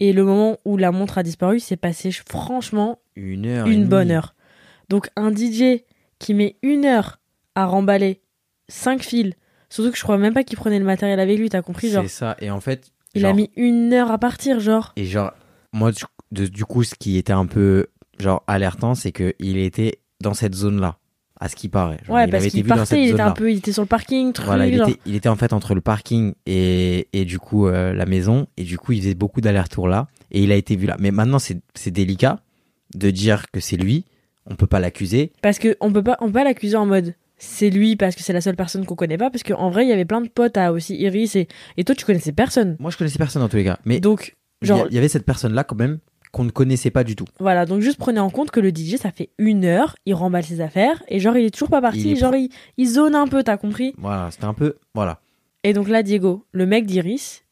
Et 0.00 0.12
le 0.12 0.24
moment 0.24 0.56
où 0.64 0.76
la 0.76 0.90
montre 0.92 1.18
a 1.18 1.22
disparu, 1.22 1.60
c'est 1.60 1.76
passé 1.76 2.10
franchement 2.12 2.98
Une 3.16 3.46
heure. 3.46 3.66
une 3.66 3.80
demie. 3.80 3.88
bonne 3.88 4.10
heure. 4.10 4.34
Donc 4.88 5.08
un 5.16 5.30
DJ 5.34 5.82
qui 6.18 6.34
met 6.34 6.56
une 6.62 6.84
heure 6.84 7.20
à 7.54 7.66
remballer 7.66 8.20
cinq 8.68 9.02
fils, 9.02 9.34
surtout 9.70 9.92
que 9.92 9.96
je 9.98 10.02
crois 10.02 10.18
même 10.18 10.34
pas 10.34 10.42
qu'il 10.44 10.58
prenait 10.58 10.78
le 10.78 10.84
matériel 10.84 11.20
avec 11.20 11.38
lui, 11.38 11.48
t'as 11.48 11.62
compris 11.62 11.90
genre 11.90 12.02
C'est 12.04 12.08
ça. 12.08 12.36
Et 12.40 12.50
en 12.50 12.60
fait, 12.60 12.90
il 13.14 13.24
a 13.26 13.32
mis 13.32 13.50
une 13.56 13.92
heure 13.92 14.10
à 14.10 14.18
partir 14.18 14.58
genre. 14.58 14.92
Et 14.96 15.04
genre, 15.04 15.32
moi, 15.72 15.92
du, 16.32 16.64
coup, 16.64 16.82
ce 16.82 16.94
qui 16.96 17.16
était 17.16 17.32
un 17.32 17.46
peu, 17.46 17.86
genre, 18.18 18.42
alertant, 18.46 18.94
c'est 18.94 19.12
que 19.12 19.34
il 19.38 19.56
était 19.58 20.00
dans 20.20 20.34
cette 20.34 20.54
zone-là, 20.54 20.98
à 21.40 21.48
ce 21.48 21.56
qui 21.56 21.68
paraît. 21.68 21.98
Genre, 22.04 22.16
ouais 22.16 22.24
il 22.26 22.30
parce 22.30 22.42
avait 22.42 22.48
été 22.48 22.50
qu'il 22.58 22.62
vu 22.64 22.68
dans 22.68 22.76
partait, 22.76 22.94
cette 22.96 23.04
il 23.04 23.10
était 23.10 23.20
un 23.20 23.32
peu, 23.32 23.50
il 23.50 23.58
était 23.58 23.72
sur 23.72 23.82
le 23.82 23.88
parking, 23.88 24.32
truc, 24.32 24.46
Voilà, 24.46 24.66
il 24.66 24.76
genre. 24.76 24.88
était, 24.88 25.00
il 25.06 25.14
était 25.14 25.28
en 25.28 25.36
fait 25.36 25.52
entre 25.52 25.74
le 25.74 25.80
parking 25.80 26.34
et, 26.46 27.08
et 27.12 27.24
du 27.24 27.38
coup, 27.38 27.66
euh, 27.66 27.92
la 27.92 28.06
maison. 28.06 28.46
Et 28.56 28.62
du 28.64 28.78
coup, 28.78 28.92
il 28.92 29.00
faisait 29.00 29.14
beaucoup 29.14 29.40
d'allers-retours 29.40 29.88
là. 29.88 30.06
Et 30.30 30.42
il 30.42 30.52
a 30.52 30.56
été 30.56 30.76
vu 30.76 30.86
là. 30.86 30.96
Mais 30.98 31.10
maintenant, 31.10 31.38
c'est 31.38 31.90
délicat 31.90 32.40
de 32.94 33.10
dire 33.10 33.50
que 33.50 33.60
c'est 33.60 33.76
lui. 33.76 34.04
On 34.46 34.54
peut 34.56 34.66
pas 34.66 34.78
l'accuser. 34.80 35.32
Parce 35.42 35.58
que 35.58 35.76
on 35.80 35.92
peut 35.92 36.02
pas, 36.02 36.16
on 36.20 36.26
peut 36.26 36.32
pas 36.34 36.44
l'accuser 36.44 36.76
en 36.76 36.86
mode 36.86 37.14
c'est 37.36 37.68
lui 37.68 37.96
parce 37.96 38.14
que 38.14 38.22
c'est 38.22 38.32
la 38.32 38.40
seule 38.40 38.54
personne 38.56 38.86
qu'on 38.86 38.94
connaît 38.94 39.18
pas 39.18 39.28
parce 39.28 39.42
qu'en 39.42 39.68
vrai 39.68 39.84
il 39.84 39.88
y 39.88 39.92
avait 39.92 40.04
plein 40.04 40.20
de 40.20 40.28
potes 40.28 40.56
à 40.56 40.72
aussi 40.72 40.94
Iris 40.96 41.34
et, 41.34 41.48
et 41.76 41.84
toi 41.84 41.94
tu 41.94 42.04
connaissais 42.04 42.32
personne. 42.32 42.76
Moi, 42.78 42.90
je 42.92 42.96
connaissais 42.96 43.18
personne 43.18 43.42
dans 43.42 43.48
tous 43.48 43.56
les 43.56 43.64
cas. 43.64 43.78
Mais 43.84 43.98
Donc 44.00 44.36
genre 44.62 44.86
il 44.88 44.94
y 44.94 44.98
avait 44.98 45.08
cette 45.08 45.26
personne-là 45.26 45.64
quand 45.64 45.74
même 45.76 45.98
qu'on 46.34 46.44
ne 46.44 46.50
connaissait 46.50 46.90
pas 46.90 47.04
du 47.04 47.14
tout. 47.16 47.24
voilà 47.38 47.64
donc 47.64 47.80
juste 47.80 47.96
prenez 47.96 48.20
en 48.20 48.28
compte 48.28 48.50
que 48.50 48.60
le 48.60 48.70
DJ 48.70 48.96
ça 48.96 49.10
fait 49.12 49.30
une 49.38 49.64
heure, 49.64 49.94
il 50.04 50.14
remballe 50.14 50.44
ses 50.44 50.60
affaires 50.60 51.02
et 51.08 51.20
genre 51.20 51.36
il 51.36 51.44
est 51.46 51.50
toujours 51.50 51.70
pas 51.70 51.80
parti, 51.80 52.10
Il 52.10 52.16
genre 52.18 52.34
il, 52.34 52.50
il 52.76 52.88
zone 52.88 53.14
un 53.14 53.26
peu 53.28 53.42
t'as 53.44 53.56
compris? 53.56 53.94
Voilà, 53.98 54.30
c'était 54.30 54.44
un 54.44 54.54
peu. 54.54 54.74
Voilà. 54.94 55.20
Et 55.62 55.72
donc 55.72 55.88
là, 55.88 56.02
Diego, 56.02 56.44
le 56.52 56.66
mec 56.66 56.84
d'Iris, 56.84 57.42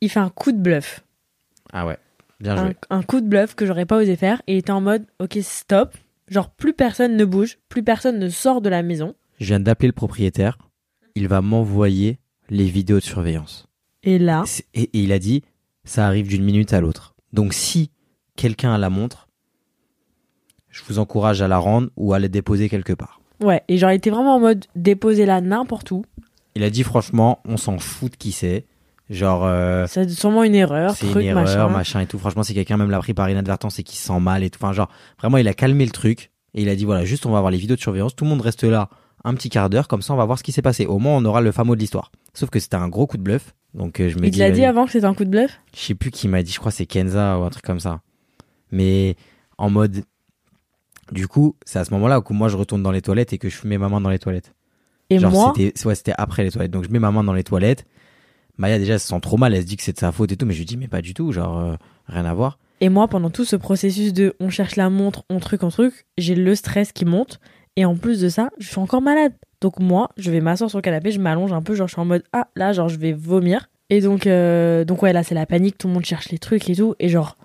il 0.00 0.10
fait 0.10 0.18
un 0.18 0.30
coup 0.30 0.50
de 0.50 0.58
bluff. 0.58 1.04
Ah 1.72 1.86
ouais, 1.86 1.96
bien 2.40 2.56
joué. 2.56 2.74
un 2.90 3.02
coup 3.04 3.20
de 3.20 3.26
bluff 3.28 3.54
que 3.54 3.66
j'aurais 3.66 3.86
pas 3.86 3.98
osé 3.98 4.16
faire. 4.16 4.42
Et 4.48 4.54
il 4.54 4.58
était 4.58 4.72
en 4.72 4.80
mode, 4.80 5.04
ok, 5.20 5.38
stop. 5.42 5.94
Genre, 6.26 6.50
plus 6.50 6.72
personne 6.72 7.16
ne 7.16 7.24
bouge, 7.24 7.58
plus 7.68 7.84
personne 7.84 8.18
ne 8.18 8.28
sort 8.28 8.60
de 8.60 8.68
la 8.68 8.82
maison. 8.82 9.14
Je 9.38 9.46
viens 9.46 9.60
d'appeler 9.60 9.88
le 9.88 9.92
propriétaire. 9.92 10.58
Il 11.14 11.28
va 11.28 11.40
m'envoyer 11.40 12.18
les 12.48 12.66
vidéos 12.66 12.98
de 12.98 13.04
surveillance. 13.04 13.66
Et 14.02 14.18
là, 14.18 14.42
et 14.74 14.90
il 14.92 15.12
a 15.12 15.18
dit, 15.18 15.42
ça 15.84 16.06
arrive 16.06 16.26
d'une 16.28 16.42
minute 16.44 16.72
à 16.72 16.80
l'autre. 16.80 17.09
Donc 17.32 17.54
si 17.54 17.90
quelqu'un 18.36 18.72
a 18.74 18.78
la 18.78 18.90
montre, 18.90 19.28
je 20.68 20.82
vous 20.88 20.98
encourage 20.98 21.42
à 21.42 21.48
la 21.48 21.58
rendre 21.58 21.88
ou 21.96 22.12
à 22.14 22.18
la 22.18 22.28
déposer 22.28 22.68
quelque 22.68 22.92
part. 22.92 23.20
ouais. 23.40 23.62
Et 23.68 23.76
genre, 23.78 23.90
il 23.90 23.96
était 23.96 24.10
vraiment 24.10 24.36
en 24.36 24.40
mode, 24.40 24.66
déposer 24.76 25.26
là 25.26 25.40
n'importe 25.40 25.90
où. 25.90 26.04
Il 26.54 26.62
a 26.64 26.70
dit 26.70 26.82
franchement, 26.82 27.40
on 27.44 27.56
s'en 27.56 27.78
fout 27.78 28.12
de 28.12 28.16
qui 28.16 28.32
c'est. 28.32 28.66
Genre, 29.08 29.44
euh, 29.44 29.86
C'est 29.88 30.08
sûrement 30.08 30.44
une 30.44 30.54
erreur, 30.54 30.92
c'est 30.94 31.10
une 31.10 31.20
erreur, 31.20 31.42
machin. 31.44 31.68
machin. 31.68 32.00
et 32.00 32.06
tout. 32.06 32.18
Franchement, 32.18 32.44
si 32.44 32.54
quelqu'un 32.54 32.76
même 32.76 32.90
l'a 32.90 32.98
pris 33.00 33.12
par 33.14 33.28
inadvertance 33.28 33.78
et 33.80 33.82
qui 33.82 33.96
se 33.96 34.06
sent 34.06 34.20
mal 34.20 34.44
et 34.44 34.50
tout. 34.50 34.58
Enfin, 34.62 34.72
genre, 34.72 34.88
vraiment, 35.18 35.36
il 35.38 35.48
a 35.48 35.54
calmé 35.54 35.84
le 35.84 35.90
truc. 35.90 36.30
Et 36.54 36.62
il 36.62 36.68
a 36.68 36.76
dit, 36.76 36.84
voilà, 36.84 37.04
juste 37.04 37.26
on 37.26 37.30
va 37.30 37.40
voir 37.40 37.50
les 37.50 37.58
vidéos 37.58 37.76
de 37.76 37.80
surveillance. 37.80 38.14
Tout 38.14 38.24
le 38.24 38.30
monde 38.30 38.40
reste 38.40 38.62
là 38.64 38.88
un 39.24 39.34
petit 39.34 39.48
quart 39.50 39.70
d'heure. 39.70 39.88
Comme 39.88 40.02
ça, 40.02 40.12
on 40.14 40.16
va 40.16 40.24
voir 40.24 40.38
ce 40.38 40.42
qui 40.42 40.52
s'est 40.52 40.62
passé. 40.62 40.86
Au 40.86 40.98
moins, 40.98 41.16
on 41.16 41.24
aura 41.24 41.40
le 41.40 41.52
fameux 41.52 41.74
de 41.76 41.80
l'histoire. 41.80 42.10
Sauf 42.34 42.50
que 42.50 42.58
c'était 42.60 42.76
un 42.76 42.88
gros 42.88 43.06
coup 43.06 43.16
de 43.16 43.22
bluff. 43.22 43.54
Donc, 43.74 44.00
euh, 44.00 44.08
je 44.08 44.16
me 44.18 44.24
Il 44.26 44.30
dis, 44.30 44.38
te 44.38 44.42
l'a 44.42 44.50
dit 44.50 44.60
vas-y. 44.60 44.68
avant 44.68 44.84
que 44.86 44.92
c'était 44.92 45.06
un 45.06 45.14
coup 45.14 45.24
de 45.24 45.30
bluff? 45.30 45.60
Je 45.74 45.80
sais 45.80 45.94
plus 45.94 46.10
qui 46.10 46.28
m'a 46.28 46.42
dit, 46.42 46.52
je 46.52 46.58
crois 46.58 46.72
que 46.72 46.76
c'est 46.76 46.86
Kenza 46.86 47.38
ou 47.38 47.42
un 47.44 47.50
truc 47.50 47.64
comme 47.64 47.80
ça. 47.80 48.00
Mais 48.70 49.16
en 49.58 49.70
mode. 49.70 50.02
Du 51.12 51.26
coup, 51.26 51.56
c'est 51.64 51.78
à 51.80 51.84
ce 51.84 51.92
moment-là 51.94 52.20
où 52.20 52.32
moi 52.32 52.48
je 52.48 52.56
retourne 52.56 52.82
dans 52.84 52.92
les 52.92 53.02
toilettes 53.02 53.32
et 53.32 53.38
que 53.38 53.48
je 53.48 53.66
mets 53.66 53.78
ma 53.78 53.88
main 53.88 54.00
dans 54.00 54.10
les 54.10 54.20
toilettes. 54.20 54.54
Et 55.10 55.18
Genre, 55.18 55.32
moi, 55.32 55.52
c'était 55.56 55.84
ouais, 55.84 55.94
après 56.18 56.44
les 56.44 56.52
toilettes. 56.52 56.70
Donc 56.70 56.84
je 56.84 56.90
mets 56.90 57.00
ma 57.00 57.10
main 57.10 57.24
dans 57.24 57.32
les 57.32 57.42
toilettes. 57.42 57.84
Maya 58.58 58.78
déjà 58.78 58.92
elle 58.94 59.00
se 59.00 59.08
sent 59.08 59.20
trop 59.20 59.36
mal, 59.36 59.54
elle 59.54 59.62
se 59.62 59.66
dit 59.66 59.76
que 59.76 59.82
c'est 59.82 59.92
de 59.94 59.98
sa 59.98 60.12
faute 60.12 60.30
et 60.30 60.36
tout, 60.36 60.46
mais 60.46 60.52
je 60.52 60.58
lui 60.58 60.66
dis 60.66 60.76
mais 60.76 60.86
pas 60.86 61.00
du 61.00 61.14
tout, 61.14 61.32
genre 61.32 61.58
euh, 61.58 61.74
rien 62.06 62.24
à 62.26 62.34
voir. 62.34 62.58
et 62.80 62.88
moi, 62.90 63.08
pendant 63.08 63.30
tout 63.30 63.44
ce 63.44 63.56
processus 63.56 64.12
de 64.12 64.34
on 64.38 64.50
cherche 64.50 64.76
la 64.76 64.88
montre, 64.90 65.24
on 65.30 65.40
truc, 65.40 65.62
on 65.64 65.70
truc, 65.70 66.06
j'ai 66.18 66.34
le 66.36 66.54
stress 66.54 66.92
qui 66.92 67.04
monte. 67.06 67.40
Et 67.76 67.84
en 67.84 67.96
plus 67.96 68.20
de 68.20 68.28
ça, 68.28 68.50
je 68.58 68.68
suis 68.68 68.78
encore 68.78 69.02
malade. 69.02 69.32
Donc 69.60 69.78
moi, 69.78 70.10
je 70.16 70.30
vais 70.30 70.40
m'asseoir 70.40 70.70
sur 70.70 70.78
le 70.78 70.82
canapé, 70.82 71.10
je 71.10 71.20
m'allonge 71.20 71.52
un 71.52 71.62
peu, 71.62 71.74
genre 71.74 71.86
je 71.86 71.92
suis 71.92 72.00
en 72.00 72.06
mode 72.06 72.24
ah 72.32 72.48
là, 72.56 72.72
genre 72.72 72.88
je 72.88 72.98
vais 72.98 73.12
vomir. 73.12 73.68
Et 73.90 74.00
donc, 74.00 74.26
euh, 74.26 74.84
donc 74.84 75.02
ouais, 75.02 75.12
là 75.12 75.22
c'est 75.22 75.34
la 75.34 75.46
panique, 75.46 75.76
tout 75.76 75.88
le 75.88 75.94
monde 75.94 76.04
cherche 76.04 76.30
les 76.30 76.38
trucs 76.38 76.68
et 76.70 76.76
tout. 76.76 76.94
Et 76.98 77.08
genre, 77.08 77.36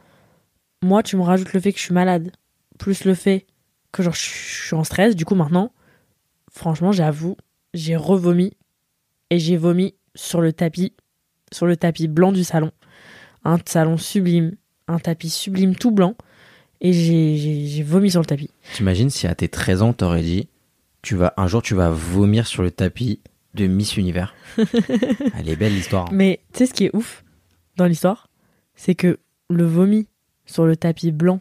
moi, 0.83 1.03
tu 1.03 1.17
me 1.17 1.23
rajoutes 1.23 1.53
le 1.53 1.59
fait 1.59 1.73
que 1.73 1.79
je 1.79 1.83
suis 1.83 1.93
malade, 1.93 2.31
plus 2.77 3.05
le 3.05 3.15
fait 3.15 3.45
que 3.91 4.03
genre 4.03 4.13
je 4.13 4.21
suis 4.21 4.75
en 4.75 4.83
stress. 4.83 5.15
Du 5.15 5.25
coup, 5.25 5.35
maintenant, 5.35 5.71
franchement, 6.51 6.91
j'avoue, 6.91 7.35
j'ai 7.73 7.95
revomi 7.95 8.53
et 9.29 9.39
j'ai 9.39 9.57
vomi 9.57 9.95
sur 10.15 10.41
le 10.41 10.53
tapis, 10.53 10.93
sur 11.51 11.65
le 11.65 11.75
tapis 11.75 12.07
blanc 12.07 12.31
du 12.31 12.43
salon. 12.43 12.71
Un 13.43 13.57
salon 13.65 13.97
sublime, 13.97 14.55
un 14.87 14.99
tapis 14.99 15.29
sublime 15.29 15.75
tout 15.75 15.91
blanc. 15.91 16.15
Et 16.81 16.93
j'ai- 16.93 17.83
vomi 17.83 18.11
sur 18.11 18.19
le 18.19 18.25
tapis. 18.25 18.49
T'imagines 18.73 19.09
si 19.09 19.27
à 19.27 19.35
tes 19.35 19.47
13 19.47 19.81
ans 19.81 19.93
t'aurais 19.93 20.21
dit 20.21 20.47
tu 21.01 21.15
vas 21.15 21.33
un 21.37 21.47
jour 21.47 21.61
tu 21.61 21.75
vas 21.75 21.89
vomir 21.91 22.47
sur 22.47 22.63
le 22.63 22.71
tapis 22.71 23.19
de 23.53 23.67
Miss 23.67 23.95
Univers. 23.97 24.33
Elle 25.37 25.49
est 25.49 25.55
belle 25.55 25.73
l'histoire. 25.73 26.05
hein. 26.05 26.11
Mais 26.11 26.39
tu 26.53 26.59
sais 26.59 26.65
ce 26.65 26.73
qui 26.73 26.85
est 26.85 26.95
ouf 26.95 27.23
dans 27.77 27.85
l'histoire? 27.85 28.27
C'est 28.75 28.95
que 28.95 29.19
le 29.49 29.65
vomi 29.65 30.07
sur 30.45 30.65
le 30.65 30.75
tapis 30.75 31.11
blanc 31.11 31.39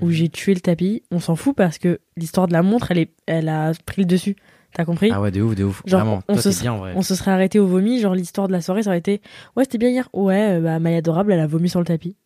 où 0.00 0.06
Mhm. 0.06 0.10
j'ai 0.12 0.28
tué 0.30 0.54
le 0.54 0.60
tapis, 0.60 1.02
on 1.10 1.20
s'en 1.20 1.36
fout 1.36 1.54
parce 1.54 1.78
que 1.78 2.00
l'histoire 2.16 2.48
de 2.48 2.52
la 2.54 2.62
montre, 2.62 2.90
elle, 2.90 2.98
est, 2.98 3.10
elle 3.26 3.48
a 3.48 3.72
pris 3.84 4.02
le 4.02 4.06
dessus. 4.06 4.36
T'as 4.74 4.86
compris? 4.86 5.10
Ah 5.12 5.20
ouais, 5.20 5.30
de 5.30 5.42
ouf, 5.42 5.54
de 5.54 5.64
ouf. 5.64 5.82
Genre, 5.84 6.00
Vraiment, 6.00 6.22
on 6.28 6.32
toi 6.32 6.50
se 6.50 6.66
en 6.68 6.78
vrai. 6.78 6.94
On 6.96 7.02
se 7.02 7.14
serait 7.14 7.30
arrêté 7.30 7.58
au 7.58 7.66
vomi, 7.66 8.00
genre 8.00 8.14
l'histoire 8.14 8.48
de 8.48 8.52
la 8.52 8.62
soirée, 8.62 8.82
ça 8.84 8.88
aurait 8.90 8.98
été 8.98 9.20
Ouais, 9.54 9.64
c'était 9.64 9.76
bien 9.76 9.90
hier. 9.90 10.08
Ouais, 10.14 10.58
bah 10.60 10.78
Maya 10.78 10.96
Adorable, 10.98 11.32
elle 11.32 11.40
a 11.40 11.46
vomi 11.46 11.68
sur 11.68 11.78
le 11.78 11.84
tapis. 11.84 12.16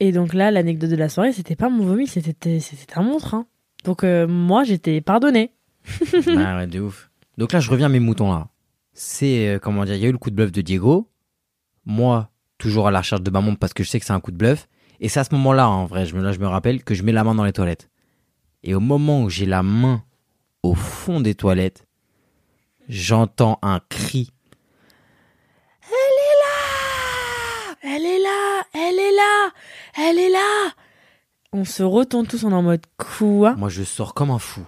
Et 0.00 0.12
donc 0.12 0.34
là, 0.34 0.50
l'anecdote 0.50 0.90
de 0.90 0.96
la 0.96 1.08
soirée, 1.08 1.32
c'était 1.32 1.56
pas 1.56 1.68
mon 1.68 1.84
vomi, 1.84 2.06
c'était 2.06 2.60
un 2.94 3.02
montre. 3.02 3.34
Hein. 3.34 3.46
Donc 3.84 4.04
euh, 4.04 4.26
moi, 4.26 4.64
j'étais 4.64 5.00
pardonnée. 5.00 5.52
Ah 6.36 6.56
ouais, 6.56 6.66
de 6.66 6.80
ouf. 6.80 7.10
Donc 7.38 7.52
là, 7.52 7.60
je 7.60 7.70
reviens 7.70 7.86
à 7.86 7.90
mes 7.90 8.00
moutons 8.00 8.32
là. 8.32 8.48
C'est, 8.92 9.48
euh, 9.48 9.58
comment 9.58 9.84
dire, 9.84 9.94
il 9.94 10.02
y 10.02 10.04
a 10.06 10.08
eu 10.08 10.12
le 10.12 10.18
coup 10.18 10.30
de 10.30 10.36
bluff 10.36 10.52
de 10.52 10.62
Diego. 10.62 11.10
Moi, 11.84 12.30
toujours 12.58 12.88
à 12.88 12.90
la 12.90 13.00
recherche 13.00 13.22
de 13.22 13.30
ma 13.30 13.40
montre 13.40 13.58
parce 13.58 13.74
que 13.74 13.84
je 13.84 13.88
sais 13.90 14.00
que 14.00 14.06
c'est 14.06 14.12
un 14.12 14.20
coup 14.20 14.30
de 14.30 14.36
bluff. 14.36 14.68
Et 15.00 15.08
c'est 15.08 15.20
à 15.20 15.24
ce 15.24 15.34
moment-là, 15.34 15.68
en 15.68 15.86
vrai, 15.86 16.06
je 16.06 16.14
me, 16.14 16.22
là, 16.22 16.32
je 16.32 16.38
me 16.38 16.46
rappelle 16.46 16.82
que 16.84 16.94
je 16.94 17.02
mets 17.02 17.12
la 17.12 17.24
main 17.24 17.34
dans 17.34 17.44
les 17.44 17.52
toilettes. 17.52 17.90
Et 18.62 18.74
au 18.74 18.80
moment 18.80 19.22
où 19.22 19.28
j'ai 19.28 19.46
la 19.46 19.62
main 19.62 20.02
au 20.62 20.74
fond 20.74 21.20
des 21.20 21.34
toilettes, 21.34 21.86
j'entends 22.88 23.58
un 23.62 23.80
cri. 23.88 24.30
Elle 27.86 28.04
est 28.04 28.18
là 28.18 28.62
Elle 28.72 28.98
est 28.98 29.12
là 29.12 29.50
Elle 29.98 30.18
est 30.18 30.30
là 30.30 30.70
On 31.52 31.64
se 31.64 31.82
retourne 31.82 32.26
tous, 32.26 32.44
en 32.44 32.62
mode 32.62 32.82
quoi? 32.96 33.54
Moi, 33.56 33.68
je 33.68 33.82
sors 33.82 34.14
comme 34.14 34.30
un 34.30 34.38
fou. 34.38 34.62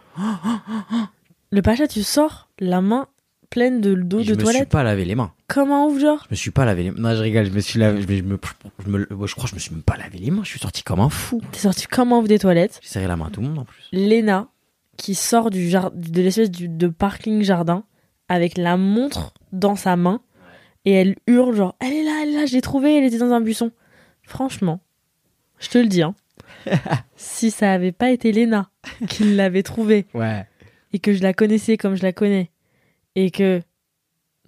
Le 1.51 1.63
Pacha, 1.63 1.89
tu 1.89 2.03
sors 2.03 2.49
la 2.59 2.81
main 2.81 3.07
pleine 3.49 3.81
de 3.81 3.95
d'eau 3.95 4.19
de 4.19 4.23
je 4.25 4.31
me 4.33 4.35
suis 4.35 4.45
toilette? 4.45 4.69
pas 4.69 4.83
lavé 4.83 5.05
les 5.05 5.15
mains. 5.15 5.33
Comme 5.49 5.71
un 5.71 5.85
ouf, 5.85 5.99
genre? 6.01 6.23
Je 6.27 6.33
me 6.33 6.37
suis 6.37 6.51
pas 6.51 6.65
lavé 6.65 6.83
les 6.83 6.91
mains. 6.91 7.01
Non, 7.11 7.17
je 7.17 7.23
rigole, 7.23 7.47
je 7.47 7.51
me 7.53 7.61
suis 7.61 7.79
lavé, 7.79 8.03
je 8.03 8.07
me, 8.09 8.17
je 8.17 8.23
me- 8.23 8.39
je 9.09 9.15
me- 9.15 9.27
je 9.27 9.33
crois 9.35 9.45
que 9.45 9.51
je 9.51 9.55
me 9.55 9.61
suis 9.61 9.73
même 9.73 9.83
pas 9.85 9.97
lavé 9.97 10.19
les 10.19 10.31
mains. 10.31 10.43
Je 10.45 10.51
suis 10.51 10.59
sorti 10.59 10.83
comme 10.83 11.01
un 11.01 11.09
fou. 11.09 11.41
T'es 11.53 11.61
sorti 11.61 11.87
comme 11.87 12.13
un 12.13 12.19
ouf 12.19 12.29
des 12.29 12.39
toilettes. 12.39 12.81
J'ai 12.83 12.89
serré 12.89 13.07
la 13.07 13.17
main 13.17 13.29
à 13.29 13.31
tout 13.31 13.41
le 13.41 13.47
monde 13.49 13.61
en 13.61 13.65
plus. 13.65 13.83
Léna, 13.93 14.49
qui 14.97 15.15
sort 15.15 15.51
du 15.51 15.71
de 15.71 16.21
l'espèce 16.23 16.51
de 16.51 16.89
parking 16.89 17.43
jardin 17.43 17.85
avec 18.29 18.59
la 18.59 18.77
montre 18.77 19.33
dans 19.53 19.77
sa 19.77 19.95
main 19.97 20.21
et 20.87 20.93
elle 20.93 21.17
hurle 21.27 21.55
genre 21.55 21.77
elle 21.81 21.93
est 21.93 22.03
là 22.05 22.21
elle 22.23 22.31
est 22.31 22.39
là 22.41 22.47
je 22.47 22.53
l'ai 22.55 22.63
trouvée 22.63 22.97
elle 22.97 23.05
était 23.05 23.19
dans 23.19 23.33
un 23.33 23.41
buisson 23.43 23.71
franchement 24.23 24.81
je 25.59 25.69
te 25.69 25.77
le 25.79 25.87
dis 25.87 26.03
hein, 26.03 26.15
si 27.17 27.51
ça 27.51 27.73
avait 27.73 27.93
pas 27.93 28.11
été 28.11 28.33
Léna 28.33 28.71
qui 29.09 29.35
l'avait 29.35 29.63
trouvée 29.63 30.07
Ouais. 30.15 30.47
et 30.93 30.99
que 30.99 31.13
je 31.13 31.23
la 31.23 31.33
connaissais 31.35 31.77
comme 31.77 31.95
je 31.97 32.03
la 32.03 32.13
connais 32.13 32.51
et 33.15 33.31
que 33.31 33.61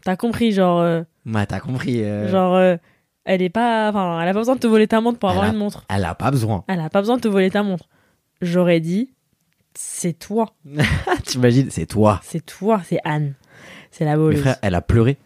t'as 0.04 0.16
compris 0.16 0.52
genre 0.52 0.80
euh, 0.80 1.02
Ouais, 1.26 1.44
t'as 1.46 1.60
compris. 1.60 2.02
euh, 2.02 2.28
genre 2.28 2.54
euh, 2.54 2.76
elle 3.24 3.42
est 3.42 3.50
pas 3.50 3.88
enfin 3.90 4.20
elle 4.22 4.28
a 4.28 4.32
pas 4.32 4.38
besoin 4.40 4.54
de 4.54 4.60
te 4.60 4.66
voler 4.66 4.86
ta 4.88 5.00
montre 5.00 5.18
pour 5.18 5.28
Elle 5.30 5.36
avoir 5.36 5.50
a- 5.50 5.52
une 5.52 5.58
montre 5.58 5.84
Elle 5.90 6.04
a 6.04 6.14
pas 6.14 6.30
besoin. 6.30 6.64
elle 6.68 6.80
a 6.80 6.88
pas 6.88 7.00
besoin 7.00 7.16
de 7.16 7.22
te 7.22 7.28
voler 7.28 7.50
ta 7.50 7.62
montre 7.62 7.88
j'aurais 8.40 8.80
dit 8.80 9.12
c'est 9.74 10.12
toi 10.18 10.54
T'imagines, 11.24 11.70
c'est 11.70 11.86
toi. 11.86 12.20
c'est 12.22 12.44
toi 12.44 12.80
c'est 12.84 13.00
Anne 13.04 13.34
c'est 13.90 14.04
la 14.04 14.16
voleuse 14.16 14.40
frères, 14.40 14.56
elle 14.62 14.74
a 14.74 14.82
pleuré. 14.82 15.16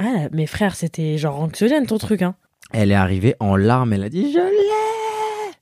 Ah, 0.00 0.28
mes 0.32 0.46
frères, 0.46 0.74
c'était 0.74 1.18
genre 1.18 1.38
anxiogène 1.40 1.86
ton 1.86 1.98
truc, 1.98 2.22
hein. 2.22 2.34
Elle 2.72 2.90
est 2.90 2.96
arrivée 2.96 3.34
en 3.38 3.54
larmes. 3.56 3.92
Elle 3.92 4.02
a 4.04 4.08
dit 4.08 4.32
Je 4.32 4.38
l'ai 4.38 5.52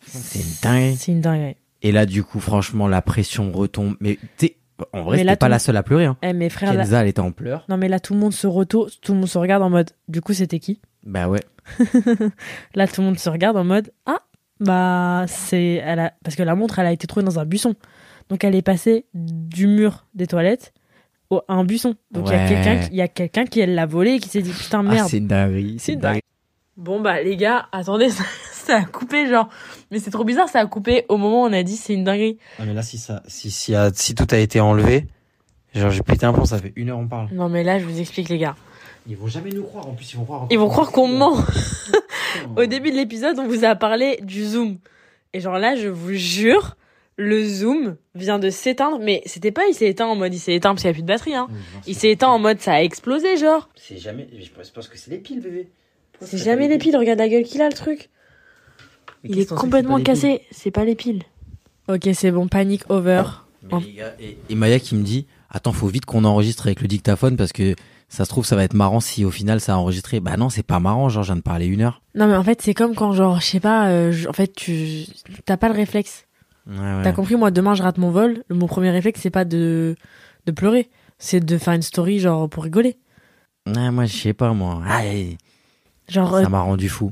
C'est 0.00 0.40
une 0.40 0.54
dingue. 0.62 0.94
C'est 0.98 1.12
une 1.12 1.20
dinguerie. 1.20 1.56
Et 1.82 1.92
là, 1.92 2.06
du 2.06 2.24
coup, 2.24 2.40
franchement, 2.40 2.88
la 2.88 3.02
pression 3.02 3.52
retombe. 3.52 3.96
Mais 4.00 4.18
sais, 4.36 4.56
en 4.92 5.02
vrai, 5.02 5.18
c'était 5.18 5.36
pas 5.36 5.46
tout- 5.46 5.50
la 5.50 5.58
seule 5.58 5.76
à 5.76 5.82
pleurer. 5.82 6.06
Hein. 6.06 6.16
Eh, 6.22 6.32
mes 6.32 6.48
frères, 6.50 6.74
là... 6.74 6.82
Kenza, 6.82 7.02
elle 7.02 7.08
était 7.08 7.20
en 7.20 7.32
pleurs. 7.32 7.64
Non, 7.68 7.76
mais 7.76 7.88
là, 7.88 8.00
tout 8.00 8.14
le 8.14 8.20
monde 8.20 8.32
se 8.32 8.46
retourne, 8.46 8.90
tout 9.02 9.12
le 9.12 9.20
monde 9.20 9.28
se 9.28 9.38
regarde 9.38 9.62
en 9.62 9.70
mode, 9.70 9.90
du 10.08 10.20
coup, 10.20 10.32
c'était 10.32 10.58
qui? 10.58 10.80
Bah 11.04 11.28
ouais. 11.28 11.40
Là, 12.74 12.88
tout 12.88 13.00
le 13.00 13.06
monde 13.06 13.18
se 13.18 13.28
regarde 13.28 13.56
en 13.56 13.64
mode, 13.64 13.92
ah, 14.06 14.22
bah, 14.60 15.24
c'est. 15.28 15.74
Elle 15.84 16.00
a... 16.00 16.12
Parce 16.24 16.34
que 16.34 16.42
la 16.42 16.54
montre, 16.54 16.78
elle 16.78 16.86
a 16.86 16.92
été 16.92 17.06
trouvée 17.06 17.24
dans 17.24 17.38
un 17.38 17.44
buisson. 17.44 17.74
Donc, 18.28 18.42
elle 18.42 18.54
est 18.54 18.62
passée 18.62 19.06
du 19.14 19.66
mur 19.68 20.06
des 20.14 20.26
toilettes 20.26 20.72
au... 21.30 21.38
à 21.48 21.54
un 21.54 21.64
buisson. 21.64 21.94
Donc, 22.10 22.28
il 22.28 22.32
y 22.32 22.34
a 22.36 22.48
quelqu'un 22.48 22.76
qui... 22.78 22.88
il 22.90 22.96
y 22.96 23.02
a 23.02 23.08
quelqu'un 23.08 23.44
qui 23.46 23.60
elle 23.60 23.74
l'a 23.74 23.86
volé 23.86 24.12
et 24.14 24.18
qui 24.20 24.28
s'est 24.28 24.42
dit, 24.42 24.52
putain, 24.52 24.80
Ah, 24.80 24.90
merde. 24.92 25.08
c'est 25.08 25.18
une 25.18 25.26
dinguerie. 25.28 25.76
C'est 25.78 25.92
une 25.94 26.00
dingue. 26.00 26.20
Bon 26.76 27.00
bah 27.00 27.22
les 27.22 27.36
gars, 27.38 27.68
attendez, 27.72 28.10
ça, 28.10 28.24
ça 28.52 28.76
a 28.76 28.84
coupé 28.84 29.26
genre. 29.28 29.48
Mais 29.90 29.98
c'est 29.98 30.10
trop 30.10 30.24
bizarre, 30.24 30.48
ça 30.50 30.60
a 30.60 30.66
coupé 30.66 31.06
au 31.08 31.16
moment 31.16 31.44
où 31.44 31.46
on 31.46 31.52
a 31.54 31.62
dit 31.62 31.74
c'est 31.76 31.94
une 31.94 32.04
dinguerie. 32.04 32.36
Ah, 32.58 32.64
mais 32.66 32.74
là, 32.74 32.82
si, 32.82 32.98
ça, 32.98 33.22
si, 33.26 33.50
si, 33.50 33.74
a- 33.74 33.90
si 33.94 34.14
tout 34.14 34.26
a 34.30 34.36
été 34.36 34.60
enlevé, 34.60 35.06
genre, 35.74 35.90
j'ai 35.90 36.02
pété 36.02 36.26
un 36.26 36.34
plomb, 36.34 36.44
ça 36.44 36.58
fait 36.58 36.74
une 36.76 36.90
heure 36.90 36.98
on 36.98 37.08
parle. 37.08 37.28
Non 37.32 37.48
mais 37.48 37.64
là 37.64 37.78
je 37.78 37.84
vous 37.86 37.98
explique 37.98 38.28
les 38.28 38.36
gars. 38.38 38.56
Ils 39.08 39.16
vont 39.16 39.26
jamais 39.28 39.50
nous 39.50 39.62
croire. 39.62 39.86
En 39.88 39.92
plus, 39.92 40.12
ils 40.12 40.16
vont 40.18 40.24
croire. 40.24 40.46
Ils 40.50 40.58
vont 40.58 40.68
croire 40.68 40.90
qu'on 40.92 41.06
ment. 41.08 41.36
Au 42.56 42.66
début 42.66 42.90
de 42.90 42.96
l'épisode, 42.96 43.38
on 43.38 43.46
vous 43.46 43.64
a 43.64 43.74
parlé 43.74 44.18
du 44.22 44.44
zoom. 44.44 44.76
Et 45.32 45.40
genre 45.40 45.58
là, 45.58 45.76
je 45.76 45.88
vous 45.88 46.12
jure, 46.12 46.76
le 47.16 47.44
zoom 47.44 47.96
vient 48.14 48.38
de 48.38 48.50
s'éteindre. 48.50 48.98
Mais 49.00 49.22
c'était 49.26 49.52
pas 49.52 49.62
il 49.68 49.74
s'est 49.74 49.88
éteint 49.88 50.06
en 50.06 50.16
mode 50.16 50.34
il 50.34 50.38
s'est 50.38 50.54
éteint 50.54 50.70
parce 50.70 50.82
qu'il 50.82 50.90
n'y 50.90 50.92
a 50.92 50.94
plus 50.94 51.02
de 51.02 51.08
batterie. 51.08 51.34
Hein. 51.34 51.48
Il 51.86 51.94
s'est 51.94 52.10
éteint 52.10 52.28
en 52.28 52.38
mode 52.38 52.60
ça 52.60 52.74
a 52.74 52.82
explosé 52.82 53.36
genre. 53.36 53.68
C'est 53.76 53.98
jamais. 53.98 54.28
Je 54.38 54.70
pense 54.70 54.88
que 54.88 54.98
c'est 54.98 55.10
les 55.10 55.18
piles, 55.18 55.40
bébé. 55.40 55.68
C'est 56.20 56.38
jamais 56.38 56.68
les 56.68 56.78
piles, 56.78 56.96
regarde 56.96 57.18
la 57.18 57.28
gueule 57.28 57.44
qu'il 57.44 57.60
a 57.60 57.68
le 57.68 57.74
truc. 57.74 58.08
Il 59.24 59.38
est 59.38 59.48
complètement 59.52 60.00
cassé, 60.00 60.42
c'est 60.50 60.70
pas 60.70 60.84
les 60.84 60.94
piles. 60.94 61.22
Ok, 61.88 62.08
c'est 62.14 62.30
bon, 62.30 62.48
panique 62.48 62.88
over. 62.90 63.22
Mais 63.62 63.80
les 63.80 63.92
gars, 63.92 64.14
et, 64.20 64.38
et 64.48 64.54
Maya 64.54 64.78
qui 64.78 64.94
me 64.94 65.02
dit 65.02 65.26
Attends, 65.50 65.72
faut 65.72 65.88
vite 65.88 66.04
qu'on 66.04 66.24
enregistre 66.24 66.66
avec 66.66 66.80
le 66.80 66.88
dictaphone 66.88 67.36
parce 67.36 67.52
que 67.52 67.74
ça 68.08 68.24
se 68.24 68.30
trouve, 68.30 68.44
ça 68.44 68.56
va 68.56 68.64
être 68.64 68.74
marrant 68.74 69.00
si 69.00 69.24
au 69.24 69.30
final 69.30 69.60
ça 69.60 69.74
a 69.74 69.76
enregistré. 69.76 70.20
Bah 70.20 70.36
non, 70.36 70.48
c'est 70.48 70.62
pas 70.62 70.80
marrant, 70.80 71.08
genre, 71.08 71.22
je 71.22 71.28
viens 71.32 71.36
de 71.36 71.42
parler 71.42 71.66
une 71.66 71.80
heure. 71.80 72.02
Non 72.14 72.26
mais 72.26 72.36
en 72.36 72.44
fait, 72.44 72.62
c'est 72.62 72.74
comme 72.74 72.94
quand 72.94 73.12
genre, 73.12 73.40
je 73.40 73.46
sais 73.46 73.60
pas, 73.60 73.88
euh, 73.88 74.12
en 74.28 74.32
fait, 74.32 74.52
tu 74.54 75.04
t'as 75.44 75.56
pas 75.56 75.68
le 75.68 75.74
réflexe. 75.74 76.25
Ouais, 76.66 76.76
ouais. 76.78 77.02
T'as 77.04 77.12
compris, 77.12 77.36
moi 77.36 77.50
demain 77.50 77.74
je 77.74 77.82
rate 77.82 77.98
mon 77.98 78.10
vol, 78.10 78.42
mon 78.50 78.66
premier 78.66 78.90
réflexe 78.90 79.20
c'est 79.20 79.30
pas 79.30 79.44
de 79.44 79.94
de 80.46 80.52
pleurer, 80.52 80.90
c'est 81.18 81.40
de 81.44 81.58
faire 81.58 81.74
une 81.74 81.82
story 81.82 82.18
genre 82.18 82.48
pour 82.48 82.64
rigoler. 82.64 82.96
Ouais, 83.66 83.90
moi, 83.90 84.04
je 84.04 84.16
sais 84.16 84.32
pas, 84.32 84.52
moi. 84.52 84.80
Et- 85.04 85.38
Genre, 86.08 86.32
euh, 86.36 86.42
Ça 86.44 86.48
m'a 86.48 86.60
rendu 86.60 86.88
fou. 86.88 87.10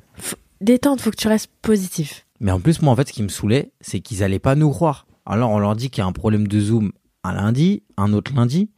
détente, 0.60 1.00
faut 1.00 1.10
que 1.10 1.16
tu 1.16 1.26
restes 1.26 1.50
positif. 1.62 2.26
Mais 2.38 2.52
en 2.52 2.60
plus, 2.60 2.80
moi, 2.80 2.92
en 2.92 2.96
fait, 2.96 3.08
ce 3.08 3.12
qui 3.12 3.24
me 3.24 3.28
saoulait, 3.28 3.72
c'est 3.80 3.98
qu'ils 3.98 4.22
allaient 4.22 4.38
pas 4.38 4.54
nous 4.54 4.70
croire. 4.70 5.06
Alors, 5.26 5.50
on 5.50 5.58
leur 5.58 5.74
dit 5.74 5.90
qu'il 5.90 6.02
y 6.02 6.04
a 6.04 6.06
un 6.06 6.12
problème 6.12 6.46
de 6.46 6.60
Zoom 6.60 6.92
un 7.24 7.32
lundi, 7.32 7.82
un 7.96 8.12
autre 8.12 8.32
lundi. 8.36 8.70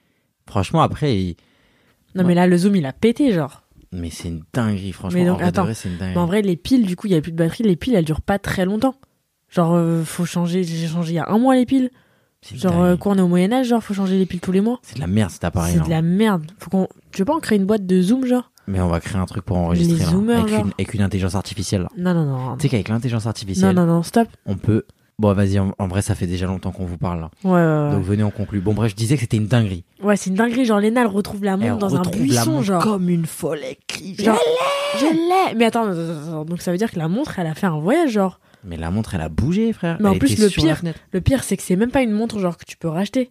Franchement, 0.49 0.81
après, 0.81 1.19
ils- 1.21 1.37
Non, 2.15 2.23
Ouais. 2.23 2.29
mais 2.29 2.35
là, 2.35 2.47
le 2.47 2.57
zoom, 2.57 2.77
il 2.77 2.87
a 2.87 2.95
pété, 2.95 3.31
genre. 3.33 3.63
mais 3.93 4.09
c'est 4.09 4.29
une 4.29 4.43
dinguerie, 4.55 4.93
franchement. 4.93 5.19
Mais 5.21 5.27
donc, 5.27 5.35
en 5.35 5.39
vrai 5.41 5.47
attends. 5.49 5.65
vrai, 5.65 5.75
c'est 5.75 5.89
une 5.91 5.97
dinguerie. 5.99 6.15
Mais 6.15 6.21
en 6.23 6.27
vrai, 6.27 6.41
les 6.43 6.57
piles, 6.57 6.87
du 6.87 6.97
coup, 6.97 7.09
il 7.09 7.13
y 7.13 7.17
a 7.17 7.21
plus 7.21 7.33
de 7.33 7.37
batterie. 7.37 7.65
Les 7.65 7.77
piles, 7.77 7.95
elles 7.95 8.05
durent 8.07 8.23
pas 8.23 8.39
très 8.39 8.65
longtemps. 8.65 8.95
Genre, 9.51 9.75
euh, 9.75 10.03
faut 10.05 10.25
changer. 10.25 10.65
J'ai 10.65 10.87
changé 10.89 11.13
il 11.13 11.17
y 11.17 11.19
a 11.19 11.29
un 11.29 11.39
mois 11.39 11.55
les 11.55 11.67
piles. 11.67 11.91
Genre, 12.55 12.81
euh, 12.83 12.97
quoi, 12.97 13.13
on 13.13 13.19
est 13.19 13.23
au 13.23 13.29
Moyen-Âge, 13.29 13.67
genre, 13.69 13.83
faut 13.83 13.95
changer 13.95 14.19
les 14.19 14.27
piles 14.27 14.41
tous 14.41 14.53
les 14.53 14.61
mois. 14.61 14.79
C'est 14.83 14.97
de 14.97 15.01
la 15.01 15.07
merde 15.09 15.31
cet 15.31 15.43
appareil. 15.45 15.75
C'est 15.75 15.85
de 15.85 15.91
la 15.91 16.03
merde. 16.03 16.45
Faut 16.59 16.71
qu'on. 16.71 16.87
Tu 17.13 17.23
veux 17.23 17.25
pas 17.25 17.35
en 17.35 17.41
créer 17.41 17.59
une 17.59 17.65
boîte 17.67 17.87
de 17.87 18.01
zoom, 18.01 18.25
genre? 18.27 18.53
Mais 18.69 18.81
on 18.81 18.89
va 18.89 19.01
créer 19.01 19.19
un 19.21 19.27
truc 19.27 19.45
pour 19.45 19.57
enregistrer 19.57 19.95
Les 19.99 20.05
là, 20.05 20.11
zoomers, 20.11 20.41
avec, 20.41 20.49
genre. 20.53 20.65
une, 20.67 20.73
avec 20.79 20.95
une 20.95 21.03
intelligence 21.03 21.35
artificielle. 21.35 21.83
là. 21.83 21.89
Non, 21.97 22.15
non, 22.15 22.25
non. 22.25 22.57
Tu 22.57 22.63
sais 22.63 22.69
qu'avec 22.69 22.89
l'intelligence 22.89 23.25
Non, 23.25 23.29
artificielle, 23.31 23.75
non, 23.75 23.87
non, 23.87 24.03
stop. 24.03 24.29
on 24.45 24.57
peut. 24.57 24.85
Bon, 25.19 25.33
vas-y, 25.33 25.59
en, 25.59 25.73
en 25.79 25.89
vrai, 25.89 26.03
ça 26.03 26.15
fait 26.15 26.27
déjà 26.27 26.47
longtemps 26.47 26.73
qu'on 26.73 26.85
vous 26.85 26.99
parle 26.99 27.21
là. 27.21 27.31
Ouais, 27.43 27.53
ouais, 27.53 27.91
Donc 27.97 28.05
venez, 28.05 28.23
on 28.23 28.31
conclut. 28.31 28.61
Bon, 28.61 28.75
bref, 28.75 28.91
je 28.91 28.97
disais 28.97 29.15
que 29.15 29.23
c'était 29.23 29.39
une 29.39 29.47
dinguerie. 29.47 29.85
ouais. 30.03 30.17
C'est 30.17 30.29
une 30.31 30.37
dinguerie. 30.37 30.67
Genre, 30.67 30.79
Léna, 30.79 31.01
elle 31.03 31.07
retrouve 31.07 31.43
la 31.43 31.57
montre 31.57 31.79
dans 31.79 31.97
un 31.97 32.03
buisson, 32.03 32.61
genre. 32.63 32.83
comme 32.83 33.09
une 33.09 33.25
folle. 33.27 33.61
Elle 33.65 33.77
crie. 33.89 34.15
Genre, 34.17 34.39
je 34.99 35.05
l'ai. 35.07 35.55
Mais 35.57 35.65
attends, 35.65 35.87
attends. 35.91 36.45
donc 36.45 36.61
ça 36.61 36.71
veut 36.71 36.77
dire 36.79 36.91
que 36.93 36.99
la 36.99 37.09
montre, 37.09 37.39
elle 37.39 37.47
a 37.47 37.55
fait 37.55 37.67
un 37.67 37.79
voyage, 37.81 38.11
genre. 38.11 38.41
Mais 38.67 38.77
la 38.77 38.91
montre, 38.91 39.15
elle 39.15 39.21
a 39.21 39.29
bougé, 39.29 39.73
frère. 39.73 39.97
Mais 40.01 40.09
en 40.09 40.19
plus, 40.19 40.39
le 40.39 40.49
pire-. 40.49 40.83
Le 41.13 41.21
pire, 41.21 41.45
c'est 41.45 41.57
que 41.57 41.63
c'est 41.63 41.77
même 41.77 41.91
pas 41.91 42.03
une 42.03 42.11
montre, 42.13 42.39
genre, 42.41 42.57
que 42.59 42.65
tu 42.65 42.77
peux 42.77 42.89
racheter. 42.89 43.31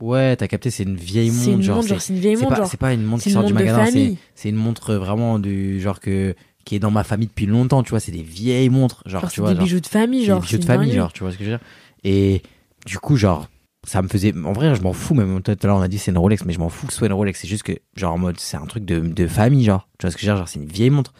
Ouais, 0.00 0.36
t'as 0.36 0.46
capté, 0.46 0.70
c'est 0.70 0.84
une 0.84 0.96
vieille 0.96 1.30
C'est 1.30 1.46
montre. 1.50 1.56
une 1.58 1.62
genre, 1.62 1.76
montre, 1.76 1.88
c'est- 1.88 1.94
genre, 1.94 2.02
c'est 2.02 2.12
une 2.12 2.18
vieille 2.20 2.36
c'est 2.36 2.42
montre, 2.44 2.56
pas, 2.56 2.66
c'est 2.66 2.76
pas 2.76 2.92
une 2.92 3.02
montre 3.04 3.22
c'est 3.22 3.30
qui 3.30 3.30
une 3.30 3.34
sort 3.34 3.44
du 3.44 3.52
montre 3.52 3.64
de 3.66 3.72
magasin. 3.72 3.90
C'est 3.90 4.16
c'est 4.34 4.48
une 4.48 4.54
montre 4.56 4.94
vraiment 4.94 5.38
du 5.40 5.80
genre 5.80 5.98
que 5.98 6.34
qui 6.64 6.76
est 6.76 6.78
dans 6.78 6.90
ma 6.92 7.02
famille 7.02 7.26
depuis 7.26 7.46
longtemps. 7.46 7.82
Tu 7.82 7.90
vois, 7.90 7.98
c'est 8.00 8.12
des 8.12 8.22
vieilles 8.22 8.68
montres. 8.68 9.02
Genre, 9.06 9.22
Genre, 9.22 9.30
tu 9.30 9.36
c'est 9.36 9.40
vois, 9.40 9.50
des 9.50 9.56
genre, 9.56 9.64
bijoux 9.64 9.80
de 9.80 9.86
famille, 9.86 10.20
c'est 10.20 10.26
genre. 10.26 10.40
des 10.40 10.42
bijoux 10.46 10.58
de 10.58 10.62
c'est 10.62 10.66
famille, 10.68 10.92
genre, 10.92 11.12
tu 11.12 11.20
vois 11.24 11.32
ce 11.32 11.36
que 11.38 11.44
je 11.44 11.50
veux 11.50 11.56
dire? 11.56 11.66
Et 12.04 12.42
du 12.86 12.98
coup, 13.00 13.16
genre, 13.16 13.48
ça 13.84 14.00
me 14.02 14.06
faisait. 14.08 14.32
En 14.44 14.52
vrai, 14.52 14.72
je 14.76 14.82
m'en 14.82 14.92
fous. 14.92 15.14
Même 15.14 15.42
tout 15.42 15.50
à 15.50 15.66
l'heure, 15.66 15.76
on 15.78 15.80
a 15.82 15.88
dit 15.88 15.98
c'est 15.98 16.12
une 16.12 16.18
Rolex, 16.18 16.44
mais 16.44 16.52
je 16.52 16.60
m'en 16.60 16.68
fous 16.68 16.86
que 16.86 16.92
ce 16.92 16.98
soit 17.00 17.08
une 17.08 17.12
Rolex. 17.14 17.40
C'est 17.40 17.48
juste 17.48 17.64
que, 17.64 17.72
genre, 17.96 18.12
en 18.14 18.18
mode, 18.18 18.38
c'est 18.38 18.56
un 18.56 18.66
truc 18.66 18.84
de, 18.84 19.00
de 19.00 19.26
famille, 19.26 19.64
genre. 19.64 19.88
Tu 19.98 20.06
vois 20.06 20.12
ce 20.12 20.16
que 20.16 20.22
je 20.22 20.26
veux 20.26 20.32
dire? 20.32 20.38
Genre, 20.38 20.48
c'est 20.48 20.60
une 20.60 20.66
vieille 20.68 20.90
montre. 20.90 21.12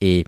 Et, 0.00 0.24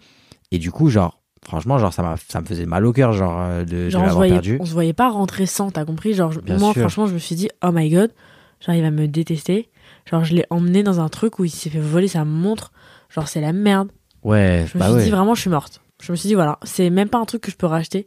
et 0.50 0.58
du 0.58 0.70
coup, 0.70 0.90
genre, 0.90 1.22
franchement, 1.44 1.78
genre, 1.78 1.92
ça, 1.92 2.02
m'a, 2.02 2.16
ça 2.28 2.40
me 2.40 2.46
faisait 2.46 2.66
mal 2.66 2.84
au 2.86 2.92
cœur, 2.92 3.12
genre, 3.12 3.38
euh, 3.40 3.64
de, 3.64 3.88
on 3.94 3.98
l'avoir 3.98 4.14
voyait, 4.14 4.32
perdu. 4.34 4.56
on 4.60 4.64
se 4.66 4.72
voyait 4.72 4.92
pas 4.92 5.08
rentrer 5.10 5.46
sans, 5.46 5.70
t'as 5.70 5.84
compris? 5.84 6.14
Genre, 6.14 6.32
je- 6.32 6.40
moi, 6.40 6.72
sûr. 6.72 6.80
franchement, 6.82 7.06
je 7.06 7.14
me 7.14 7.18
suis 7.18 7.34
dit, 7.36 7.48
oh 7.64 7.70
my 7.72 7.88
god, 7.90 8.10
genre, 8.64 8.74
il 8.74 8.82
va 8.82 8.90
me 8.90 9.06
détester. 9.08 9.68
Genre, 10.10 10.24
je 10.24 10.34
l'ai 10.34 10.44
emmené 10.50 10.82
dans 10.82 11.00
un 11.00 11.08
truc 11.08 11.38
où 11.38 11.44
il 11.44 11.50
s'est 11.50 11.70
fait 11.70 11.80
voler 11.80 12.08
sa 12.08 12.24
montre. 12.24 12.72
Genre, 13.10 13.28
c'est 13.28 13.40
la 13.40 13.52
merde. 13.52 13.90
Ouais, 14.22 14.64
Je 14.70 14.76
me 14.76 14.80
bah 14.80 14.88
suis 14.88 14.96
ouais. 14.96 15.04
dit, 15.04 15.10
vraiment, 15.10 15.34
je 15.34 15.40
suis 15.42 15.50
morte. 15.50 15.80
Je 16.02 16.12
me 16.12 16.16
suis 16.16 16.28
dit, 16.28 16.34
voilà, 16.34 16.58
c'est 16.64 16.90
même 16.90 17.08
pas 17.08 17.18
un 17.18 17.24
truc 17.24 17.42
que 17.42 17.50
je 17.50 17.56
peux 17.56 17.66
racheter. 17.66 18.06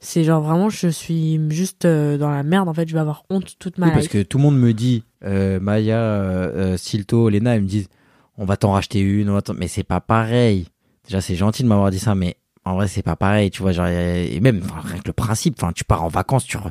C'est 0.00 0.22
genre, 0.24 0.42
vraiment, 0.42 0.68
je 0.68 0.88
suis 0.88 1.40
juste 1.50 1.86
euh, 1.86 2.18
dans 2.18 2.28
la 2.30 2.42
merde, 2.42 2.68
en 2.68 2.74
fait, 2.74 2.86
je 2.88 2.92
vais 2.94 3.00
avoir 3.00 3.24
honte 3.30 3.54
toute 3.58 3.78
ma 3.78 3.86
Oui, 3.86 3.92
parce 3.92 4.04
life. 4.04 4.12
que 4.12 4.22
tout 4.22 4.36
le 4.38 4.42
monde 4.44 4.58
me 4.58 4.72
dit, 4.72 5.04
euh, 5.24 5.58
Maya, 5.60 5.96
euh, 5.98 6.76
Silto, 6.76 7.30
Lena, 7.30 7.56
ils 7.56 7.62
me 7.62 7.66
disent, 7.66 7.88
on 8.36 8.44
va 8.44 8.56
t'en 8.56 8.72
racheter 8.72 9.00
une, 9.00 9.30
on 9.30 9.34
va 9.34 9.40
mais 9.56 9.68
c'est 9.68 9.82
pas 9.84 10.00
pareil. 10.00 10.66
Déjà, 11.06 11.20
c'est 11.20 11.36
gentil 11.36 11.62
de 11.62 11.68
m'avoir 11.68 11.90
dit 11.90 11.98
ça, 11.98 12.14
mais 12.14 12.36
en 12.64 12.74
vrai, 12.74 12.88
c'est 12.88 13.02
pas 13.02 13.16
pareil, 13.16 13.50
tu 13.50 13.62
vois, 13.62 13.72
genre, 13.72 13.86
et 13.86 14.38
même, 14.40 14.60
enfin, 14.64 14.80
rien 14.82 14.98
que 14.98 15.06
le 15.08 15.12
principe, 15.12 15.56
enfin, 15.62 15.72
tu 15.72 15.84
pars 15.84 16.02
en 16.02 16.08
vacances, 16.08 16.44
tu, 16.44 16.56
re- 16.56 16.70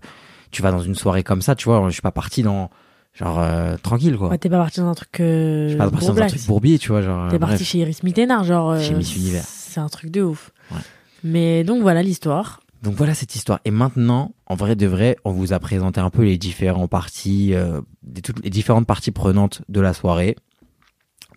tu 0.52 0.62
vas 0.62 0.72
dans 0.72 0.82
une 0.82 0.96
soirée 0.96 1.24
comme 1.24 1.42
ça, 1.42 1.56
tu 1.56 1.66
vois, 1.66 1.84
je 1.88 1.94
suis 1.94 2.02
pas 2.02 2.12
parti 2.12 2.42
dans, 2.44 2.70
genre, 3.14 3.40
euh, 3.40 3.76
tranquille, 3.82 4.18
quoi. 4.18 4.30
Ouais, 4.30 4.38
t'es 4.38 4.50
pas 4.50 4.58
parti 4.58 4.80
dans 4.80 4.88
un 4.90 4.96
truc. 4.96 5.20
Euh, 5.20 5.66
je 5.66 5.70
suis 5.70 5.78
pas 5.78 5.90
parti 5.92 6.08
dans 6.08 6.18
un 6.22 6.28
truc 6.28 6.46
bourbier, 6.48 6.80
tu 6.80 6.90
vois, 6.90 7.02
genre, 7.02 7.30
T'es 7.30 7.36
euh, 7.36 7.40
parti 7.40 7.56
bref. 7.58 7.68
chez 7.68 7.78
Iris 7.80 8.04
Mittenard, 8.04 8.44
genre. 8.44 8.72
euh, 8.72 8.82
Chez 8.82 8.94
Miss 8.96 9.16
Univers. 9.16 9.44
C'est 9.46 9.80
un 9.80 9.90
truc 9.90 10.10
de 10.12 10.22
ouf. 10.22 10.52
Ouais. 10.72 10.78
Mais 11.24 11.64
donc 11.64 11.82
voilà 11.82 12.02
l'histoire. 12.04 12.60
Donc 12.82 12.96
voilà 12.96 13.14
cette 13.16 13.34
histoire. 13.36 13.60
Et 13.64 13.72
maintenant, 13.72 14.34
en 14.46 14.56
vrai 14.56 14.76
de 14.76 14.86
vrai, 14.88 15.16
on 15.24 15.32
vous 15.32 15.54
a 15.54 15.60
présenté 15.60 16.02
un 16.02 16.10
peu 16.10 16.24
les 16.24 16.38
différents 16.38 16.88
parties, 16.90 17.54
euh, 17.54 17.80
des- 18.02 18.22
toutes 18.22 18.44
les 18.44 18.50
différentes 18.50 18.86
parties 18.86 19.12
prenantes 19.12 19.62
de 19.70 19.80
la 19.80 19.94
soirée. 19.94 20.36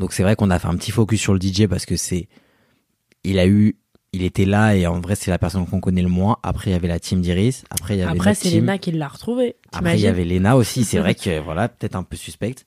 Donc 0.00 0.12
c'est 0.12 0.22
vrai 0.24 0.34
qu'on 0.34 0.50
a 0.50 0.58
fait 0.58 0.66
un 0.68 0.76
petit 0.76 0.90
focus 0.90 1.20
sur 1.20 1.32
le 1.34 1.40
DJ 1.40 1.66
parce 1.68 1.86
que 1.86 1.96
c'est, 1.96 2.28
il 3.24 3.38
a 3.38 3.46
eu, 3.46 3.76
il 4.12 4.22
était 4.22 4.44
là 4.46 4.74
et 4.76 4.86
en 4.86 5.00
vrai 5.00 5.14
c'est 5.14 5.30
la 5.30 5.38
personne 5.38 5.66
qu'on 5.66 5.80
connaît 5.80 6.02
le 6.02 6.08
moins. 6.08 6.38
Après 6.42 6.70
il 6.70 6.72
y 6.72 6.76
avait 6.76 6.88
la 6.88 6.98
team 7.00 7.20
d'Iris. 7.20 7.64
Après 7.70 7.96
il 7.96 7.98
y 7.98 8.02
avait 8.02 8.12
Après, 8.12 8.34
c'est. 8.34 8.50
Léna 8.50 8.78
qui 8.78 8.92
l'a 8.92 9.08
retrouvé. 9.08 9.56
Après 9.72 9.94
il 9.98 10.00
y 10.00 10.06
avait 10.06 10.24
Lena 10.24 10.56
aussi. 10.56 10.84
C'est 10.84 10.98
vrai 10.98 11.14
que 11.16 11.40
voilà 11.40 11.68
peut-être 11.68 11.96
un 11.96 12.02
peu 12.02 12.16
suspecte. 12.16 12.66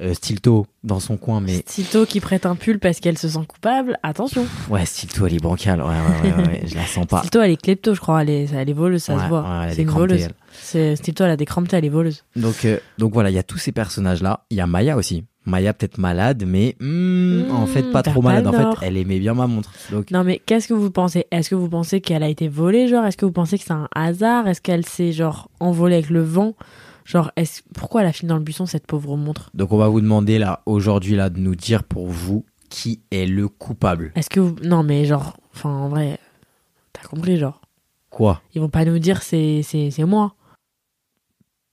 Euh, 0.00 0.14
Stilto 0.14 0.66
dans 0.82 0.98
son 0.98 1.18
coin, 1.18 1.42
mais 1.42 1.60
Tito 1.60 2.06
qui 2.06 2.20
prête 2.20 2.46
un 2.46 2.56
pull 2.56 2.78
parce 2.78 3.00
qu'elle 3.00 3.18
se 3.18 3.28
sent 3.28 3.44
coupable. 3.46 3.98
Attention. 4.02 4.46
ouais 4.70 4.86
Stilto 4.86 5.26
elle 5.26 5.34
est 5.34 5.42
bancale. 5.42 5.82
Ouais 5.82 5.88
ouais 5.88 6.42
ouais, 6.46 6.62
je 6.64 6.74
la 6.74 6.86
sens 6.86 7.04
pas. 7.04 7.20
Tito, 7.20 7.42
elle 7.42 7.50
est 7.50 7.60
klepto, 7.60 7.92
je 7.94 8.00
crois. 8.00 8.22
Elle 8.22 8.30
est, 8.30 8.48
elle 8.54 8.70
est 8.70 8.72
voleuse, 8.72 9.02
ça 9.02 9.14
Ouais, 9.16 9.22
se 9.24 9.28
voit. 9.28 9.66
c'est 9.74 9.82
une 9.82 9.90
voleuse. 9.90 10.28
Tito, 11.02 11.24
elle 11.24 11.30
a 11.32 11.36
des 11.36 11.44
crampes, 11.44 11.70
elle 11.74 11.84
est 11.84 11.90
voleuse. 11.90 12.24
Donc, 12.34 12.64
euh, 12.64 12.78
donc 12.96 13.12
voilà, 13.12 13.28
il 13.28 13.34
y 13.34 13.38
a 13.38 13.42
tous 13.42 13.58
ces 13.58 13.72
personnages-là. 13.72 14.46
Il 14.48 14.56
y 14.56 14.62
a 14.62 14.66
Maya 14.66 14.96
aussi. 14.96 15.24
Maya 15.50 15.74
peut-être 15.74 15.98
malade, 15.98 16.44
mais 16.46 16.76
hmm, 16.80 17.50
en 17.50 17.66
fait 17.66 17.82
pas 17.90 18.02
vers 18.02 18.14
trop 18.14 18.22
malade. 18.22 18.46
En 18.46 18.52
fait, 18.52 18.86
elle 18.86 18.96
aimait 18.96 19.18
bien 19.18 19.34
ma 19.34 19.46
montre. 19.46 19.70
Donc, 19.90 20.10
Non, 20.10 20.24
mais 20.24 20.38
qu'est-ce 20.38 20.68
que 20.68 20.74
vous 20.74 20.90
pensez? 20.90 21.26
Est-ce 21.30 21.50
que 21.50 21.54
vous 21.54 21.68
pensez 21.68 22.00
qu'elle 22.00 22.22
a 22.22 22.28
été 22.28 22.48
volée, 22.48 22.88
genre? 22.88 23.04
Est-ce 23.04 23.16
que 23.16 23.26
vous 23.26 23.32
pensez 23.32 23.58
que 23.58 23.64
c'est 23.64 23.72
un 23.72 23.88
hasard? 23.94 24.48
Est-ce 24.48 24.62
qu'elle 24.62 24.86
s'est, 24.86 25.12
genre, 25.12 25.50
envolée 25.60 25.96
avec 25.96 26.10
le 26.10 26.22
vent? 26.22 26.54
Genre, 27.04 27.30
est-ce... 27.36 27.62
pourquoi 27.74 28.02
elle 28.02 28.06
a 28.06 28.12
fini 28.12 28.28
dans 28.28 28.36
le 28.36 28.42
buisson, 28.42 28.66
cette 28.66 28.86
pauvre 28.86 29.16
montre? 29.16 29.50
Donc 29.52 29.72
on 29.72 29.76
va 29.76 29.88
vous 29.88 30.00
demander 30.00 30.38
là 30.38 30.62
aujourd'hui 30.64 31.16
là 31.16 31.28
de 31.28 31.40
nous 31.40 31.56
dire 31.56 31.82
pour 31.82 32.06
vous 32.06 32.44
qui 32.68 33.02
est 33.10 33.26
le 33.26 33.48
coupable. 33.48 34.12
Est-ce 34.14 34.30
que 34.30 34.40
vous... 34.40 34.54
Non, 34.62 34.82
mais 34.82 35.04
genre, 35.04 35.36
enfin, 35.52 35.70
en 35.70 35.88
vrai, 35.88 36.18
t'as 36.92 37.02
compris, 37.02 37.36
genre. 37.36 37.60
Quoi? 38.08 38.40
Ils 38.54 38.60
vont 38.60 38.68
pas 38.68 38.84
nous 38.84 38.98
dire 38.98 39.22
c'est, 39.22 39.62
c'est, 39.62 40.04
moi. 40.04 40.34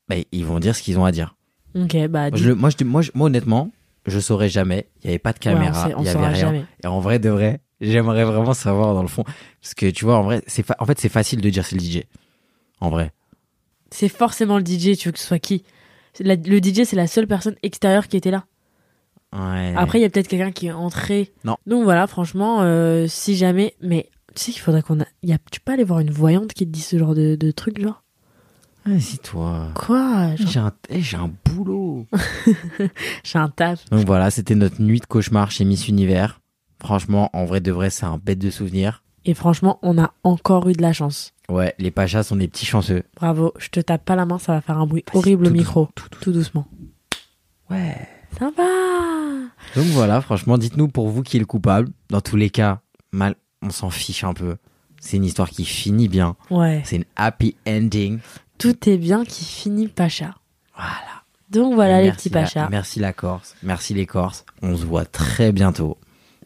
Ben, 0.09 0.23
ils 0.31 0.45
vont 0.45 0.59
dire 0.59 0.75
ce 0.75 0.81
qu'ils 0.81 0.99
ont 0.99 1.05
à 1.05 1.11
dire. 1.11 1.35
Ok, 1.83 2.07
bah, 2.07 2.29
Moi, 2.29 2.37
je, 2.39 2.47
le- 2.49 2.55
moi, 2.55 2.69
je, 2.69 2.83
moi, 2.83 3.01
je- 3.01 3.11
moi, 3.13 3.27
honnêtement, 3.27 3.71
je 4.05 4.19
saurais 4.19 4.49
jamais. 4.49 4.87
Il 5.03 5.07
y 5.07 5.09
avait 5.09 5.19
pas 5.19 5.33
de 5.33 5.37
Ouais, 5.45 5.51
on 5.51 5.55
caméra, 5.55 5.87
sait- 5.87 5.93
on 5.95 5.99
il 6.01 6.05
y 6.05 6.09
avait 6.09 6.13
saura 6.17 6.27
rien. 6.29 6.37
jamais. 6.39 6.65
Et 6.83 6.87
en 6.87 6.99
vrai 6.99 7.19
de 7.19 7.29
vrai, 7.29 7.59
j'aimerais 7.81 8.23
vraiment 8.25 8.53
savoir 8.53 8.93
dans 8.93 9.01
le 9.01 9.07
fond, 9.07 9.23
parce 9.61 9.73
que 9.73 9.89
tu 9.89 10.05
vois, 10.05 10.17
en 10.17 10.23
vrai, 10.23 10.41
c'est 10.47 10.63
fa- 10.63 10.75
en 10.79 10.85
fait 10.85 10.99
c'est 10.99 11.09
facile 11.09 11.41
de 11.41 11.49
dire 11.49 11.65
c'est 11.65 11.75
le 11.75 11.81
DJ. 11.81 12.03
En 12.79 12.89
vrai. 12.89 13.11
C'est 13.91 14.09
forcément 14.09 14.57
le 14.57 14.63
DJ, 14.63 14.97
tu 14.97 15.07
veux 15.09 15.11
que 15.13 15.19
ce 15.19 15.25
soit 15.27 15.39
qui? 15.39 15.63
C'est 16.13 16.23
la- 16.23 16.35
Le 16.35 16.59
DJ, 16.59 16.83
c'est 16.85 16.95
la 16.95 17.07
seule 17.07 17.27
personne 17.27 17.55
extérieure 17.63 18.07
qui 18.07 18.17
était 18.17 18.31
là. 18.31 18.45
Ouais. 19.33 19.73
Après, 19.75 19.99
il 19.99 20.01
y 20.01 20.05
a 20.05 20.09
peut-être 20.09 20.27
quelqu'un 20.27 20.51
qui 20.51 20.67
est 20.67 20.71
entré. 20.71 21.33
Non. 21.43 21.57
Donc 21.67 21.83
voilà, 21.83 22.07
franchement, 22.07 22.61
euh, 22.61 23.07
si 23.07 23.35
jamais. 23.35 23.75
Mais 23.81 24.09
tu 24.35 24.41
sais 24.45 24.51
qu'il 24.51 24.61
faudrait 24.61 24.81
qu'on 24.81 24.99
a. 25.01 25.05
Y 25.23 25.33
a... 25.33 25.37
Tu 25.51 25.59
peux 25.59 25.73
aller 25.73 25.83
voir 25.83 25.99
une 25.99 26.11
voyante 26.11 26.53
qui 26.53 26.65
te 26.65 26.71
dit 26.71 26.81
ce 26.81 26.97
genre 26.97 27.13
de, 27.13 27.35
de 27.35 27.51
truc, 27.51 27.79
genre? 27.81 28.03
Si 28.99 29.19
toi. 29.19 29.67
Quoi 29.75 30.35
J'ai 30.35 30.59
un, 30.59 30.71
eh, 30.89 31.01
j'ai 31.01 31.17
un 31.17 31.31
boulot. 31.45 32.07
J'ai 33.23 33.37
un 33.37 33.49
taf. 33.49 33.89
Donc 33.89 34.05
voilà, 34.05 34.31
c'était 34.31 34.55
notre 34.55 34.81
nuit 34.81 34.99
de 34.99 35.05
cauchemar 35.05 35.51
chez 35.51 35.65
Miss 35.65 35.87
Univers. 35.87 36.39
Franchement, 36.81 37.29
en 37.33 37.45
vrai 37.45 37.59
de 37.59 37.71
vrai, 37.71 37.89
c'est 37.89 38.05
un 38.05 38.17
bête 38.17 38.39
de 38.39 38.49
souvenir. 38.49 39.03
Et 39.25 39.33
franchement, 39.33 39.77
on 39.81 39.97
a 39.97 40.13
encore 40.23 40.69
eu 40.69 40.73
de 40.73 40.81
la 40.81 40.93
chance. 40.93 41.33
Ouais, 41.49 41.75
les 41.79 41.91
pachas 41.91 42.23
sont 42.23 42.37
des 42.37 42.47
petits 42.47 42.65
chanceux. 42.65 43.03
Bravo, 43.15 43.53
je 43.57 43.69
te 43.69 43.79
tape 43.79 44.05
pas 44.05 44.15
la 44.15 44.25
main, 44.25 44.39
ça 44.39 44.53
va 44.53 44.61
faire 44.61 44.77
un 44.77 44.87
bruit 44.87 45.03
Vas-y, 45.13 45.17
horrible 45.17 45.45
au 45.45 45.49
tout 45.49 45.53
micro. 45.53 45.89
Tout 46.21 46.31
doucement. 46.31 46.67
Ouais. 47.69 47.95
Sympa 48.39 48.63
Donc 49.75 49.85
voilà, 49.87 50.21
franchement, 50.21 50.57
dites-nous 50.57 50.87
pour 50.87 51.09
vous 51.09 51.23
qui 51.23 51.37
est 51.37 51.39
le 51.39 51.45
coupable. 51.45 51.89
Dans 52.09 52.21
tous 52.21 52.35
les 52.37 52.49
cas, 52.49 52.81
mal, 53.11 53.35
on 53.61 53.69
s'en 53.69 53.89
fiche 53.89 54.23
un 54.23 54.33
peu. 54.33 54.55
C'est 54.99 55.17
une 55.17 55.25
histoire 55.25 55.49
qui 55.49 55.65
finit 55.65 56.07
bien. 56.07 56.35
Ouais. 56.49 56.81
C'est 56.85 56.97
une 56.97 57.05
happy 57.15 57.55
ending. 57.67 58.19
Tout 58.57 58.89
est 58.89 58.97
bien 58.97 59.23
qui 59.25 59.45
finit 59.45 59.87
Pacha. 59.87 60.35
Voilà. 60.75 60.91
Donc 61.49 61.75
voilà 61.75 62.01
les 62.01 62.11
petits 62.11 62.29
la- 62.29 62.41
Pachas. 62.41 62.67
merci 62.69 62.99
la 62.99 63.13
Corse. 63.13 63.55
Merci 63.63 63.93
les 63.93 64.05
Corses. 64.05 64.45
On 64.61 64.75
se 64.75 64.83
voit 64.85 65.05
très 65.05 65.51
bientôt. 65.51 65.97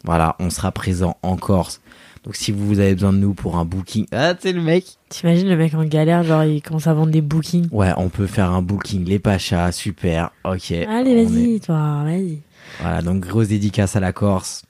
Voilà, 0.03 0.36
on 0.39 0.49
sera 0.49 0.72
présent 0.72 1.18
en 1.24 1.38
Corse. 1.38 1.82
Donc 2.24 2.36
si 2.36 2.51
vous 2.51 2.80
avez 2.80 2.93
besoin 2.93 3.12
de 3.14 3.18
nous 3.18 3.34
pour 3.34 3.57
un 3.57 3.66
booking, 3.66 4.05
ah 4.12 4.36
c'est 4.39 4.51
le 4.53 4.62
mec. 4.62 4.86
T'imagines 5.09 5.49
le 5.49 5.57
mec 5.57 5.74
en 5.74 5.84
galère, 5.86 6.24
genre 6.24 6.43
il 6.43 6.62
commence 6.62 6.86
à 6.86 6.93
vendre 6.93 7.12
des 7.12 7.22
bookings. 7.22 7.68
Ouais, 7.72 7.91
on 7.97 8.09
peut 8.09 8.28
faire 8.28 8.51
un 8.51 8.62
booking 8.62 9.05
les 9.05 9.18
Pachas, 9.18 9.72
super. 9.72 10.32
Ok. 10.43 10.72
Allez, 10.72 11.12
est- 11.12 11.26
vas-y, 11.26 11.59
toi, 11.62 12.03
vas-y. 12.03 12.41
Voilà, 12.80 13.01
donc 13.01 13.22
grosse 13.26 13.47
dédicace 13.47 13.95
à 13.95 13.99
la 13.99 14.14
Corse. 14.14 14.64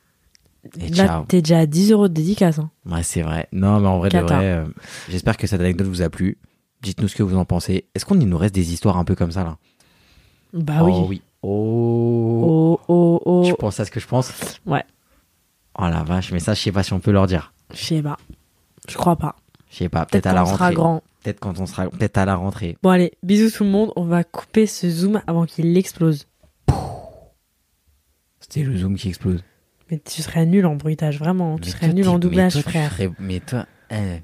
Et 0.80 0.89
Là, 0.89 1.26
t'es 1.28 1.42
déjà 1.42 1.60
à 1.60 1.66
10 1.66 1.92
euros 1.92 2.08
de 2.08 2.14
dédicace. 2.14 2.60
Hein. 2.60 2.70
Ouais, 2.86 3.04
c'est 3.04 3.22
vrai. 3.24 3.48
Non, 3.52 3.80
mais 3.80 3.88
en 3.88 3.98
vrai, 3.98 4.12
euh, 4.16 4.66
j'espère 5.10 5.36
que 5.36 5.48
cette 5.48 5.60
anecdote 5.60 5.88
vous 5.88 6.02
a 6.04 6.10
plu. 6.10 6.38
Dites-nous 6.82 7.08
ce 7.08 7.16
que 7.16 7.24
vous 7.24 7.38
en 7.38 7.46
pensez. 7.46 7.86
Est-ce 7.96 8.06
qu'on 8.06 8.20
il 8.20 8.28
nous 8.28 8.38
reste 8.38 8.56
des 8.56 8.74
histoires 8.74 8.98
un 8.98 9.04
peu 9.06 9.16
comme 9.16 9.32
ça 9.32 9.44
là? 9.44 9.58
Bah 10.54 10.80
Oh 10.82 10.86
oui. 10.86 11.06
oui. 11.10 11.22
Oh. 11.44 12.42
Oh, 12.44 12.80
oh, 12.88 13.22
oh. 13.26 13.44
Tu 13.46 13.54
penses 13.56 13.80
à 13.80 13.86
ce 13.86 13.92
que 13.92 14.00
je 14.00 14.08
pense? 14.08 14.32
Ouais. 14.66 14.84
Oh 15.80 15.84
la 15.84 16.04
vache, 16.04 16.32
mais 16.32 16.40
ça, 16.40 16.54
je 16.54 16.62
sais 16.62 16.72
pas 16.72 16.84
si 16.84 16.94
on 16.94 17.00
peut 17.00 17.12
leur 17.12 17.28
dire. 17.28 17.54
Je 17.74 17.84
sais 17.84 18.02
pas. 18.02 18.18
Je 18.90 18.96
crois 18.98 19.16
pas. 19.16 19.36
Je 19.70 19.78
sais 19.78 19.90
pas, 19.90 20.06
Peut-être 20.06 20.26
à 20.28 20.34
la 20.34 20.44
sera 20.46 20.58
rentrée. 20.58 20.74
grand. 20.76 21.04
Peut-être 21.24 21.40
quand 21.40 21.60
on 21.60 21.66
sera, 21.66 21.88
peut-être 21.88 22.18
à 22.18 22.26
la 22.26 22.36
rentrée. 22.36 22.78
Bon, 22.84 22.90
allez, 22.90 23.14
bisous 23.24 23.50
tout 23.56 23.64
le 23.64 23.70
monde. 23.70 23.94
On 23.96 24.04
va 24.04 24.24
couper 24.24 24.66
ce 24.66 24.90
zoom 24.90 25.22
avant 25.28 25.46
qu'il 25.46 25.78
explose. 25.78 26.28
C'était 28.40 28.64
le 28.64 28.76
zoom 28.78 28.96
qui 28.98 29.08
explose. 29.10 29.44
Mais 29.90 30.00
tu 30.00 30.22
serais 30.22 30.46
nul 30.46 30.66
en 30.66 30.76
bruitage, 30.76 31.20
vraiment. 31.20 31.58
Tu 31.58 31.70
serais 31.70 31.88
toi, 31.88 31.94
nul 31.94 32.08
en 32.10 32.14
mais 32.14 32.20
doublage, 32.20 32.54
toi, 32.54 32.62
frère. 32.64 32.92
serais- 32.92 33.12
Mais 33.20 33.40
toi, 33.40 33.66
eh. 33.92 34.20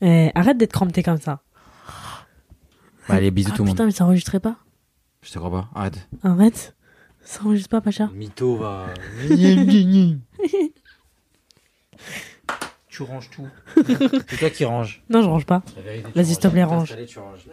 Eh, 0.00 0.30
arrête 0.34 0.56
d'être 0.58 0.72
crampé 0.72 1.02
comme 1.02 1.20
ça. 1.20 1.40
Bah, 3.08 3.14
allez, 3.14 3.30
bisous 3.30 3.50
Ah, 3.52 3.56
tout 3.56 3.62
le 3.62 3.68
monde. 3.68 3.76
putain, 3.76 3.84
mais 3.86 3.90
ça 3.90 4.04
enregistrait 4.04 4.40
pas 4.40 4.56
Je 5.22 5.30
te 5.32 5.38
crois 5.38 5.50
pas, 5.50 5.68
arrête. 5.74 6.08
Arrête. 6.22 6.74
Ça 7.22 7.42
enregistre 7.44 7.68
pas, 7.70 7.80
Pacha. 7.80 8.08
Mytho 8.14 8.56
va. 8.56 8.86
tu 12.88 13.02
ranges 13.02 13.30
tout. 13.30 13.46
C'est 13.86 14.38
toi 14.38 14.50
qui 14.50 14.64
ranges. 14.64 15.02
Non, 15.10 15.22
je 15.22 15.28
range 15.28 15.46
pas. 15.46 15.62
Vas-y, 15.84 16.02
ranges. 16.02 16.24
s'il 16.26 16.38
te 16.38 16.48
plaît, 16.48 16.60
T'as 16.62 16.66
range. 16.66 16.82
installé, 16.90 17.06
tu 17.06 17.18
ranges. 17.18 17.46